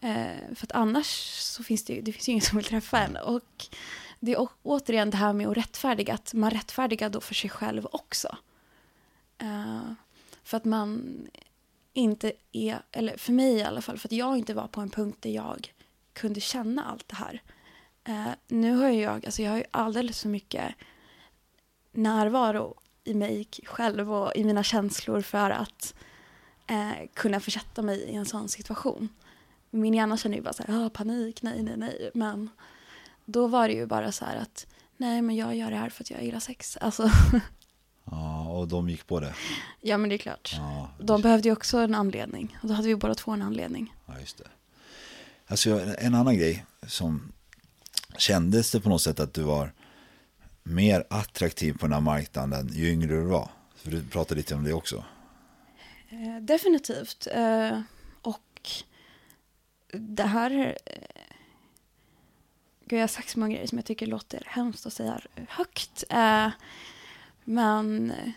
Eh, 0.00 0.54
för 0.54 0.66
att 0.66 0.72
annars 0.72 1.06
så 1.40 1.62
finns 1.62 1.84
det 1.84 1.92
ju, 1.92 2.00
det 2.02 2.12
finns 2.12 2.28
ju 2.28 2.32
ingen 2.32 2.44
som 2.44 2.56
vill 2.58 2.66
träffa 2.66 2.98
en. 2.98 3.16
Och 3.16 3.66
det 4.20 4.32
är 4.32 4.40
å- 4.40 4.50
återigen 4.62 5.10
det 5.10 5.16
här 5.16 5.32
med 5.32 5.48
att 5.48 5.56
rättfärdiga, 5.56 6.14
att 6.14 6.34
man 6.34 6.50
rättfärdigar 6.50 7.10
då 7.10 7.20
för 7.20 7.34
sig 7.34 7.50
själv 7.50 7.86
också. 7.92 8.36
Eh, 9.38 9.92
för 10.44 10.56
att 10.56 10.64
man 10.64 11.18
inte 11.92 12.32
är, 12.52 12.78
eller 12.92 13.16
för 13.16 13.32
mig 13.32 13.52
i 13.54 13.62
alla 13.62 13.82
fall, 13.82 13.98
för 13.98 14.08
att 14.08 14.12
jag 14.12 14.38
inte 14.38 14.54
var 14.54 14.66
på 14.68 14.80
en 14.80 14.90
punkt 14.90 15.18
där 15.20 15.30
jag 15.30 15.74
kunde 16.12 16.40
känna 16.40 16.84
allt 16.84 17.08
det 17.08 17.16
här. 17.16 17.42
Eh, 18.04 18.26
nu 18.48 18.76
har 18.76 18.88
jag, 18.88 19.26
alltså 19.26 19.42
jag 19.42 19.50
har 19.50 19.58
ju 19.58 19.64
alldeles 19.70 20.22
för 20.22 20.28
mycket 20.28 20.74
närvaro 21.92 22.74
i 23.04 23.14
mig 23.14 23.46
själv 23.64 24.12
och 24.12 24.36
i 24.36 24.44
mina 24.44 24.62
känslor 24.62 25.20
för 25.20 25.50
att 25.50 25.94
eh, 26.66 26.92
kunna 27.14 27.40
försätta 27.40 27.82
mig 27.82 28.00
i 28.00 28.14
en 28.14 28.26
sån 28.26 28.48
situation. 28.48 29.08
Min 29.70 29.94
hjärna 29.94 30.16
känner 30.16 30.36
ju 30.36 30.42
bara 30.42 30.52
så 30.52 30.62
här, 30.68 30.86
"Ah, 30.86 30.90
panik, 30.90 31.42
nej, 31.42 31.62
nej, 31.62 31.76
nej. 31.76 32.10
Men 32.14 32.50
då 33.24 33.46
var 33.46 33.68
det 33.68 33.74
ju 33.74 33.86
bara 33.86 34.12
så 34.12 34.24
här 34.24 34.36
att, 34.36 34.66
nej 34.96 35.22
men 35.22 35.36
jag 35.36 35.56
gör 35.56 35.70
det 35.70 35.76
här 35.76 35.88
för 35.90 36.04
att 36.04 36.10
jag 36.10 36.24
gillar 36.24 36.40
sex. 36.40 36.76
Alltså, 36.76 37.10
Ja, 38.10 38.48
och 38.48 38.68
de 38.68 38.88
gick 38.88 39.06
på 39.06 39.20
det. 39.20 39.34
ja 39.80 39.98
men 39.98 40.08
det 40.08 40.16
är 40.16 40.18
klart. 40.18 40.52
Ja, 40.56 40.90
De 41.00 41.22
behövde 41.22 41.48
ju 41.48 41.52
också 41.52 41.78
en 41.78 41.94
anledning. 41.94 42.58
Och 42.62 42.68
då 42.68 42.74
hade 42.74 42.88
vi 42.88 42.96
båda 42.96 43.14
två 43.14 43.30
en 43.32 43.42
anledning. 43.42 43.94
Ja, 44.06 44.20
just 44.20 44.38
det. 44.38 44.44
Alltså 45.46 45.80
en 45.98 46.14
annan 46.14 46.36
grej 46.36 46.64
som 46.86 47.32
kändes 48.18 48.70
det 48.72 48.80
på 48.80 48.88
något 48.88 49.02
sätt 49.02 49.20
att 49.20 49.34
du 49.34 49.42
var 49.42 49.72
mer 50.62 51.04
attraktiv 51.10 51.72
på 51.72 51.86
den 51.86 51.92
här 51.92 52.00
marknaden 52.00 52.68
ju 52.72 52.90
yngre 52.92 53.08
du 53.14 53.22
var? 53.22 53.50
För 53.76 53.90
du 53.90 54.02
pratade 54.02 54.34
lite 54.38 54.54
om 54.54 54.64
det 54.64 54.72
också. 54.72 55.04
Eh, 56.10 56.42
definitivt. 56.42 57.26
Det 59.92 60.24
här... 60.24 60.76
Eh, 60.86 61.22
gud, 62.84 62.98
jag 62.98 63.02
har 63.02 63.08
sagt 63.08 63.28
så 63.28 63.38
många 63.38 63.52
grejer 63.52 63.66
som 63.66 63.78
jag 63.78 63.84
tycker 63.84 64.06
låter 64.06 64.42
hemskt 64.46 64.86
att 64.86 64.92
säga 64.92 65.20
högt. 65.48 66.04
Eh, 66.10 66.50
men 67.44 68.10
eh, 68.10 68.30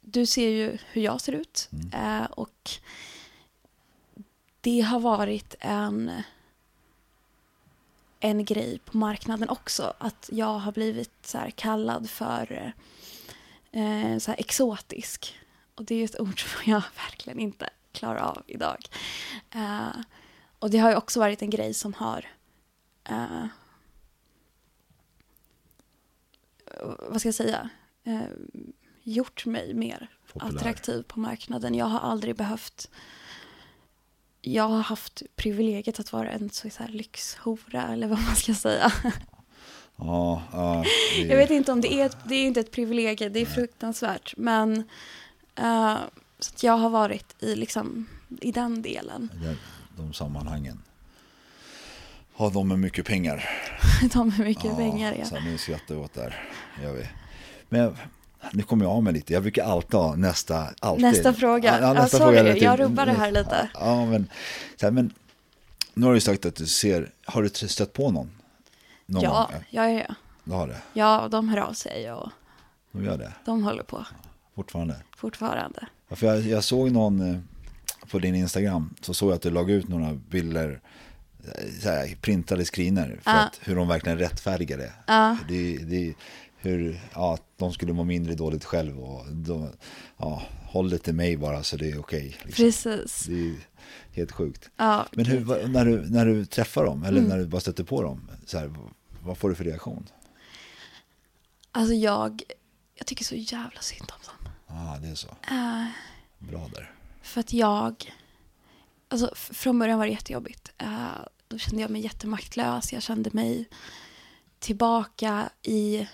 du 0.00 0.26
ser 0.26 0.48
ju 0.48 0.78
hur 0.92 1.02
jag 1.02 1.20
ser 1.20 1.32
ut. 1.32 1.68
Eh, 1.92 2.24
och 2.24 2.70
det 4.60 4.80
har 4.80 5.00
varit 5.00 5.54
en, 5.60 6.22
en 8.20 8.44
grej 8.44 8.78
på 8.84 8.96
marknaden 8.96 9.48
också. 9.48 9.94
Att 9.98 10.30
jag 10.32 10.58
har 10.58 10.72
blivit 10.72 11.26
så 11.26 11.38
här 11.38 11.50
kallad 11.50 12.10
för 12.10 12.72
eh, 13.72 14.18
så 14.18 14.30
här 14.30 14.40
exotisk. 14.40 15.38
Och 15.74 15.84
det 15.84 15.94
är 15.94 16.04
ett 16.04 16.20
ord 16.20 16.42
som 16.42 16.72
jag 16.72 16.82
verkligen 16.96 17.38
inte 17.38 17.70
klarar 17.92 18.20
av 18.20 18.42
idag. 18.46 18.88
Eh, 19.50 19.88
och 20.58 20.70
det 20.70 20.78
har 20.78 20.90
ju 20.90 20.96
också 20.96 21.20
varit 21.20 21.42
en 21.42 21.50
grej 21.50 21.74
som 21.74 21.94
har 21.94 22.26
eh, 23.04 23.46
vad 27.08 27.20
ska 27.20 27.28
jag 27.28 27.34
säga, 27.34 27.70
eh, 28.04 28.20
gjort 29.02 29.46
mig 29.46 29.74
mer 29.74 30.08
Populär. 30.32 30.56
attraktiv 30.56 31.02
på 31.02 31.20
marknaden. 31.20 31.74
Jag 31.74 31.86
har 31.86 32.00
aldrig 32.00 32.36
behövt 32.36 32.90
jag 34.40 34.68
har 34.68 34.80
haft 34.80 35.22
privilegiet 35.36 36.00
att 36.00 36.12
vara 36.12 36.30
en 36.30 36.50
så 36.50 36.68
här 36.78 36.88
lyxhora 36.88 37.88
eller 37.92 38.08
vad 38.08 38.22
man 38.22 38.36
ska 38.36 38.54
säga. 38.54 38.92
Ja, 40.00 40.42
ja, 40.52 40.84
det, 41.16 41.22
Jag 41.22 41.36
vet 41.36 41.50
inte 41.50 41.72
om 41.72 41.80
det 41.80 41.92
är, 41.92 42.06
ett, 42.06 42.16
det 42.24 42.34
är 42.34 42.46
inte 42.46 42.60
ett 42.60 42.70
privilegium, 42.70 43.32
det 43.32 43.40
är 43.40 43.46
fruktansvärt. 43.46 44.34
Men 44.36 44.88
eh, 45.54 45.96
så 46.38 46.66
jag 46.66 46.72
har 46.76 46.90
varit 46.90 47.34
i, 47.42 47.54
liksom, 47.56 48.06
i 48.40 48.52
den 48.52 48.82
delen. 48.82 49.30
de, 49.42 49.56
de 50.02 50.12
sammanhangen. 50.12 50.82
Har 52.34 52.50
de 52.50 52.68
med 52.68 52.78
mycket 52.78 53.06
pengar. 53.06 53.44
De 54.12 54.28
med 54.28 54.38
mycket 54.38 54.76
pengar. 54.76 55.24
Så 55.24 55.34
Ja. 55.34 55.40
nu 55.44 55.58
skrattar 55.58 55.94
vi 55.94 56.00
åt 56.00 56.14
där. 56.14 56.48
Gör 56.82 56.92
vi. 56.92 57.06
Men 57.68 57.96
nu 58.52 58.62
kommer 58.62 58.84
jag 58.84 58.92
av 58.92 59.02
mig 59.02 59.12
lite. 59.12 59.32
Jag 59.32 59.42
brukar 59.42 59.64
alltid 59.64 59.94
ha 59.94 60.14
nästa. 60.16 60.68
Alltid. 60.80 61.02
Nästa 61.02 61.32
fråga. 61.34 61.80
Ja, 61.80 61.92
nästa 61.92 62.18
sorry, 62.18 62.36
hela 62.36 62.52
tiden. 62.54 62.64
jag 62.70 62.80
rubbar 62.80 63.06
det 63.06 63.12
här 63.12 63.30
lite. 63.32 63.68
Ja, 63.74 64.04
men, 64.06 64.30
så 64.76 64.86
här, 64.86 64.90
men 64.90 65.12
nu 65.94 66.06
har 66.06 66.14
du 66.14 66.20
sagt 66.20 66.46
att 66.46 66.54
du 66.56 66.66
ser. 66.66 67.10
Har 67.26 67.42
du 67.42 67.48
stött 67.48 67.92
på 67.92 68.10
någon? 68.10 68.30
någon 69.06 69.22
Ja, 69.22 69.48
gång? 69.52 69.62
ja, 69.70 69.88
ja, 69.90 70.04
ja. 70.08 70.14
Du 70.44 70.52
har 70.52 70.66
det? 70.68 70.76
ja, 70.92 71.28
de 71.30 71.48
hör 71.48 71.58
av 71.58 71.72
sig 71.72 72.12
och 72.12 72.30
De 72.92 73.04
gör 73.04 73.18
det? 73.18 73.32
de 73.44 73.62
håller 73.62 73.82
på 73.82 74.06
Fortfarande? 74.54 74.96
fortfarande. 75.16 75.86
Ja, 76.08 76.16
för 76.16 76.26
jag, 76.26 76.40
jag 76.46 76.64
såg 76.64 76.90
någon 76.92 77.20
eh, 77.30 77.38
på 78.10 78.18
din 78.18 78.34
Instagram. 78.34 78.94
Så 79.00 79.14
såg 79.14 79.28
jag 79.30 79.36
att 79.36 79.42
du 79.42 79.50
lade 79.50 79.72
ut 79.72 79.88
några 79.88 80.14
bilder. 80.14 80.80
eh, 81.44 81.70
Så 81.82 81.88
här, 81.88 82.16
printade 82.20 82.64
screener. 82.64 83.20
För 83.22 83.30
Ja. 83.30 83.38
att, 83.46 83.58
hur 83.62 83.76
de 83.76 83.88
verkligen 83.88 84.18
rättfärdigar 84.18 84.78
det. 84.78 84.92
Ja. 85.06 85.36
Det, 85.48 85.76
det, 85.76 86.14
hur, 86.56 87.00
ja, 87.14 87.38
de 87.56 87.72
skulle 87.72 87.92
må 87.92 88.04
mindre 88.04 88.34
dåligt 88.34 88.64
själv. 88.64 88.98
Och 89.00 89.26
de, 89.32 89.70
ja, 90.16 90.42
håll 90.66 90.90
det 90.90 90.98
till 90.98 91.14
mig 91.14 91.36
bara 91.36 91.62
så 91.62 91.76
det 91.76 91.90
är 91.90 91.98
okej. 92.00 92.36
liksom. 92.44 92.64
Precis. 92.64 93.24
Det 93.26 93.40
är 93.48 93.54
helt 94.12 94.32
sjukt. 94.32 94.70
Ja, 94.76 95.06
Men 95.12 95.24
hur, 95.26 95.68
när, 95.68 95.84
du, 95.84 96.10
när 96.10 96.26
du 96.26 96.44
träffar 96.44 96.84
dem, 96.84 97.04
eller 97.04 97.18
Mm. 97.18 97.28
när 97.30 97.38
du 97.38 97.46
bara 97.46 97.60
stöter 97.60 97.84
på 97.84 98.02
dem, 98.02 98.30
så 98.46 98.58
här, 98.58 98.74
vad 99.24 99.38
får 99.38 99.48
du 99.48 99.54
för 99.54 99.64
reaktion? 99.64 100.06
Alltså 101.72 101.94
jag, 101.94 102.42
jag 102.94 103.06
tycker 103.06 103.24
så 103.24 103.34
jävla 103.34 103.80
synd 103.80 104.12
om 104.14 104.20
dem. 104.26 104.37
Ah, 104.68 104.98
det 104.98 105.08
är 105.08 105.14
så. 105.14 105.28
Eh, 105.28 105.86
Bra 106.38 106.68
där. 106.74 106.94
För 107.22 107.40
att 107.40 107.52
jag, 107.52 108.14
alltså 109.08 109.34
från 109.34 109.78
början 109.78 109.98
var 109.98 110.06
det 110.06 110.12
jättejobbigt. 110.12 110.72
Eh, 110.78 111.08
då 111.48 111.58
kände 111.58 111.82
jag 111.82 111.90
mig 111.90 112.02
jättemaktlös. 112.02 112.92
Jag 112.92 113.02
kände 113.02 113.30
mig 113.32 113.68
tillbaka 114.58 115.50
i 115.62 116.08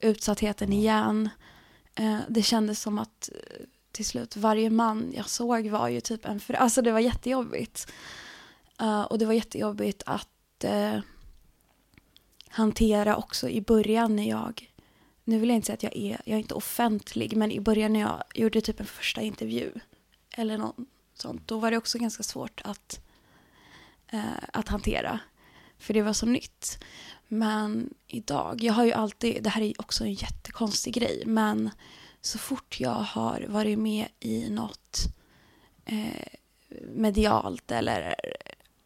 utsattheten 0.00 0.72
igen. 0.72 1.28
Eh, 1.94 2.18
det 2.28 2.42
kändes 2.42 2.80
som 2.80 2.98
att 2.98 3.30
till 3.92 4.04
slut 4.04 4.36
varje 4.36 4.70
man 4.70 5.12
jag 5.16 5.28
såg 5.28 5.68
var 5.68 5.88
ju 5.88 6.00
typ 6.00 6.24
en 6.24 6.40
för... 6.40 6.54
Alltså 6.54 6.82
det 6.82 6.92
var 6.92 7.00
jättejobbigt. 7.00 7.92
Eh, 8.80 9.02
och 9.02 9.18
det 9.18 9.26
var 9.26 9.32
jättejobbigt 9.32 10.02
att 10.06 10.28
hantera 12.48 13.16
också 13.16 13.48
i 13.48 13.60
början 13.60 14.16
när 14.16 14.28
jag 14.28 14.69
nu 15.24 15.38
vill 15.38 15.48
jag 15.48 15.56
inte 15.56 15.66
säga 15.66 15.74
att 15.74 15.82
jag 15.82 15.96
är, 15.96 16.20
jag 16.24 16.34
är 16.34 16.40
inte 16.40 16.54
offentlig, 16.54 17.36
men 17.36 17.50
i 17.50 17.60
början 17.60 17.92
när 17.92 18.00
jag 18.00 18.22
gjorde 18.34 18.60
typ 18.60 18.80
en 18.80 18.86
första 18.86 19.20
intervju 19.20 19.72
eller 20.30 20.58
något 20.58 20.76
sånt, 21.14 21.48
då 21.48 21.58
var 21.58 21.70
det 21.70 21.76
också 21.76 21.98
ganska 21.98 22.22
svårt 22.22 22.60
att, 22.64 23.00
eh, 24.06 24.20
att 24.52 24.68
hantera. 24.68 25.20
För 25.78 25.94
det 25.94 26.02
var 26.02 26.12
så 26.12 26.26
nytt. 26.26 26.84
Men 27.28 27.94
idag, 28.06 28.62
jag 28.62 28.72
har 28.72 28.84
ju 28.84 28.92
alltid, 28.92 29.42
det 29.42 29.50
här 29.50 29.62
är 29.62 29.80
också 29.80 30.04
en 30.04 30.12
jättekonstig 30.12 30.94
grej, 30.94 31.22
men 31.26 31.70
så 32.20 32.38
fort 32.38 32.80
jag 32.80 32.90
har 32.90 33.46
varit 33.48 33.78
med 33.78 34.08
i 34.20 34.50
något 34.50 35.00
eh, 35.84 36.26
medialt 36.94 37.70
eller 37.70 38.14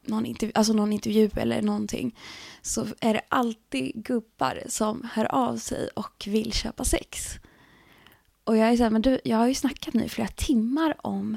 någon 0.09 0.26
intervju, 0.26 0.52
alltså 0.55 0.72
någon 0.72 0.92
intervju 0.92 1.30
eller 1.36 1.62
någonting 1.62 2.18
så 2.62 2.86
är 3.00 3.14
det 3.14 3.20
alltid 3.28 3.92
gubbar 3.94 4.62
som 4.68 5.09
hör 5.12 5.34
av 5.34 5.57
sig 5.57 5.88
och 5.88 6.24
vill 6.26 6.52
köpa 6.52 6.84
sex. 6.84 7.38
Och 8.44 8.57
jag 8.57 8.68
är 8.68 8.76
så 8.76 8.82
här, 8.82 8.90
men 8.90 9.02
du, 9.02 9.20
jag 9.24 9.36
har 9.36 9.48
ju 9.48 9.55
snackat 9.55 9.94
nu 9.94 10.05
i 10.05 10.09
flera 10.09 10.28
timmar 10.28 10.94
om 10.98 11.36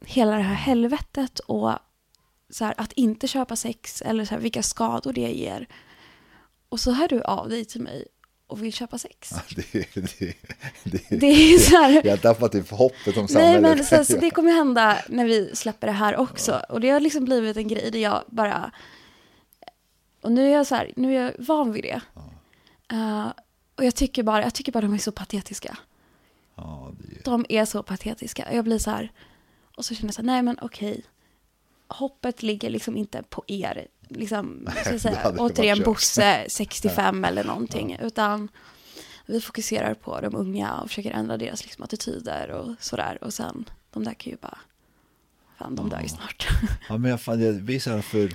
hela 0.00 0.36
det 0.36 0.42
här 0.42 0.54
helvetet 0.54 1.38
och 1.38 1.72
så 2.50 2.64
här, 2.64 2.74
att 2.76 2.92
inte 2.92 3.28
köpa 3.28 3.56
sex 3.56 4.02
eller 4.02 4.24
så 4.24 4.34
här, 4.34 4.40
vilka 4.40 4.62
skador 4.62 5.12
det 5.12 5.32
ger. 5.32 5.68
Och 6.68 6.80
så 6.80 6.92
hör 6.92 7.08
du 7.08 7.22
av 7.22 7.48
dig 7.48 7.64
till 7.64 7.82
mig 7.82 8.06
och 8.48 8.62
vill 8.62 8.72
köpa 8.72 8.98
sex. 8.98 9.30
Det, 9.56 9.72
det, 9.72 10.34
det, 10.84 11.16
Det 11.16 11.26
är 11.26 11.58
så 11.58 11.76
här, 11.76 12.02
Jag 12.04 12.12
har 12.12 12.16
tappat 12.16 12.52
typ 12.52 12.70
hoppet 12.70 13.16
om 13.16 13.22
Nej, 13.22 13.28
samhället. 13.28 13.62
men 13.62 13.84
så, 13.84 14.04
så 14.12 14.18
det 14.20 14.30
kommer 14.30 14.52
hända 14.52 14.98
när 15.08 15.24
vi 15.24 15.56
släpper 15.56 15.86
det 15.86 15.92
här 15.92 16.16
också. 16.16 16.62
Och 16.68 16.80
det 16.80 16.90
har 16.90 17.00
liksom 17.00 17.24
blivit 17.24 17.56
en 17.56 17.68
grej 17.68 17.90
där 17.90 17.98
jag 17.98 18.24
bara... 18.26 18.70
Och 20.20 20.32
nu 20.32 20.46
är 20.48 20.52
jag 20.52 20.66
så 20.66 20.74
här, 20.74 20.92
nu 20.96 21.16
är 21.16 21.22
jag 21.22 21.32
van 21.38 21.72
vid 21.72 21.84
det. 21.84 22.00
Eh, 22.92 23.26
och 23.74 23.84
jag 23.84 23.94
tycker 23.94 24.22
bara, 24.22 24.42
jag 24.42 24.54
tycker 24.54 24.72
bara 24.72 24.80
de 24.80 24.94
är 24.94 24.98
så 24.98 25.12
patetiska. 25.12 25.78
Ja, 26.54 26.92
det, 26.98 27.24
De 27.24 27.46
är 27.48 27.64
så 27.64 27.82
patetiska. 27.82 28.52
Jag 28.52 28.64
blir 28.64 28.78
så 28.78 28.90
här, 28.90 29.12
och 29.76 29.84
så 29.84 29.94
känner 29.94 30.08
jag 30.08 30.14
så 30.14 30.20
här, 30.22 30.26
nej 30.26 30.42
men 30.42 30.58
okej. 30.62 31.02
Hoppet 31.88 32.42
ligger 32.42 32.70
liksom 32.70 32.96
inte 32.96 33.22
på 33.22 33.44
er, 33.46 33.86
liksom, 34.08 34.68
det 34.84 34.98
säga, 34.98 35.34
återigen. 35.38 35.82
Bosse 35.84 36.44
65 36.48 37.24
eller 37.24 37.44
någonting. 37.44 37.96
Utan 38.00 38.48
vi 39.26 39.40
fokuserar 39.40 39.94
på 39.94 40.20
de 40.20 40.34
unga 40.36 40.74
och 40.74 40.88
försöker 40.88 41.10
ändra 41.10 41.36
deras 41.36 41.64
liksom, 41.64 41.84
attityder 41.84 42.50
och 42.50 42.74
sådär. 42.80 43.18
Och 43.24 43.34
sen, 43.34 43.64
de 43.92 44.04
där 44.04 44.14
kan 44.14 44.30
ju 44.30 44.36
bara, 44.36 44.58
fan 45.58 45.74
de 45.74 45.88
dör 45.88 46.00
ju 46.02 46.08
snart. 46.08 46.48
ja, 46.88 46.96
men 46.96 47.10
jag, 47.10 47.20
fan, 47.20 47.40
jag 47.40 47.62
blir 47.62 47.80
så 47.80 47.90
här 47.90 48.00
för 48.02 48.32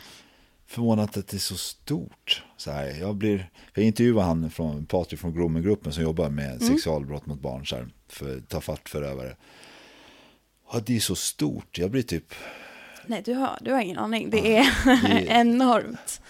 förvånad 0.67 1.03
att 1.17 1.27
det 1.27 1.33
är 1.33 1.39
så 1.39 1.55
stort. 1.57 2.43
Så 2.57 2.71
här, 2.71 2.85
jag, 2.99 3.15
blir, 3.15 3.49
jag 3.73 3.85
intervjuade 3.85 4.27
han 4.27 4.49
från 4.51 4.85
Patrik 4.85 5.19
från 5.19 5.33
Grooming-gruppen 5.33 5.93
som 5.93 6.03
jobbar 6.03 6.29
med 6.29 6.49
Mm. 6.49 6.59
sexualbrott 6.59 7.25
mot 7.25 7.41
barn. 7.41 7.65
Så 7.65 7.75
här, 7.75 7.87
för 8.07 8.39
ta 8.39 8.61
fatt 8.61 8.89
förövare. 8.89 9.35
Ja, 10.71 10.79
det 10.85 10.95
är 10.95 10.99
så 10.99 11.15
stort. 11.15 11.77
Jag 11.77 11.91
blir 11.91 12.01
typ... 12.01 12.33
Nej, 13.07 13.21
du 13.21 13.33
har, 13.33 13.57
du 13.61 13.71
har 13.71 13.79
ingen 13.81 13.97
aning. 13.97 14.29
Det 14.29 14.57
är 14.57 14.67
enormt. 15.27 16.21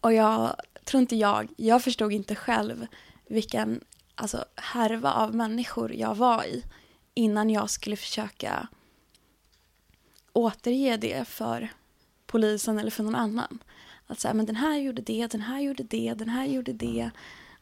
Och 0.00 0.12
jag 0.12 0.56
tror 0.84 1.00
inte 1.00 1.16
jag, 1.16 1.48
jag 1.56 1.82
förstod 1.82 2.12
inte 2.12 2.34
själv 2.34 2.86
vilken 3.26 3.80
alltså, 4.14 4.44
härva 4.56 5.12
av 5.12 5.34
människor 5.34 5.94
jag 5.94 6.14
var 6.14 6.44
i 6.44 6.64
innan 7.14 7.50
jag 7.50 7.70
skulle 7.70 7.96
försöka 7.96 8.68
återge 10.32 10.96
det 10.96 11.28
för 11.28 11.68
polisen 12.26 12.78
eller 12.78 12.90
för 12.90 13.02
någon 13.02 13.14
annan. 13.14 13.58
Att 14.06 14.20
säga, 14.20 14.34
men 14.34 14.46
den 14.46 14.56
här 14.56 14.78
gjorde 14.78 15.02
det, 15.02 15.26
den 15.26 15.40
här 15.40 15.60
gjorde 15.60 15.82
det, 15.82 16.14
den 16.14 16.28
här 16.28 16.46
gjorde 16.46 16.72
det. 16.72 17.10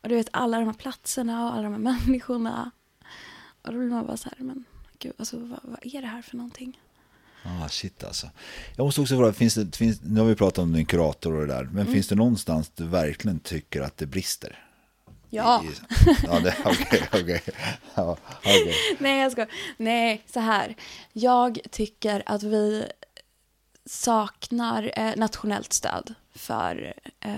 Och 0.01 0.09
du 0.09 0.15
vet 0.15 0.29
alla 0.31 0.59
de 0.59 0.67
här 0.67 0.73
platserna 0.73 1.47
och 1.47 1.55
alla 1.55 1.63
de 1.63 1.73
här 1.73 1.81
människorna. 2.07 2.71
Och 3.63 3.73
då 3.73 3.79
blir 3.79 3.89
man 3.89 4.07
bara 4.07 4.17
så 4.17 4.29
här, 4.29 4.45
men 4.45 4.65
gud, 4.99 5.13
alltså 5.19 5.39
vad, 5.39 5.61
vad 5.63 5.79
är 5.83 6.01
det 6.01 6.09
här 6.09 6.23
för 6.23 6.37
någonting? 6.37 6.81
Ah, 7.45 7.69
shit 7.69 8.05
alltså. 8.05 8.31
Jag 8.77 8.85
måste 8.85 9.01
också 9.01 9.17
fråga, 9.17 9.33
finns 9.33 9.55
det, 9.55 9.77
finns, 9.77 10.01
nu 10.03 10.21
har 10.21 10.27
vi 10.27 10.35
pratat 10.35 10.59
om 10.59 10.73
din 10.73 10.87
kurator 10.87 11.33
och 11.35 11.41
det 11.47 11.55
där. 11.55 11.65
Men 11.65 11.81
Mm. 11.81 11.93
finns 11.93 12.09
det 12.09 12.15
någonstans 12.15 12.71
du 12.75 12.87
verkligen 12.87 13.41
tycker 13.41 13.81
att 13.81 13.97
det 13.97 14.07
brister? 14.07 14.65
Ja. 15.31 15.65
I- 15.65 15.69
Ja, 16.25 16.41
det- 16.41 16.57
okej, 16.65 17.09
okej. 17.13 17.43
Ja, 17.95 18.17
okej. 18.39 18.75
Nej, 18.99 19.21
jag 19.23 19.33
ska. 19.33 19.47
Nej, 19.77 20.23
så 20.33 20.41
här. 20.41 20.75
Jag 21.13 21.59
tycker 21.71 22.23
att 22.27 22.43
vi 22.43 22.85
saknar 23.85 24.93
eh, 24.97 25.13
nationellt 25.17 25.73
stöd 25.73 26.15
för 26.35 26.95
eh, 27.21 27.33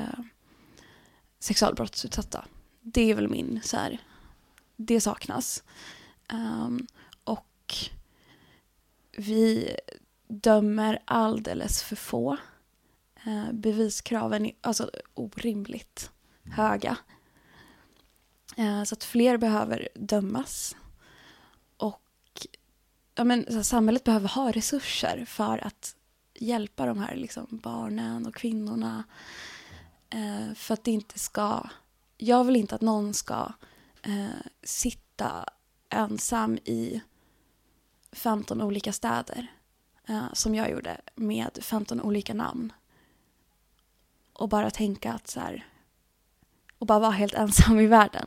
sexualbrottsutsatta. 1.40 2.44
Det 2.80 3.10
är 3.10 3.14
väl 3.14 3.28
min, 3.28 3.60
så 3.64 3.76
här, 3.76 3.98
det 4.76 5.00
saknas. 5.00 5.62
Ehm, 6.32 6.86
och 7.24 7.74
vi 9.16 9.76
dömer 10.28 11.02
alldeles 11.04 11.82
för 11.82 11.96
få. 11.96 12.36
Eh, 13.26 13.52
beviskraven 13.52 14.46
är 14.46 14.52
alltså 14.60 14.90
orimligt 15.14 16.10
höga. 16.44 16.96
Eh, 18.56 18.84
så 18.84 18.94
att 18.94 19.04
fler 19.04 19.36
behöver 19.36 19.88
dömas. 19.94 20.76
Och 21.76 22.46
ja, 23.14 23.24
men, 23.24 23.64
samhället 23.64 24.04
behöver 24.04 24.28
ha 24.28 24.52
resurser 24.52 25.24
för 25.24 25.66
att 25.66 25.96
hjälpa 26.34 26.86
de 26.86 26.98
här 26.98 27.16
liksom, 27.16 27.46
barnen 27.50 28.26
och 28.26 28.34
kvinnorna. 28.34 29.04
Eh, 30.10 30.54
för 30.54 30.74
att 30.74 30.84
det 30.84 30.90
inte 30.90 31.18
ska... 31.18 31.68
Jag 32.16 32.44
vill 32.44 32.56
inte 32.56 32.74
att 32.74 32.80
någon 32.80 33.14
ska 33.14 33.52
sitta 34.62 35.44
ensam 35.90 36.58
i 36.64 37.02
15 38.14 38.62
olika 38.62 38.92
städer 38.92 39.46
eh, 40.08 40.26
som 40.32 40.54
jag 40.54 40.70
gjorde 40.70 40.96
med 41.14 41.58
15 41.62 42.00
olika 42.00 42.34
namn. 42.34 42.72
Och 44.32 44.48
bara 44.48 44.70
tänka 44.70 45.12
att 45.12 45.28
så 45.28 45.40
här, 45.40 45.66
och 46.78 46.86
bara 46.86 46.98
vara 46.98 47.10
helt 47.10 47.34
ensam 47.38 47.80
i 47.80 47.86
världen. 47.86 48.26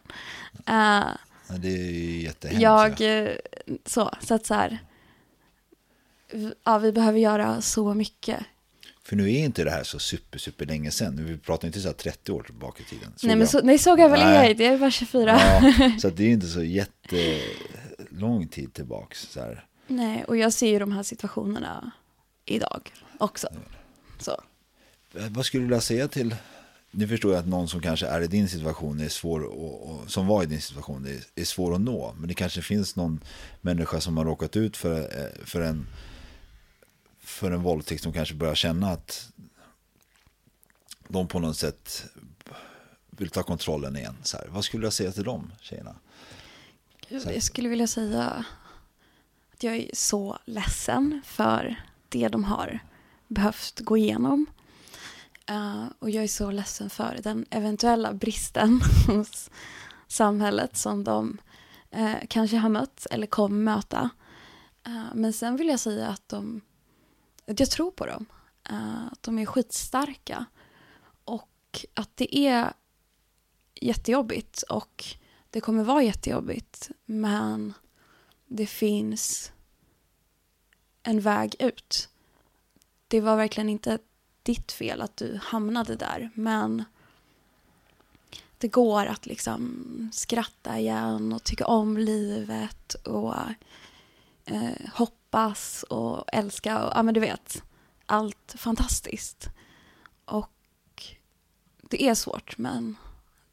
Uh, 0.70 1.18
Ja, 1.50 1.58
det 1.58 1.68
är 1.68 1.92
ju 1.92 2.22
jättehemskt. 2.22 2.62
jag, 2.62 3.02
ja. 3.02 3.06
eh, 3.06 3.36
så, 3.86 4.12
så 4.22 4.34
att 4.34 4.46
så 4.46 4.54
här, 4.54 4.80
ja, 6.64 6.78
vi 6.78 6.92
behöver 6.92 7.20
göra 7.20 7.62
så 7.62 7.94
mycket. 7.94 8.40
För 9.04 9.16
nu 9.16 9.34
är 9.34 9.40
inte 9.40 9.64
det 9.64 9.72
här 9.72 9.84
så 9.84 10.00
super, 10.00 10.40
super 10.40 10.66
länge 10.66 10.92
sedan. 10.92 11.26
Vi 11.26 11.38
pratar 11.38 11.68
inte 11.68 11.80
så 11.80 11.88
här 11.88 11.94
30 11.94 12.32
år 12.32 12.44
tillbaka 12.44 12.84
i 12.84 12.86
tiden. 12.86 13.14
Såg 13.16 13.28
nej, 13.28 13.36
men 13.36 13.48
så, 13.48 13.62
nej, 13.62 13.78
så 13.78 13.96
gammal 13.96 14.20
är 14.20 14.34
jag 14.34 14.52
inte, 14.52 14.64
jag 14.64 14.74
är 14.74 14.78
bara 14.78 14.92
24. 14.92 15.40
Ja, 15.40 15.74
så 16.00 16.10
det 16.10 16.24
är 16.24 16.30
inte 16.34 16.48
så 16.48 16.64
jättelång 16.64 18.48
tid 18.48 18.74
tillbaks. 18.74 19.28
Så 19.32 19.40
här. 19.40 19.66
Nej, 19.88 20.24
och 20.24 20.38
jag 20.38 20.54
ser 20.54 20.68
ju 20.68 20.80
de 20.80 20.92
här 20.92 21.04
situationerna 21.04 21.92
idag 22.46 22.92
också. 23.18 23.48
Så. 24.20 24.42
Eh, 25.14 25.30
Vad 25.30 25.46
skulle 25.46 25.64
du 25.64 25.68
vilja 25.68 25.82
säga 25.82 26.08
till, 26.08 26.36
nu 26.92 27.08
förstår 27.08 27.32
jag 27.32 27.40
att 27.40 27.48
någon 27.48 27.68
som 27.68 27.82
kanske 27.82 28.08
är 28.08 28.22
i 28.22 28.28
din 28.28 28.50
situation 28.50 29.00
är 29.00 29.10
svår 29.10 29.42
och, 29.42 29.90
och 29.90 30.12
som 30.12 30.28
var 30.28 30.44
i 30.44 30.46
din 30.46 30.62
situation 30.62 31.06
är, 31.06 31.42
är 31.42 31.46
svår 31.46 31.76
att 31.76 31.82
nå. 31.82 32.16
Men 32.20 32.28
det 32.28 32.34
kanske 32.34 32.62
finns 32.62 32.96
någon 32.96 33.20
människa 33.62 34.02
som 34.02 34.18
har 34.18 34.26
råkat 34.26 34.56
ut 34.56 34.78
för, 34.78 35.00
eh, 35.00 35.46
för 35.46 35.62
en 35.62 35.88
för 37.20 37.52
en 37.52 37.62
våldtäkt 37.64 38.04
som 38.04 38.14
kanske 38.14 38.36
börjar 38.36 38.56
känna 38.56 38.90
att 38.90 39.30
de 41.08 41.28
på 41.28 41.40
något 41.40 41.58
sätt 41.58 42.06
vill 43.10 43.30
ta 43.30 43.44
kontrollen 43.44 43.96
igen. 43.98 44.16
Så 44.24 44.38
här. 44.38 44.48
Vad 44.48 44.66
skulle 44.66 44.80
du 44.80 44.82
vilja 44.82 44.92
säga 44.92 45.12
till 45.12 45.24
dem 45.24 45.52
tjejerna? 45.62 45.96
Jag 47.10 47.44
skulle 47.44 47.70
vilja 47.70 47.88
säga 47.88 48.46
att 49.58 49.64
jag 49.64 49.76
är 49.76 49.90
så 49.94 50.38
ledsen 50.46 51.22
för 51.26 51.84
det 52.10 52.28
de 52.28 52.44
har 52.44 52.80
behövt 53.28 53.80
gå 53.80 53.98
igenom. 53.98 54.46
Uh, 55.52 55.86
och 56.00 56.10
jag 56.10 56.24
är 56.24 56.28
så 56.28 56.52
ledsen 56.52 56.90
för 56.90 57.20
den 57.24 57.46
eventuella 57.50 58.14
bristen 58.14 58.82
hos 59.08 59.50
samhället 60.08 60.78
som 60.78 61.04
de 61.04 61.38
uh, 61.98 62.16
kanske 62.28 62.58
har 62.58 62.70
mött 62.70 63.08
eller 63.12 63.28
kommer 63.28 63.58
möta. 63.58 64.10
Uh, 64.88 65.06
men 65.14 65.34
sen 65.34 65.58
vill 65.58 65.68
jag 65.68 65.80
säga 65.80 66.08
att, 66.08 66.30
de, 66.30 66.62
att 67.48 67.60
jag 67.60 67.70
tror 67.70 67.92
på 67.92 68.06
dem. 68.06 68.26
Att 69.12 69.24
de 69.24 69.40
är 69.40 69.46
skitstarka. 69.46 70.46
Och 71.24 71.86
att 71.94 72.18
det 72.18 72.38
är 72.38 72.74
jättejobbigt 73.76 74.62
och 74.62 75.06
det 75.50 75.62
kommer 75.62 75.84
vara 75.84 76.04
jättejobbigt. 76.04 76.90
Men 77.06 77.74
det 78.48 78.66
finns 78.66 79.52
en 81.04 81.20
väg 81.20 81.56
ut. 81.60 82.10
Det 83.08 83.22
var 83.22 83.38
verkligen 83.38 83.70
inte 83.70 84.00
ditt 84.44 84.72
fel 84.72 85.02
att 85.02 85.18
du 85.18 85.40
hamnade 85.44 85.96
där. 85.96 86.30
Men 86.34 86.84
det 88.58 88.68
går 88.68 89.06
att 89.06 89.26
liksom 89.26 89.84
skratta 90.14 90.80
igen 90.80 91.34
och 91.34 91.44
tycka 91.44 91.66
om 91.66 91.98
livet 91.98 92.94
och 92.94 93.36
eh, 94.46 94.90
hoppas 94.94 95.84
och 95.84 96.24
älska 96.28 96.86
och 96.86 96.92
ja 96.96 97.04
men 97.04 97.14
du 97.14 97.20
vet, 97.20 97.64
allt 98.06 98.56
fantastiskt. 98.58 99.50
Och 100.26 100.52
det 101.82 102.04
är 102.08 102.16
svårt 102.16 102.58
men 102.58 102.96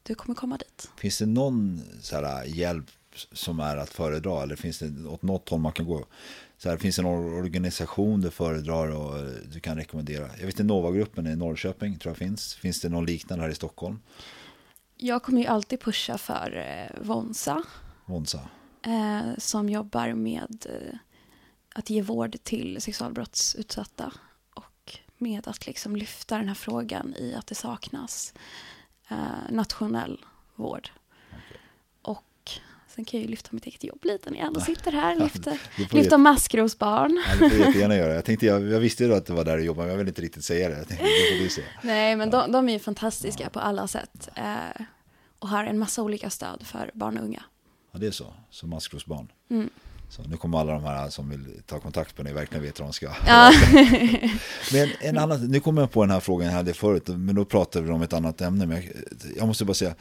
du 0.03 0.15
kommer 0.15 0.35
komma 0.35 0.57
dit. 0.57 0.91
Finns 0.97 1.17
det 1.17 1.25
någon 1.25 1.81
så 2.01 2.15
här, 2.15 2.45
hjälp 2.45 2.91
som 3.31 3.59
är 3.59 3.77
att 3.77 3.89
föredra? 3.89 4.43
Eller 4.43 4.55
finns 4.55 4.79
det 4.79 5.07
åt 5.07 5.21
något 5.21 5.49
håll 5.49 5.59
man 5.59 5.71
kan 5.71 5.85
gå? 5.85 6.05
Så 6.57 6.69
här, 6.69 6.77
finns 6.77 6.95
det 6.95 7.01
någon 7.01 7.33
organisation 7.33 8.21
du 8.21 8.31
föredrar 8.31 8.87
och 8.87 9.17
eh, 9.17 9.25
du 9.53 9.59
kan 9.59 9.77
rekommendera? 9.77 10.29
Jag 10.39 10.45
vet 10.45 10.59
att 10.59 10.65
Nova-gruppen 10.65 11.27
i 11.27 11.35
Norrköping 11.35 11.97
tror 11.99 12.09
jag 12.09 12.17
finns. 12.17 12.55
Finns 12.55 12.81
det 12.81 12.89
någon 12.89 13.05
liknande 13.05 13.43
här 13.43 13.51
i 13.51 13.55
Stockholm? 13.55 13.99
Jag 14.97 15.23
kommer 15.23 15.41
ju 15.41 15.47
alltid 15.47 15.79
pusha 15.79 16.17
för 16.17 16.57
eh, 16.57 17.03
Vonsa 17.03 17.63
Vonsa? 18.05 18.39
eh, 18.81 19.37
som 19.37 19.69
jobbar 19.69 20.13
med 20.13 20.65
att 21.75 21.89
ge 21.89 22.01
vård 22.01 22.37
till 22.43 22.81
sexualbrottsutsatta 22.81 24.11
och 24.53 24.97
med 25.17 25.47
att 25.47 25.67
liksom 25.67 25.95
lyfta 25.95 26.37
den 26.37 26.47
här 26.47 26.55
frågan 26.55 27.15
i 27.17 27.35
att 27.35 27.47
det 27.47 27.55
saknas 27.55 28.33
eh, 29.07 29.17
nationell 29.51 30.25
vård. 30.55 30.89
Och 32.95 32.97
sen 32.97 33.05
kan 33.05 33.19
jag 33.19 33.25
ju 33.25 33.31
lyfta 33.31 33.49
mitt 33.51 33.65
eget 33.65 33.83
jobb 33.83 34.05
lite 34.05 34.29
när 34.29 34.37
jag 34.37 34.47
ändå 34.47 34.59
sitter 34.59 34.91
här. 34.91 35.15
Lyfter, 35.15 35.61
Du 35.77 35.85
får 35.85 35.97
lyfta 35.97 36.17
maskrosbarn. 36.17 37.23
Ja, 37.27 37.31
det 37.31 37.49
får 37.49 37.57
du 37.57 37.63
jättegärna 37.65 37.95
göra. 37.95 38.13
Jag, 38.13 38.25
tänkte, 38.25 38.45
jag, 38.45 38.67
jag 38.67 38.79
visste 38.79 39.03
ju 39.03 39.09
då 39.09 39.15
att 39.15 39.25
det 39.25 39.33
var 39.33 39.43
där 39.43 39.57
du 39.57 39.63
jobbade, 39.63 39.85
men 39.85 39.91
jag 39.91 39.97
vill 39.97 40.07
inte 40.07 40.21
riktigt 40.21 40.45
säga 40.45 40.69
det. 40.69 40.75
Tänkte, 40.75 41.05
det 41.05 41.55
du. 41.55 41.63
Nej, 41.81 42.15
men 42.15 42.29
de, 42.29 42.51
de 42.51 42.69
är 42.69 42.73
ju 42.73 42.79
fantastiska 42.79 43.49
på 43.49 43.59
alla 43.59 43.87
sätt. 43.87 44.29
Eh, 44.35 44.81
och 45.39 45.49
har 45.49 45.63
en 45.63 45.79
massa 45.79 46.01
olika 46.01 46.29
stöd 46.29 46.61
för 46.63 46.91
barn 46.93 47.17
och 47.17 47.23
unga. 47.23 47.43
Ja, 47.91 47.99
det 47.99 48.07
är 48.07 48.11
så. 48.11 48.33
Som 48.49 48.69
maskrosbarn. 48.69 49.27
Mm. 49.49 49.69
Så 50.09 50.21
nu 50.21 50.37
kommer 50.37 50.57
alla 50.59 50.73
de 50.73 50.83
här 50.83 51.09
som 51.09 51.29
vill 51.29 51.61
ta 51.65 51.79
kontakt 51.79 52.17
med 52.17 52.25
dig 52.25 52.33
verkligen 52.33 52.63
vet 52.63 52.79
vad 52.79 52.87
de 52.87 52.93
ska. 52.93 53.09
Ja. 53.27 53.51
Men 54.73 54.89
en 54.99 55.17
annan, 55.17 55.47
nu 55.47 55.59
kommer 55.59 55.81
jag 55.81 55.91
på 55.91 56.03
den 56.03 56.11
här 56.11 56.19
frågan 56.19 56.47
jag 56.47 56.55
hade 56.55 56.73
förut, 56.73 57.07
men 57.07 57.35
då 57.35 57.45
pratade 57.45 57.85
vi 57.85 57.91
om 57.91 58.01
ett 58.01 58.13
annat 58.13 58.41
ämne. 58.41 58.65
Men 58.65 58.77
jag, 58.77 58.91
jag 59.37 59.47
måste 59.47 59.65
bara 59.65 59.73
säga, 59.73 59.95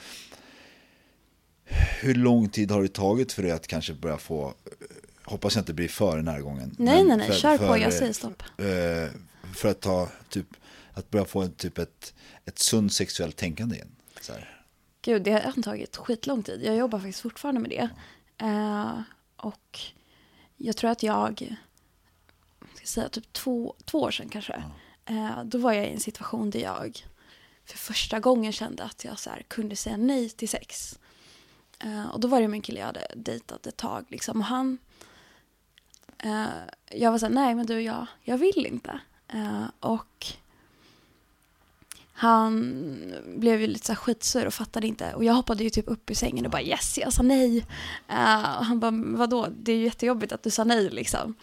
hur 2.01 2.15
lång 2.15 2.49
tid 2.49 2.71
har 2.71 2.83
det 2.83 2.89
tagit 2.93 3.33
för 3.33 3.43
dig 3.43 3.51
att 3.53 3.67
kanske 3.67 3.95
börja 3.95 4.19
få, 4.19 4.55
hoppas 5.25 5.55
jag 5.55 5.63
inte 5.63 5.73
blir 5.75 5.89
för 5.89 6.17
den 6.17 6.29
här 6.29 6.41
gången. 6.41 6.75
nej, 6.79 7.05
nej, 7.05 7.17
nej, 7.17 7.27
för- 7.27 7.35
kör 7.35 7.59
på, 7.59 7.67
för, 7.67 7.77
jag 7.77 7.93
säger 7.93 8.13
stopp. 8.13 8.43
eh, 8.59 9.21
För 9.55 9.69
att 9.69 9.81
ta, 9.81 10.09
typ, 10.29 10.47
att 10.93 11.11
börja 11.11 11.25
få 11.25 11.43
en, 11.43 11.53
typ 11.53 11.79
ett, 11.79 12.15
ett 12.45 12.59
sunt 12.59 12.93
sexuellt 12.93 13.37
tänkande 13.37 13.75
igen. 13.77 13.91
Så 14.21 14.33
här. 14.33 14.63
Gud, 15.03 15.23
det 15.23 15.33
har 15.33 15.63
tagit 15.63 15.97
skitlång 15.97 16.43
tid. 16.43 16.63
Jag 16.65 16.77
jobbar 16.77 16.99
faktiskt 16.99 17.21
fortfarande 17.21 17.61
med 17.61 17.71
det. 17.71 17.89
Eh, 18.47 19.01
och 19.37 19.81
jag 20.57 20.77
tror 20.77 20.91
att 20.91 21.03
jag, 21.03 21.57
ska 22.75 22.87
säga 22.87 23.09
typ 23.09 23.33
två, 23.33 23.75
två 23.85 24.01
år 24.01 24.11
sedan 24.11 24.29
kanske, 24.29 24.63
eh, 25.05 25.45
då 25.45 25.59
var 25.59 25.73
jag 25.73 25.87
i 25.87 25.91
en 25.93 26.01
situation 26.01 26.51
där 26.51 26.61
jag 26.61 27.07
för 27.65 27.79
första 27.79 28.21
gången 28.21 28.53
kände 28.53 28.83
att 28.85 29.05
jag 29.05 29.19
så 29.19 29.31
här, 29.31 29.43
kunde 29.49 29.77
säga 29.77 29.97
nej 29.97 30.29
till 30.31 30.49
sex. 30.49 30.99
Uh, 31.85 32.07
och 32.07 32.21
då 32.21 32.29
var 32.29 32.41
det 32.41 32.49
med 32.49 32.59
en 32.59 32.63
kille 32.63 32.81
jag 32.81 32.87
hade 32.87 33.07
dejtat 33.17 33.67
ett 33.67 33.77
tag. 33.77 34.05
Liksom, 34.09 34.41
och 34.41 34.47
han, 34.47 34.79
uh, 36.25 36.47
jag 36.91 37.11
var 37.11 37.19
så 37.19 37.27
här, 37.27 37.33
nej 37.33 37.55
men 37.55 37.67
du, 37.67 37.81
jag, 37.81 38.07
jag 38.23 38.39
vill 38.39 38.67
inte. 38.67 39.01
Uh, 39.35 39.67
och 39.81 40.27
han 42.17 43.15
blev 43.37 43.61
ju 43.61 43.67
lite 43.67 43.87
så 43.87 43.93
här 43.93 43.97
skitsur 43.97 44.47
och 44.47 44.55
fattade 44.55 44.87
inte. 44.87 45.15
Och 45.15 45.25
jag 45.25 45.35
hoppade 45.35 45.65
ju 45.65 45.71
typ 45.71 45.89
upp 45.89 46.11
i 46.11 46.15
sängen 46.15 46.45
och 46.45 46.51
bara 46.51 46.63
yes, 46.63 46.99
jag 46.99 47.13
sa 47.13 47.23
nej. 47.23 47.67
Och 48.59 48.65
han 48.65 48.81
bara, 48.81 48.91
vadå, 48.91 49.49
det 49.57 49.73
är 49.73 49.77
ju 49.77 49.85
jättejobbigt 49.85 50.33
att 50.33 50.43
du 50.43 50.51
sa 50.51 50.65
nej 50.65 50.91
liksom. 50.91 51.35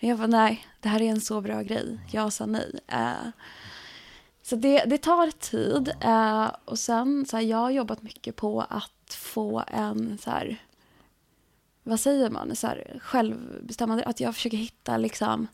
Men 0.00 0.10
jag 0.10 0.18
bara, 0.18 0.26
nej, 0.26 0.66
det 0.80 0.88
här 0.88 1.02
är 1.02 1.10
en 1.10 1.20
så 1.20 1.40
bra 1.40 1.62
grej. 1.62 1.98
Jag 2.10 2.32
sa 2.32 2.46
nej. 2.46 2.80
Så 4.44 4.56
det, 4.56 4.84
det 4.84 4.98
tar 4.98 5.30
tid. 5.30 5.92
Eh, 6.00 6.50
och 6.64 6.78
sen 6.78 7.26
så 7.26 7.36
här, 7.36 7.44
jag 7.44 7.58
har 7.58 7.70
jobbat 7.70 8.02
mycket 8.02 8.36
på 8.36 8.60
att 8.60 9.14
få 9.14 9.64
en 9.66 10.18
så 10.18 10.30
här, 10.30 10.62
vad 11.82 12.00
säger 12.00 12.30
man, 12.30 12.56
så 12.56 12.66
här, 12.66 12.98
självbestämmande, 13.02 14.04
att 14.04 14.20
jag 14.20 14.34
försöker 14.34 14.56
hitta 14.56 14.96
liksom 14.96 15.46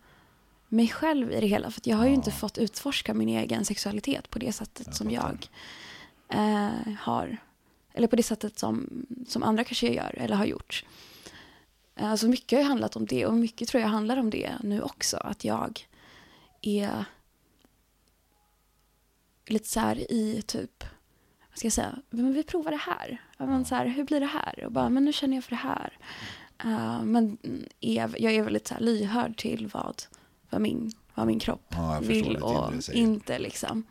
mig 0.69 0.89
själv 0.89 1.33
i 1.33 1.41
det 1.41 1.47
hela. 1.47 1.71
För 1.71 1.83
jag 1.85 1.97
har 1.97 2.07
ju 2.07 2.15
inte 2.15 2.31
fått 2.31 2.59
utforska 2.59 3.15
min 3.15 3.29
egen 3.29 3.65
sexualitet 3.65 4.31
på 4.31 4.39
det 4.39 4.53
sättet 4.53 4.95
som 4.95 5.11
jag 5.11 5.49
eh, 6.29 6.93
har. 6.99 7.37
Eller 7.93 8.07
på 8.07 8.17
det 8.17 8.23
sättet 8.23 8.59
som, 8.59 9.07
som 9.29 9.43
andra 9.43 9.65
kanske 9.65 9.95
gör 9.95 10.15
eller 10.19 10.37
har 10.37 10.47
gjort. 10.47 10.85
Eh, 11.97 12.15
så 12.15 12.29
mycket 12.29 12.57
har 12.57 12.63
ju 12.63 12.69
handlat 12.69 12.97
om 12.97 13.07
det 13.07 13.27
och 13.27 13.35
mycket 13.35 13.69
tror 13.69 13.81
jag 13.81 13.89
handlar 13.89 14.17
om 14.17 14.31
det 14.31 14.53
nu 14.63 14.83
också. 14.83 15.17
Att 15.17 15.45
jag 15.45 15.87
är 16.63 17.05
lite 19.53 19.69
så 19.69 19.81
här 19.81 20.13
i 20.13 20.43
typ, 20.47 20.85
vad 21.51 21.59
ska 21.59 21.67
jag 21.67 21.73
säga, 21.73 21.99
men 22.11 22.33
vi 22.35 22.43
provar 22.43 22.71
det 22.71 22.77
här. 22.77 23.23
Men 23.39 23.65
så 23.65 23.75
här, 23.75 23.87
hur 23.87 24.05
blir 24.05 24.21
det 24.21 24.27
här? 24.27 24.65
Och 24.65 24.73
bara, 24.73 24.89
men 24.89 25.05
nu 25.05 25.13
känner 25.13 25.37
jag 25.37 25.45
för 25.45 25.51
det 25.51 25.57
här. 25.57 25.99
Eh, 26.65 27.03
men 27.03 27.39
är, 27.81 28.15
jag 28.23 28.33
är 28.35 28.43
väldigt 28.43 28.69
så 28.69 28.75
här 28.75 28.81
lyhörd 28.81 29.37
till 29.37 29.67
vad, 29.67 30.03
vad, 30.51 30.61
min, 30.61 30.93
vad 31.15 31.27
min 31.27 31.39
kropp 31.39 31.65
Ja, 31.69 32.01
vill 32.03 32.37
och 32.37 32.73
inte 32.93 33.39
liksom. 33.39 33.85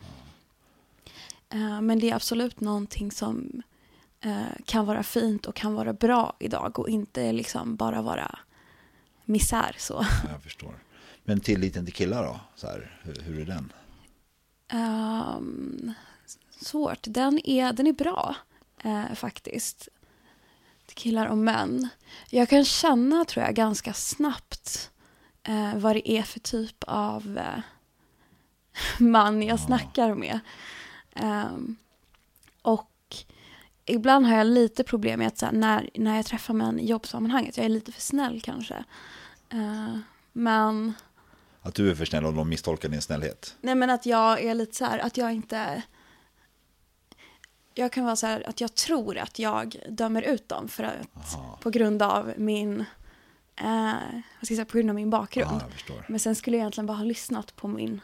Eh, 1.49 1.81
men 1.81 1.99
det 1.99 2.09
är 2.09 2.15
absolut 2.15 2.59
någonting 2.61 3.11
som 3.11 3.61
eh, 4.21 4.43
kan 4.65 4.85
vara 4.85 5.03
fint 5.03 5.45
och 5.45 5.55
kan 5.55 5.73
vara 5.73 5.93
bra 5.93 6.35
idag 6.39 6.79
och 6.79 6.89
inte 6.89 7.31
liksom 7.31 7.75
bara 7.75 8.01
vara 8.01 8.39
misär 9.25 9.75
så. 9.77 10.05
Ja, 10.23 10.29
Jag 10.31 10.43
förstår. 10.43 10.73
Men 11.23 11.39
tilliten 11.39 11.85
till 11.85 11.93
killar 11.93 12.23
då? 12.23 12.39
Så 12.55 12.67
här, 12.67 12.99
hur, 13.03 13.21
hur 13.21 13.41
är 13.41 13.45
den? 13.45 13.73
Ehm, 14.69 15.93
svårt. 16.61 16.99
Den 17.01 17.39
är, 17.49 17.73
den 17.73 17.87
är 17.87 17.93
bra 17.93 18.35
eh, 18.83 19.13
faktiskt. 19.15 19.87
Till 20.85 20.95
killar 20.95 21.27
och 21.27 21.37
män. 21.37 21.87
Jag 22.29 22.49
kan 22.49 22.65
känna 22.65 23.25
tror 23.25 23.45
jag 23.45 23.55
ganska 23.55 23.93
snabbt 23.93 24.91
eh, 25.43 25.75
vad 25.75 25.95
det 25.95 26.11
är 26.11 26.23
för 26.23 26.39
typ 26.39 26.83
av 26.87 27.37
eh, 27.37 27.61
man 28.99 29.43
jag 29.43 29.59
snackar 29.59 30.15
med. 30.15 30.39
Ehm, 31.15 31.75
och 32.61 33.15
ibland 33.85 34.25
har 34.25 34.37
jag 34.37 34.47
lite 34.47 34.83
problem 34.83 35.19
med 35.19 35.27
att 35.27 35.41
här, 35.41 35.51
när, 35.51 35.89
när 35.95 36.15
jag 36.15 36.25
träffar 36.25 36.53
män 36.53 36.79
i 36.79 36.85
jobbsammanhanget, 36.85 37.57
jag 37.57 37.65
är 37.65 37.69
lite 37.69 37.91
för 37.91 38.01
snäll 38.01 38.41
kanske. 38.41 38.83
Eh, 39.49 39.97
men 40.33 40.93
Att 41.69 41.75
du 41.75 41.91
är 41.91 41.95
för 41.95 42.05
snäll 42.05 42.25
och 42.25 42.33
de 42.33 42.49
misstolkar 42.49 42.89
din 42.89 43.01
snällhet? 43.01 43.55
Nej 43.61 43.75
men 43.75 43.89
att 43.89 44.05
jag 44.05 44.43
är 44.43 44.53
lite 44.53 44.75
så 44.75 44.85
här, 44.85 44.99
att 44.99 45.17
jag 45.17 45.33
inte... 45.33 45.83
Jag 47.73 47.91
kan 47.91 48.05
vara 48.05 48.15
så 48.15 48.27
här 48.27 48.49
att 48.49 48.61
jag 48.61 48.75
tror 48.75 49.17
att 49.17 49.39
jag 49.39 49.75
dömer 49.89 50.21
ut 50.21 50.49
dem 50.49 50.67
för 50.67 50.83
att, 50.83 51.61
på 51.61 51.69
grund 51.69 52.01
av 52.01 52.33
min, 52.37 52.79
eh, 53.55 53.65
vad 54.39 54.45
ska 54.45 54.53
jag 54.53 54.55
säga, 54.55 54.65
på 54.65 54.77
grund 54.77 54.89
av 54.89 54.95
min 54.95 55.09
bakgrund. 55.09 55.61
Ja. 55.87 55.93
Men 56.07 56.19
sen 56.19 56.35
skulle 56.35 56.57
jag 56.57 56.61
egentligen 56.61 56.85
bara 56.85 56.97
ha 56.97 57.03
lyssnat 57.03 57.55
på 57.55 57.67
min 57.67 58.01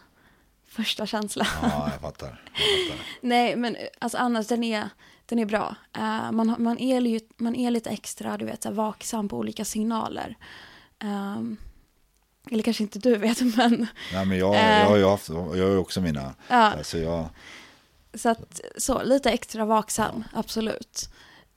första 0.67 1.05
känsla. 1.05 1.47
Ja, 1.61 1.89
jag 1.91 2.01
fattar. 2.01 2.27
Jag 2.27 2.87
fattar. 2.97 3.05
Nej, 3.21 3.55
men 3.55 3.77
alltså 3.99 4.17
annars 4.17 4.47
den 4.47 4.63
är, 4.63 4.89
den 5.25 5.39
är 5.39 5.45
bra. 5.45 5.75
Eh, 5.93 6.31
man, 6.31 6.55
man, 6.59 6.77
är, 6.79 7.01
li- 7.01 7.29
man 7.37 7.55
är 7.55 7.71
lite 7.71 7.89
extra, 7.89 8.37
du 8.37 8.45
vet, 8.45 8.63
så 8.63 8.69
här, 8.69 8.75
vaksam 8.75 9.29
på 9.29 9.37
olika 9.37 9.65
signaler. 9.65 10.35
Ehm, 10.99 11.57
eller 12.51 12.63
kanske 12.63 12.83
inte 12.83 12.99
du 12.99 13.17
vet, 13.17 13.41
men 13.57 13.87
Nej, 14.13 14.25
men 14.25 14.37
jag, 14.37 14.55
Eh. 14.55 14.79
jag 14.79 14.85
har 14.85 14.97
ju 14.97 15.05
haft, 15.05 15.29
jag 15.29 15.35
har 15.45 15.55
ju 15.55 15.77
också 15.77 16.01
mina, 16.01 16.33
Ja. 16.49 16.73
så 16.83 16.97
jag, 16.97 17.29
Så 18.13 18.29
att, 18.29 18.61
så 18.77 19.03
lite 19.03 19.31
extra 19.31 19.65
vaksam, 19.65 20.23
absolut. 20.33 21.09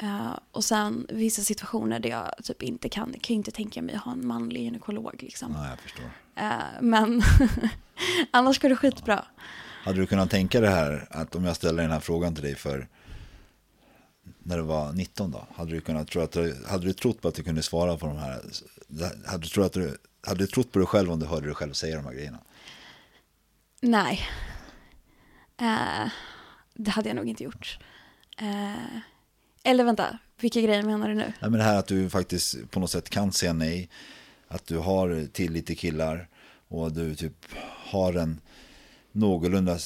Eh, 0.02 0.32
och 0.52 0.64
sen 0.64 1.06
vissa 1.10 1.42
situationer 1.42 2.00
där 2.00 2.10
jag 2.10 2.44
typ 2.44 2.62
inte 2.62 2.88
kan, 2.88 3.14
kan 3.20 3.36
inte 3.36 3.50
tänka 3.50 3.82
mig 3.82 3.94
att 3.94 4.02
ha 4.02 4.12
en 4.12 4.26
manlig 4.26 4.62
gynekolog 4.62 5.14
liksom. 5.22 5.52
nej, 5.52 5.70
jag 5.70 5.78
förstår. 5.78 6.04
Eh, 6.36 6.52
men 6.80 7.22
annars 8.30 8.58
går 8.60 8.68
det 8.68 8.76
skitbra. 8.76 9.24
Hade 9.84 9.98
du 10.00 10.06
kunnat 10.06 10.30
tänka 10.30 10.60
det 10.60 10.70
här, 10.70 11.08
att 11.10 11.34
om 11.34 11.44
jag 11.44 11.56
ställer 11.56 11.82
den 11.82 11.92
här 11.92 12.00
frågan 12.00 12.34
till 12.34 12.44
dig 12.44 12.54
för 12.54 12.88
när 14.42 14.56
du 14.56 14.62
var 14.62 14.92
19 14.92 15.30
då, 15.30 15.46
hade 15.56 15.70
du 15.70 15.80
kunnat 15.80 16.08
tro 16.08 16.22
att 16.22 16.32
du, 16.32 16.64
hade 16.68 16.86
du 16.86 16.92
trott 16.92 17.20
på 17.20 17.28
att 17.28 17.34
du 17.34 17.42
kunde 17.42 17.62
svara 17.62 17.96
på 17.96 18.06
de 18.06 18.16
här, 18.18 18.42
hade 19.26 19.42
du, 19.42 19.48
trott 19.48 19.66
att 19.66 19.72
du, 19.72 19.96
hade 20.28 20.44
du 20.44 20.46
trott 20.46 20.72
på 20.72 20.78
dig 20.78 20.86
själv 20.86 21.12
om 21.12 21.20
du 21.20 21.26
hörde 21.26 21.46
dig 21.46 21.54
själv 21.54 21.72
säga 21.72 21.96
de 21.96 22.04
här 22.04 22.12
grejerna? 22.12 22.38
Nej. 23.80 24.20
Eh, 25.60 26.10
det 26.74 26.90
hade 26.90 27.08
jag 27.08 27.16
nog 27.16 27.28
inte 27.28 27.44
gjort. 27.44 27.78
Eh, 28.38 28.98
eller 29.62 29.84
vänta, 29.84 30.18
vilka 30.40 30.60
grejer 30.60 30.82
menar 30.82 31.08
du 31.08 31.14
nu? 31.14 31.32
Nej, 31.40 31.50
men 31.50 31.52
det 31.52 31.62
här 31.62 31.78
att 31.78 31.86
du 31.86 32.10
faktiskt 32.10 32.70
på 32.70 32.80
något 32.80 32.90
sätt 32.90 33.10
kan 33.10 33.32
säga 33.32 33.52
nej, 33.52 33.90
att 34.48 34.66
du 34.66 34.78
har 34.78 35.26
tillit 35.32 35.66
till 35.66 35.78
killar 35.78 36.28
och 36.68 36.92
du 36.92 37.14
typ 37.14 37.46
har 37.90 38.12
en 38.14 38.40
någorlunda, 39.12 39.78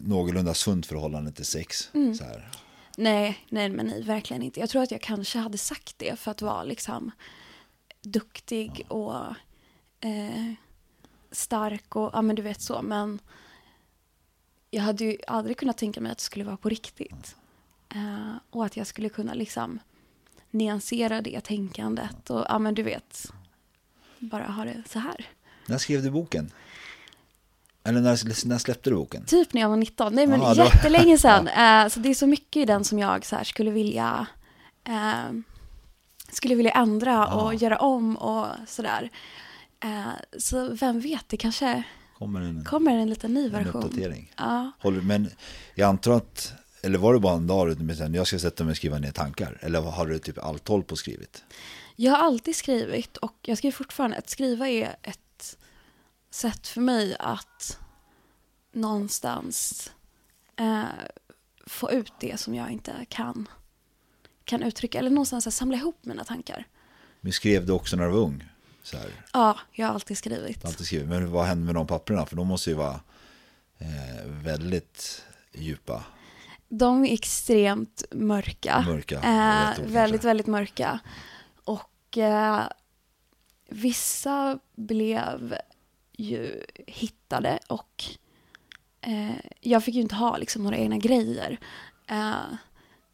någorlunda 0.00 0.54
sunt 0.54 0.86
förhållande 0.86 1.32
till 1.32 1.44
sex. 1.44 1.90
Mm. 1.94 2.14
Så 2.14 2.24
här. 2.24 2.50
Nej, 2.96 3.38
nej 3.48 3.68
men 3.68 3.86
nej, 3.86 4.02
verkligen 4.02 4.42
inte. 4.42 4.60
Jag 4.60 4.70
tror 4.70 4.82
att 4.82 4.90
jag 4.90 5.00
kanske 5.00 5.38
hade 5.38 5.58
sagt 5.58 5.98
det 5.98 6.18
för 6.18 6.30
att 6.30 6.42
vara 6.42 6.64
liksom 6.64 7.10
duktig 8.02 8.86
och 8.88 9.24
eh, 10.00 10.52
stark 11.30 11.96
och 11.96 12.10
ja 12.12 12.22
men 12.22 12.36
du 12.36 12.42
vet 12.42 12.60
så. 12.62 12.82
Men 12.82 13.18
jag 14.70 14.82
hade 14.82 15.04
ju 15.04 15.16
aldrig 15.26 15.56
kunnat 15.56 15.78
tänka 15.78 16.00
mig 16.00 16.12
att 16.12 16.18
det 16.18 16.24
skulle 16.24 16.44
vara 16.44 16.56
på 16.56 16.68
riktigt. 16.68 17.36
Eh, 17.94 18.32
och 18.50 18.64
att 18.64 18.76
jag 18.76 18.86
skulle 18.86 19.08
kunna 19.08 19.34
liksom 19.34 19.78
nyansera 20.50 21.20
det 21.20 21.40
tänkandet 21.40 22.30
och 22.30 22.44
ja 22.48 22.58
men 22.58 22.74
du 22.74 22.82
vet 22.82 23.32
bara 24.18 24.44
ha 24.46 24.64
det 24.64 24.82
så 24.88 24.98
här. 24.98 25.26
När 25.66 25.78
skrev 25.78 26.02
du 26.02 26.10
boken? 26.10 26.50
Eller 27.84 28.00
när, 28.00 28.46
när 28.48 28.58
släppte 28.58 28.90
du 28.90 28.96
boken? 28.96 29.24
Typ 29.24 29.52
när 29.54 29.60
jag 29.60 29.68
var 29.68 29.76
19, 29.76 30.14
nej 30.14 30.26
men 30.26 30.40
Ja, 30.42 30.54
då- 30.54 30.64
jättelänge 30.64 31.18
sedan. 31.18 31.48
Eh, 31.48 31.88
så 31.88 32.00
det 32.00 32.08
är 32.08 32.14
så 32.14 32.26
mycket 32.26 32.62
i 32.62 32.64
den 32.64 32.84
som 32.84 32.98
jag 32.98 33.24
så 33.24 33.36
här, 33.36 33.44
skulle 33.44 33.70
vilja 33.70 34.26
eh, 34.84 35.32
skulle 36.32 36.54
vilja 36.54 36.72
ändra 36.72 37.34
och 37.34 37.54
göra 37.54 37.76
om 37.78 38.16
och 38.16 38.46
sådär. 38.66 39.10
Eh, 39.80 40.38
så 40.38 40.68
vem 40.74 41.00
vet, 41.00 41.28
det 41.28 41.36
kanske 41.36 41.82
Kommer 42.18 42.40
en, 42.40 42.64
kommer 42.64 42.96
en 42.96 43.10
liten 43.10 43.34
ny 43.34 43.44
en 43.44 43.52
version. 43.52 43.82
uppdatering? 43.82 44.32
Ja. 44.36 44.72
Håller, 44.80 45.00
men 45.00 45.30
jag 45.74 45.88
antar 45.88 46.12
att, 46.12 46.52
eller 46.82 46.98
var 46.98 47.14
det 47.14 47.20
bara 47.20 47.36
en 47.36 47.46
dag 47.46 47.68
du 47.68 47.74
bestämde, 47.84 48.18
jag 48.18 48.26
ska 48.26 48.38
sätta 48.38 48.64
mig 48.64 48.70
och 48.70 48.76
skriva 48.76 48.98
ner 48.98 49.10
tankar? 49.12 49.58
Eller 49.60 49.80
har 49.80 50.06
du 50.06 50.18
typ 50.18 50.38
allt 50.38 50.68
håll 50.68 50.82
på 50.82 50.96
skrivit? 50.96 51.44
Jag 51.96 52.12
har 52.12 52.18
alltid 52.18 52.56
skrivit 52.56 53.16
och 53.16 53.36
jag 53.42 53.58
skriver 53.58 53.72
fortfarande. 53.76 54.16
Att 54.16 54.30
skriva 54.30 54.68
är 54.68 54.96
ett 55.02 55.56
sätt 56.30 56.66
för 56.66 56.80
mig 56.80 57.16
att 57.18 57.78
någonstans 58.72 59.90
eh, 60.56 60.82
få 61.66 61.90
ut 61.90 62.12
det 62.20 62.40
som 62.40 62.54
jag 62.54 62.70
inte 62.70 62.92
kan, 63.08 63.48
kan 64.44 64.62
uttrycka. 64.62 64.98
Eller 64.98 65.10
någonstans 65.10 65.46
att 65.46 65.54
samla 65.54 65.76
ihop 65.76 65.98
mina 66.02 66.24
tankar. 66.24 66.66
Men 67.20 67.32
skrev 67.32 67.66
du 67.66 67.72
också 67.72 67.96
när 67.96 68.04
du 68.04 68.10
var 68.10 68.18
ung? 68.18 68.44
Så 68.90 68.96
här, 68.96 69.10
Ja, 69.32 69.58
jag 69.72 69.86
har 69.86 69.94
alltid 69.94 70.18
skrivit. 70.18 70.64
alltid 70.64 70.86
skrivit. 70.86 71.08
Men 71.08 71.30
vad 71.30 71.46
hände 71.46 71.66
med 71.66 71.74
de 71.74 71.86
papperna? 71.86 72.26
För 72.26 72.36
de 72.36 72.46
måste 72.46 72.70
ju 72.70 72.76
vara 72.76 73.00
eh, 73.78 74.26
väldigt 74.26 75.24
djupa. 75.52 76.04
De 76.68 77.04
är 77.04 77.12
extremt 77.12 78.02
mörka. 78.12 78.84
Mörka, 78.86 79.18
ord 79.18 79.24
Eh, 79.24 79.30
kanske. 79.64 79.82
väldigt, 79.82 80.24
väldigt 80.24 80.46
mörka. 80.46 80.98
Och 81.64 82.18
eh, 82.18 82.62
vissa 83.68 84.58
blev 84.76 85.56
ju 86.16 86.64
hittade 86.86 87.58
och 87.68 88.04
eh, 89.00 89.30
jag 89.60 89.84
fick 89.84 89.94
ju 89.94 90.00
inte 90.00 90.14
ha 90.14 90.36
liksom 90.36 90.62
några 90.62 90.76
egna 90.76 90.98
grejer. 90.98 91.58
Eh, 92.06 92.32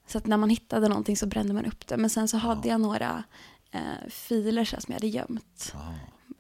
så 0.07 0.19
att 0.19 0.27
när 0.27 0.37
man 0.37 0.51
hittade 0.51 0.89
någonting 0.89 1.17
så 1.17 1.27
brände 1.27 1.55
man 1.55 1.67
upp 1.67 1.87
det. 1.87 1.97
Men 1.97 2.11
sen 2.11 2.29
så 2.29 2.37
hade 2.37 2.69
jag 2.69 2.81
några 2.81 3.25
eh, 3.77 4.09
filer 4.09 4.65
så 4.65 4.81
som 4.81 4.93
jag 4.93 4.95
hade 4.95 5.07
gömt. 5.07 5.75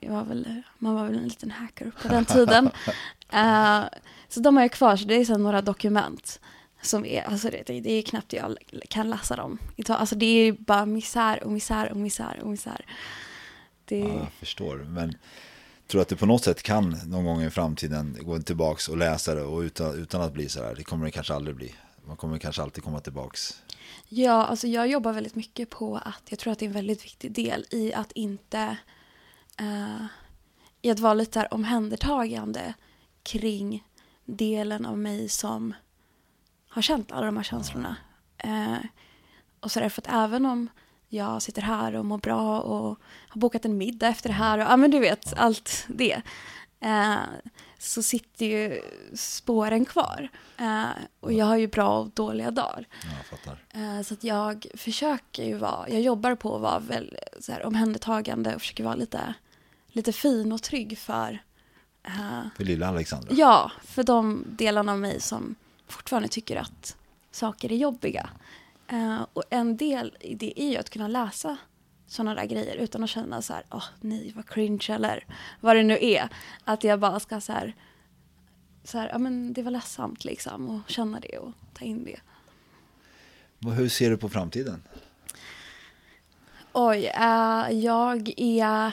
Jag 0.00 0.12
var 0.12 0.24
väl, 0.24 0.62
man 0.78 0.94
var 0.94 1.04
väl 1.04 1.18
en 1.18 1.28
liten 1.28 1.50
hacker 1.50 1.92
på 2.02 2.08
den 2.08 2.24
tiden. 2.24 2.70
Eh, 3.32 3.84
så 4.28 4.40
de 4.40 4.56
har 4.56 4.64
jag 4.64 4.72
kvar, 4.72 4.96
så 4.96 5.04
det 5.04 5.14
är 5.14 5.24
så 5.24 5.38
några 5.38 5.62
dokument. 5.62 6.40
Som 6.82 7.04
är, 7.04 7.22
alltså 7.22 7.50
det, 7.50 7.80
det 7.80 7.92
är 7.92 8.02
knappt 8.02 8.32
jag 8.32 8.56
kan 8.88 9.10
läsa 9.10 9.36
dem. 9.36 9.58
Alltså 9.88 10.14
det 10.14 10.26
är 10.26 10.52
bara 10.52 10.86
misär 10.86 11.44
och 11.44 11.52
misär 11.52 11.90
och 11.90 11.96
misär 11.96 12.40
och 12.42 12.48
misär. 12.48 12.84
Det, 13.84 13.98
Ja, 13.98 14.08
jag 14.08 14.32
förstår. 14.32 14.76
Men 14.76 15.16
tror 15.86 16.02
att 16.02 16.08
du 16.08 16.16
på 16.16 16.26
något 16.26 16.44
sätt 16.44 16.62
kan 16.62 16.90
någon 17.06 17.24
gång 17.24 17.42
i 17.42 17.50
framtiden 17.50 18.16
gå 18.20 18.38
tillbaka 18.38 18.92
och 18.92 18.98
läsa 18.98 19.34
det 19.34 19.42
och 19.42 19.60
utan, 19.60 19.94
utan 19.94 20.20
att 20.22 20.32
bli 20.32 20.48
så 20.48 20.62
här, 20.64 20.74
det 20.74 20.84
kommer 20.84 21.04
det 21.04 21.10
kanske 21.10 21.34
aldrig 21.34 21.56
bli. 21.56 21.74
Man 22.06 22.16
kommer 22.16 22.38
kanske 22.38 22.62
alltid 22.62 22.84
komma 22.84 23.00
tillbaks. 23.00 23.62
Ja, 24.08 24.44
alltså 24.44 24.66
jag 24.66 24.88
jobbar 24.88 25.12
väldigt 25.12 25.34
mycket 25.34 25.70
på 25.70 25.96
att 25.96 26.22
jag 26.28 26.38
tror 26.38 26.52
att 26.52 26.58
det 26.58 26.64
är 26.64 26.68
en 26.68 26.72
väldigt 26.72 27.04
viktig 27.04 27.32
del 27.32 27.66
i 27.70 27.94
att 27.94 28.12
inte 28.12 28.76
uh, 29.60 30.04
i 30.82 30.90
att 30.90 31.00
vara 31.00 31.14
lite 31.14 31.46
omhändertagande 31.46 32.74
kring 33.22 33.84
delen 34.24 34.86
av 34.86 34.98
mig 34.98 35.28
som 35.28 35.74
har 36.68 36.82
känt 36.82 37.12
alla 37.12 37.26
de 37.26 37.36
här 37.36 37.44
känslorna. 37.44 37.96
Uh, 38.44 38.78
och 39.60 39.72
så 39.72 39.80
därför 39.80 40.02
att 40.02 40.12
även 40.12 40.46
om 40.46 40.68
jag 41.08 41.42
sitter 41.42 41.62
här 41.62 41.94
och 41.94 42.04
mår 42.04 42.18
bra 42.18 42.60
och 42.60 42.98
har 43.28 43.40
bokat 43.40 43.64
en 43.64 43.78
middag 43.78 44.08
efter 44.08 44.28
det 44.28 44.34
här 44.34 44.58
och 44.58 44.64
ja 44.64 44.76
men 44.76 44.90
du 44.90 44.98
vet 44.98 45.34
allt 45.36 45.86
det. 45.88 46.22
Eh, 46.80 47.16
så 47.78 48.02
sitter 48.02 48.46
ju 48.46 48.80
spåren 49.14 49.84
kvar. 49.84 50.28
Eh, 50.56 50.84
och 51.20 51.32
jag 51.32 51.46
har 51.46 51.56
ju 51.56 51.66
bra 51.66 51.98
och 52.00 52.10
dåliga 52.10 52.50
dagar. 52.50 52.88
Ja. 53.44 53.52
Eh, 53.80 54.02
Så 54.02 54.14
att 54.14 54.24
jag 54.24 54.66
försöker 54.74 55.44
ju 55.44 55.54
vara, 55.54 55.88
jag 55.88 56.00
jobbar 56.00 56.34
på 56.34 56.54
att 56.56 56.62
vara 56.62 56.78
väl 56.78 57.16
så 57.40 57.52
här 57.52 57.66
omhändertagande 57.66 58.54
och 58.54 58.60
försöker 58.60 58.84
vara 58.84 58.94
lite, 58.94 59.34
lite 59.88 60.12
fin 60.12 60.52
och 60.52 60.62
trygg 60.62 60.98
för, 60.98 61.42
eh, 62.06 62.40
För 62.56 62.64
lilla 62.64 62.88
Alexandra. 62.88 63.28
ja, 63.34 63.72
för 63.84 64.02
de 64.02 64.44
delarna 64.48 64.92
av 64.92 64.98
mig 64.98 65.20
som 65.20 65.54
fortfarande 65.88 66.28
tycker 66.28 66.56
att 66.56 66.96
saker 67.30 67.72
är 67.72 67.76
jobbiga. 67.76 68.30
Eh, 68.88 69.26
och 69.32 69.42
en 69.50 69.76
del 69.76 70.16
i 70.20 70.34
det 70.34 70.60
är 70.62 70.70
ju 70.70 70.76
att 70.76 70.90
kunna 70.90 71.08
läsa 71.08 71.56
sådana 72.06 72.34
där 72.34 72.46
grejer 72.46 72.76
utan 72.76 73.04
att 73.04 73.10
känna 73.10 73.42
så 73.42 73.52
här, 73.52 73.64
åh 73.70 73.84
nej 74.00 74.32
vad 74.36 74.48
cringe 74.48 74.86
eller 74.90 75.24
vad 75.60 75.76
det 75.76 75.82
nu 75.82 75.98
är. 76.00 76.28
Att 76.64 76.84
jag 76.84 77.00
bara 77.00 77.20
ska 77.20 77.40
så 77.40 77.52
här, 77.52 77.74
så 78.84 78.98
här, 78.98 79.08
ja 79.08 79.18
men 79.18 79.52
det 79.52 79.62
var 79.62 79.70
ledsamt 79.70 80.24
liksom 80.24 80.70
och 80.70 80.90
känna 80.90 81.20
det 81.20 81.38
och 81.38 81.52
ta 81.74 81.84
in 81.84 82.04
det. 82.04 82.20
Hur 83.70 83.88
ser 83.88 84.10
du 84.10 84.16
på 84.16 84.28
framtiden? 84.28 84.82
Oj, 86.72 87.06
eh, 87.06 87.70
jag 87.70 88.32
är 88.36 88.92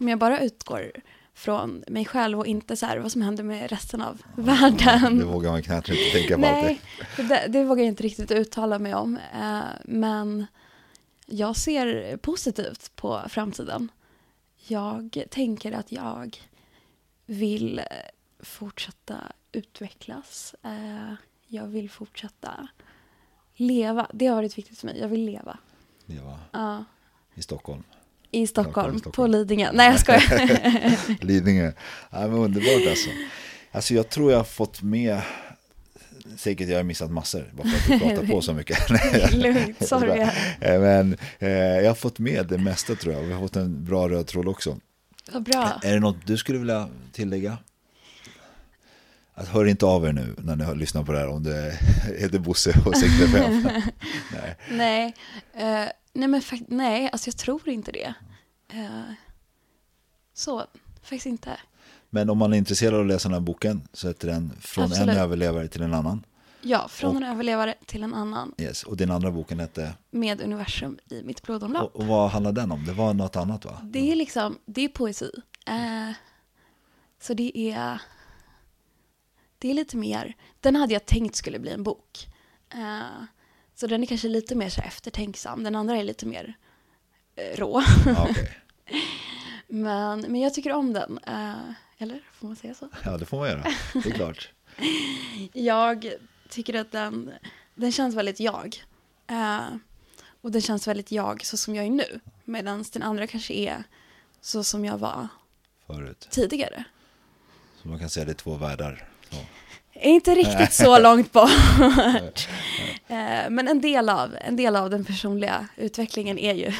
Om 0.00 0.08
jag 0.08 0.18
bara 0.18 0.40
utgår 0.40 0.92
från 1.34 1.84
mig 1.88 2.04
själv 2.04 2.38
och 2.38 2.46
inte 2.46 2.76
så 2.76 2.86
här 2.86 2.98
vad 2.98 3.12
som 3.12 3.22
händer 3.22 3.44
med 3.44 3.70
resten 3.70 4.02
av 4.02 4.22
världen. 4.36 5.18
Det 5.18 5.24
vågar 5.24 5.50
man 5.50 5.62
knappt 5.62 5.88
inte 5.88 6.18
tänka 6.18 6.38
på 6.38 6.46
alltid. 6.46 6.78
Nej, 7.18 7.28
det, 7.28 7.46
det 7.48 7.64
vågar 7.64 7.82
jag 7.82 7.88
inte 7.88 8.02
riktigt 8.02 8.30
uttala 8.30 8.78
mig 8.78 8.94
om. 8.94 9.18
Eh, 9.40 9.60
men 9.84 10.46
jag 11.30 11.56
ser 11.56 12.16
positivt 12.16 12.96
på 12.96 13.22
framtiden. 13.28 13.88
Jag 14.66 15.22
tänker 15.30 15.72
att 15.72 15.92
jag 15.92 16.40
vill 17.26 17.78
eh, 17.78 17.84
fortsätta 18.40 19.16
utvecklas. 19.52 20.54
Eh, 20.62 21.12
jag 21.46 21.66
vill 21.66 21.90
fortsätta 21.90 22.68
leva. 23.54 24.06
Det 24.12 24.26
har 24.26 24.36
varit 24.36 24.58
viktigt 24.58 24.78
för 24.78 24.86
mig. 24.86 24.98
Jag 25.00 25.08
vill 25.08 25.24
leva. 25.24 25.58
Leva 26.06 26.38
Ja. 26.52 26.84
i 27.34 27.42
Stockholm. 27.42 27.82
I 28.30 28.46
Stockholm, 28.46 28.98
Stockholm. 28.98 29.12
på 29.32 29.38
Lidingö. 29.38 29.70
Nej, 29.72 29.90
jag 29.90 30.00
skojar. 30.00 31.24
Lidingö. 31.24 31.72
Ja, 32.10 32.20
men 32.20 32.32
underbart 32.32 32.88
alltså. 32.90 33.10
Alltså 33.72 33.94
jag 33.94 34.08
tror 34.08 34.30
jag 34.30 34.38
har 34.38 34.44
fått 34.44 34.82
med, 34.82 35.22
säkert 36.36 36.68
jag 36.68 36.76
har 36.76 36.82
missat 36.82 37.10
massor, 37.10 37.50
bara 37.52 37.68
för 37.68 37.76
att 37.94 38.00
du 38.00 38.06
pratar 38.06 38.26
på 38.26 38.42
så 38.42 38.52
mycket. 38.54 38.90
Lugnt, 39.32 39.86
sorry. 39.88 40.20
Eh, 40.60 40.80
Men 40.80 41.16
eh, 41.38 41.48
jag 41.50 41.90
har 41.90 41.94
fått 41.94 42.18
med 42.18 42.46
det 42.46 42.58
mesta 42.58 42.94
tror 42.94 43.14
jag. 43.14 43.22
Vi 43.22 43.32
har 43.32 43.40
fått 43.40 43.56
en 43.56 43.84
bra 43.84 44.08
röd 44.08 44.26
tråd 44.26 44.48
också. 44.48 44.78
Vad 45.32 45.42
bra. 45.42 45.80
Är 45.82 45.94
det 45.94 46.00
något 46.00 46.26
du 46.26 46.36
skulle 46.36 46.58
vilja 46.58 46.88
tillägga? 47.12 47.58
Att 49.34 49.48
hör 49.48 49.64
inte 49.66 49.86
av 49.86 50.06
er 50.06 50.12
nu 50.12 50.34
när 50.38 50.56
ni 50.56 50.64
har 50.64 50.74
lyssnat 50.74 51.06
på 51.06 51.12
det 51.12 51.18
här 51.18 51.28
om 51.28 51.42
det 51.42 51.78
heter 52.18 52.38
Bosse 52.38 52.74
och 52.86 52.96
65. 52.96 53.68
Nej. 54.32 54.56
Nej, 54.70 55.14
eh, 55.54 55.92
nej 56.12 56.28
men 56.28 56.42
nej, 56.68 57.08
alltså 57.12 57.28
jag 57.28 57.36
tror 57.36 57.68
inte 57.68 57.92
det. 57.92 58.14
Eh, 58.72 59.12
så, 60.34 60.64
faktiskt 61.02 61.26
inte. 61.26 61.56
Men 62.10 62.30
om 62.30 62.38
man 62.38 62.52
är 62.52 62.56
intresserad 62.58 62.94
av 62.94 63.00
att 63.00 63.06
läsa 63.06 63.28
den 63.28 63.34
här 63.34 63.40
boken 63.40 63.88
så 63.92 64.08
heter 64.08 64.28
den 64.28 64.52
Från 64.60 64.84
Absolut. 64.84 65.08
en 65.08 65.16
överlevare 65.16 65.68
till 65.68 65.82
en 65.82 65.94
annan. 65.94 66.24
Ja, 66.62 66.88
från 66.88 67.16
en 67.16 67.24
överlevare 67.24 67.74
till 67.86 68.02
en 68.02 68.14
annan 68.14 68.54
Yes. 68.58 68.82
Och 68.82 68.96
din 68.96 69.10
andra 69.10 69.30
boken 69.30 69.60
hette, 69.60 69.92
med 70.10 70.40
universum 70.40 70.98
i 71.10 71.22
mitt 71.22 71.42
blodomlopp. 71.42 71.94
och, 71.94 72.00
och 72.00 72.06
vad 72.06 72.30
handlar 72.30 72.52
den 72.52 72.72
om? 72.72 72.84
Det 72.84 72.92
var 72.92 73.14
något 73.14 73.36
annat 73.36 73.64
va? 73.64 73.80
Det 73.82 74.12
är 74.12 74.16
liksom, 74.16 74.58
det 74.66 74.84
är 74.84 74.88
poesi. 74.88 75.30
Eh, 75.66 76.10
så 77.20 77.34
det 77.34 77.58
är, 77.58 78.00
det 79.58 79.70
är 79.70 79.74
lite 79.74 79.96
mer, 79.96 80.36
den 80.60 80.76
hade 80.76 80.92
jag 80.92 81.06
tänkt 81.06 81.36
skulle 81.36 81.58
bli 81.58 81.70
en 81.70 81.82
bok. 81.82 82.28
Eh, 82.74 83.24
så 83.74 83.86
den 83.86 84.02
är 84.02 84.06
kanske 84.06 84.28
lite 84.28 84.54
mer 84.54 84.68
så 84.68 84.80
eftertänksam. 84.80 85.62
Den 85.62 85.76
andra 85.76 85.96
är 85.96 86.04
lite 86.04 86.26
mer 86.26 86.56
eh, 87.36 87.56
rå. 87.56 87.82
Okej. 88.18 88.50
Men, 89.72 90.20
men 90.20 90.40
jag 90.40 90.54
tycker 90.54 90.72
om 90.72 90.92
den. 90.92 91.18
Eh, 91.26 91.72
eller, 92.02 92.20
får 92.32 92.46
man 92.46 92.56
säga 92.56 92.74
så? 92.74 92.88
ja, 93.04 93.16
det 93.16 93.26
får 93.26 93.38
man 93.38 93.48
göra. 93.48 93.64
Det 93.92 94.08
är 94.08 94.14
klart. 94.14 94.50
Jag 95.52 96.12
tycker 96.48 96.74
att 96.74 96.92
den, 96.92 97.30
den 97.74 97.92
känns 97.92 98.14
väldigt 98.14 98.40
jag. 98.40 98.84
Eh, 99.26 99.60
och 100.40 100.50
den 100.52 100.60
känns 100.62 100.88
väldigt 100.88 101.12
jag 101.12 101.44
så 101.44 101.56
som 101.56 101.74
jag 101.74 101.86
är 101.86 101.90
nu. 101.90 102.20
Medan 102.44 102.84
den 102.92 103.02
andra 103.02 103.26
kanske 103.26 103.54
är 103.54 103.84
så 104.40 104.64
som 104.64 104.84
jag 104.84 104.98
var 104.98 105.28
Förut. 105.86 106.28
tidigare. 106.30 106.84
Så 107.82 107.88
man 107.88 107.98
kan 107.98 108.10
säga 108.10 108.24
det 108.26 108.32
är 108.32 108.34
två 108.34 108.56
världar. 108.56 109.08
Så. 109.30 109.36
Inte 109.92 110.34
riktigt 110.34 110.72
så 110.72 110.98
långt 111.02 111.32
bort. 111.32 112.48
Eh, 113.08 113.50
Men 113.50 113.68
en 113.68 113.80
del, 113.80 114.08
av, 114.08 114.36
en 114.40 114.56
del 114.56 114.76
av 114.76 114.90
den 114.90 115.04
personliga 115.04 115.68
utvecklingen 115.76 116.38
är 116.38 116.54
ju 116.54 116.72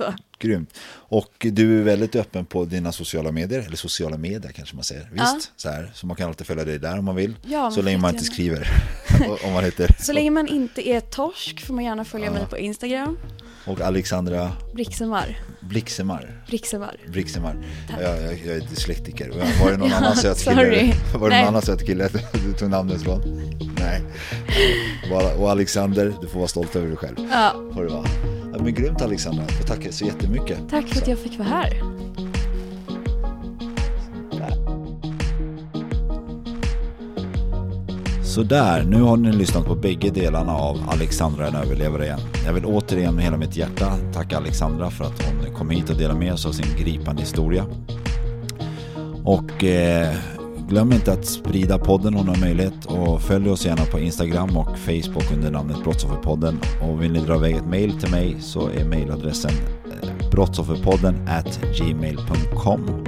så. 0.00 0.14
Grymt. 0.38 0.78
Och 0.92 1.32
du 1.52 1.78
är 1.80 1.82
väldigt 1.82 2.16
öppen 2.16 2.44
på 2.46 2.64
dina 2.64 2.92
sociala 2.92 3.32
medier, 3.32 3.60
eller 3.60 3.76
sociala 3.76 4.16
medier 4.16 4.52
kanske 4.52 4.74
man 4.76 4.84
säger. 4.84 5.02
Visst? 5.12 5.24
Ja. 5.24 5.40
Så, 5.56 5.68
här, 5.68 5.90
så 5.94 6.06
man 6.06 6.16
kan 6.16 6.28
alltid 6.28 6.46
följa 6.46 6.64
dig 6.64 6.78
där 6.78 6.98
om 6.98 7.04
man 7.04 7.16
vill. 7.16 7.36
Ja, 7.46 7.70
så 7.70 7.82
länge 7.82 7.98
man 7.98 8.14
inte 8.14 8.24
skriver. 8.24 8.68
om 9.44 9.52
man 9.52 9.64
heter. 9.64 9.96
Så 9.98 10.12
länge 10.12 10.30
man 10.30 10.48
inte 10.48 10.88
är 10.88 11.00
torsk 11.00 11.66
får 11.66 11.74
man 11.74 11.84
gärna 11.84 12.04
följa 12.04 12.30
mig 12.30 12.46
på 12.50 12.58
Instagram. 12.58 13.18
Och 13.66 13.80
Alexandra 13.80 14.52
Brixemar. 14.74 15.38
Blixemar. 15.60 16.44
Brixemar. 16.46 16.96
Brixemar. 17.08 17.56
Jag, 17.88 18.02
jag, 18.02 18.40
jag 18.46 18.56
är 18.56 18.60
dyslektiker. 18.60 19.30
Var 19.62 19.70
det 19.70 19.76
någon 19.76 19.88
Ja, 19.90 19.96
annan 19.96 20.16
söt 20.16 20.44
kille? 20.44 20.54
sorry. 20.54 20.92
Var 21.14 21.30
det 21.30 21.36
någon 21.38 21.48
annan 21.48 21.62
söt 21.62 21.86
kille 21.86 22.08
du 22.46 22.52
tog 22.52 22.70
namnet 22.70 23.02
från? 23.02 23.20
Nej. 23.78 24.02
Och 25.38 25.50
Alexander, 25.50 26.14
du 26.20 26.28
får 26.28 26.38
vara 26.38 26.48
stolt 26.48 26.76
över 26.76 26.88
dig 26.88 26.96
själv. 26.96 27.16
Ja, 27.30 27.52
Får 27.74 27.82
du 27.82 27.88
vara. 27.88 28.39
Ja, 28.52 28.62
men 28.62 28.74
grymt 28.74 29.02
Alexandra, 29.02 29.42
jag 29.42 29.50
får 29.52 29.64
tacka 29.64 29.92
så 29.92 30.04
jättemycket. 30.04 30.58
tack 30.70 30.88
för 30.88 31.00
att 31.00 31.08
jag 31.08 31.18
fick 31.18 31.38
vara 31.38 31.48
här. 31.48 31.82
Sådär, 38.24 38.84
nu 38.84 39.02
har 39.02 39.16
ni 39.16 39.32
lyssnat 39.32 39.66
på 39.66 39.74
bägge 39.74 40.10
delarna 40.10 40.52
av 40.52 40.78
Alexandra 40.88 41.46
en 41.48 41.54
överlevare 41.54 42.04
igen. 42.04 42.20
Jag 42.46 42.52
vill 42.52 42.64
återigen 42.64 43.14
med 43.14 43.24
hela 43.24 43.36
mitt 43.36 43.56
hjärta 43.56 43.96
tacka 44.12 44.36
Alexandra 44.36 44.90
för 44.90 45.04
att 45.04 45.22
hon 45.22 45.54
kom 45.54 45.70
hit 45.70 45.90
och 45.90 45.96
delade 45.96 46.18
med 46.18 46.38
sig 46.38 46.48
av 46.48 46.52
sin 46.52 46.76
gripande 46.84 47.22
historia. 47.22 47.66
Och 49.24 49.64
eh, 49.64 50.14
glöm 50.70 50.92
inte 50.92 51.12
att 51.12 51.24
sprida 51.24 51.78
podden 51.78 52.16
om 52.16 52.26
ni 52.26 52.32
har 52.32 52.40
möjlighet 52.40 52.84
och 52.84 53.22
följ 53.22 53.50
oss 53.50 53.66
gärna 53.66 53.84
på 53.84 53.98
Instagram 53.98 54.56
och 54.56 54.78
Facebook 54.78 55.32
under 55.32 55.50
namnet 55.50 55.84
Brottsofferpodden. 55.84 56.60
Och 56.82 57.02
vill 57.02 57.12
ni 57.12 57.20
dra 57.20 57.36
iväg 57.36 57.56
ett 57.56 57.66
mail 57.66 58.00
till 58.00 58.10
mig 58.10 58.36
så 58.40 58.68
är 58.68 58.84
mailadressen 58.84 59.50
eh, 60.02 60.30
brottsofferpodden 60.30 61.28
at 61.28 61.60
gmail.com. 61.78 63.06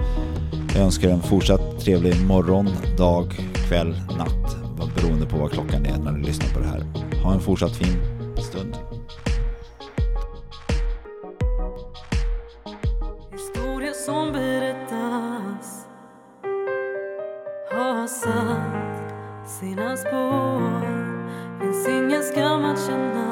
Jag 0.74 0.84
önskar 0.84 1.08
en 1.08 1.22
fortsatt 1.22 1.80
trevlig 1.80 2.26
morgon, 2.26 2.68
dag, 2.98 3.34
kväll, 3.68 4.00
natt 4.18 4.56
beroende 4.96 5.26
på 5.26 5.36
vad 5.36 5.52
klockan 5.52 5.86
är 5.86 5.98
när 5.98 6.12
du 6.12 6.22
lyssnar 6.22 6.54
på 6.54 6.60
det 6.60 6.66
här. 6.66 6.84
Ha 7.22 7.32
en 7.32 7.40
fortsatt 7.40 7.76
fin 7.76 7.96
stund. 8.36 8.76
Historia 13.32 13.92
som 14.06 14.32
berättas 14.32 14.71
satt 18.22 19.48
sina 19.48 19.96
spår 19.96 20.80
Finns 21.60 21.88
ingen 21.88 22.22
skam 22.22 22.64
att 22.64 22.86
känna. 22.86 23.31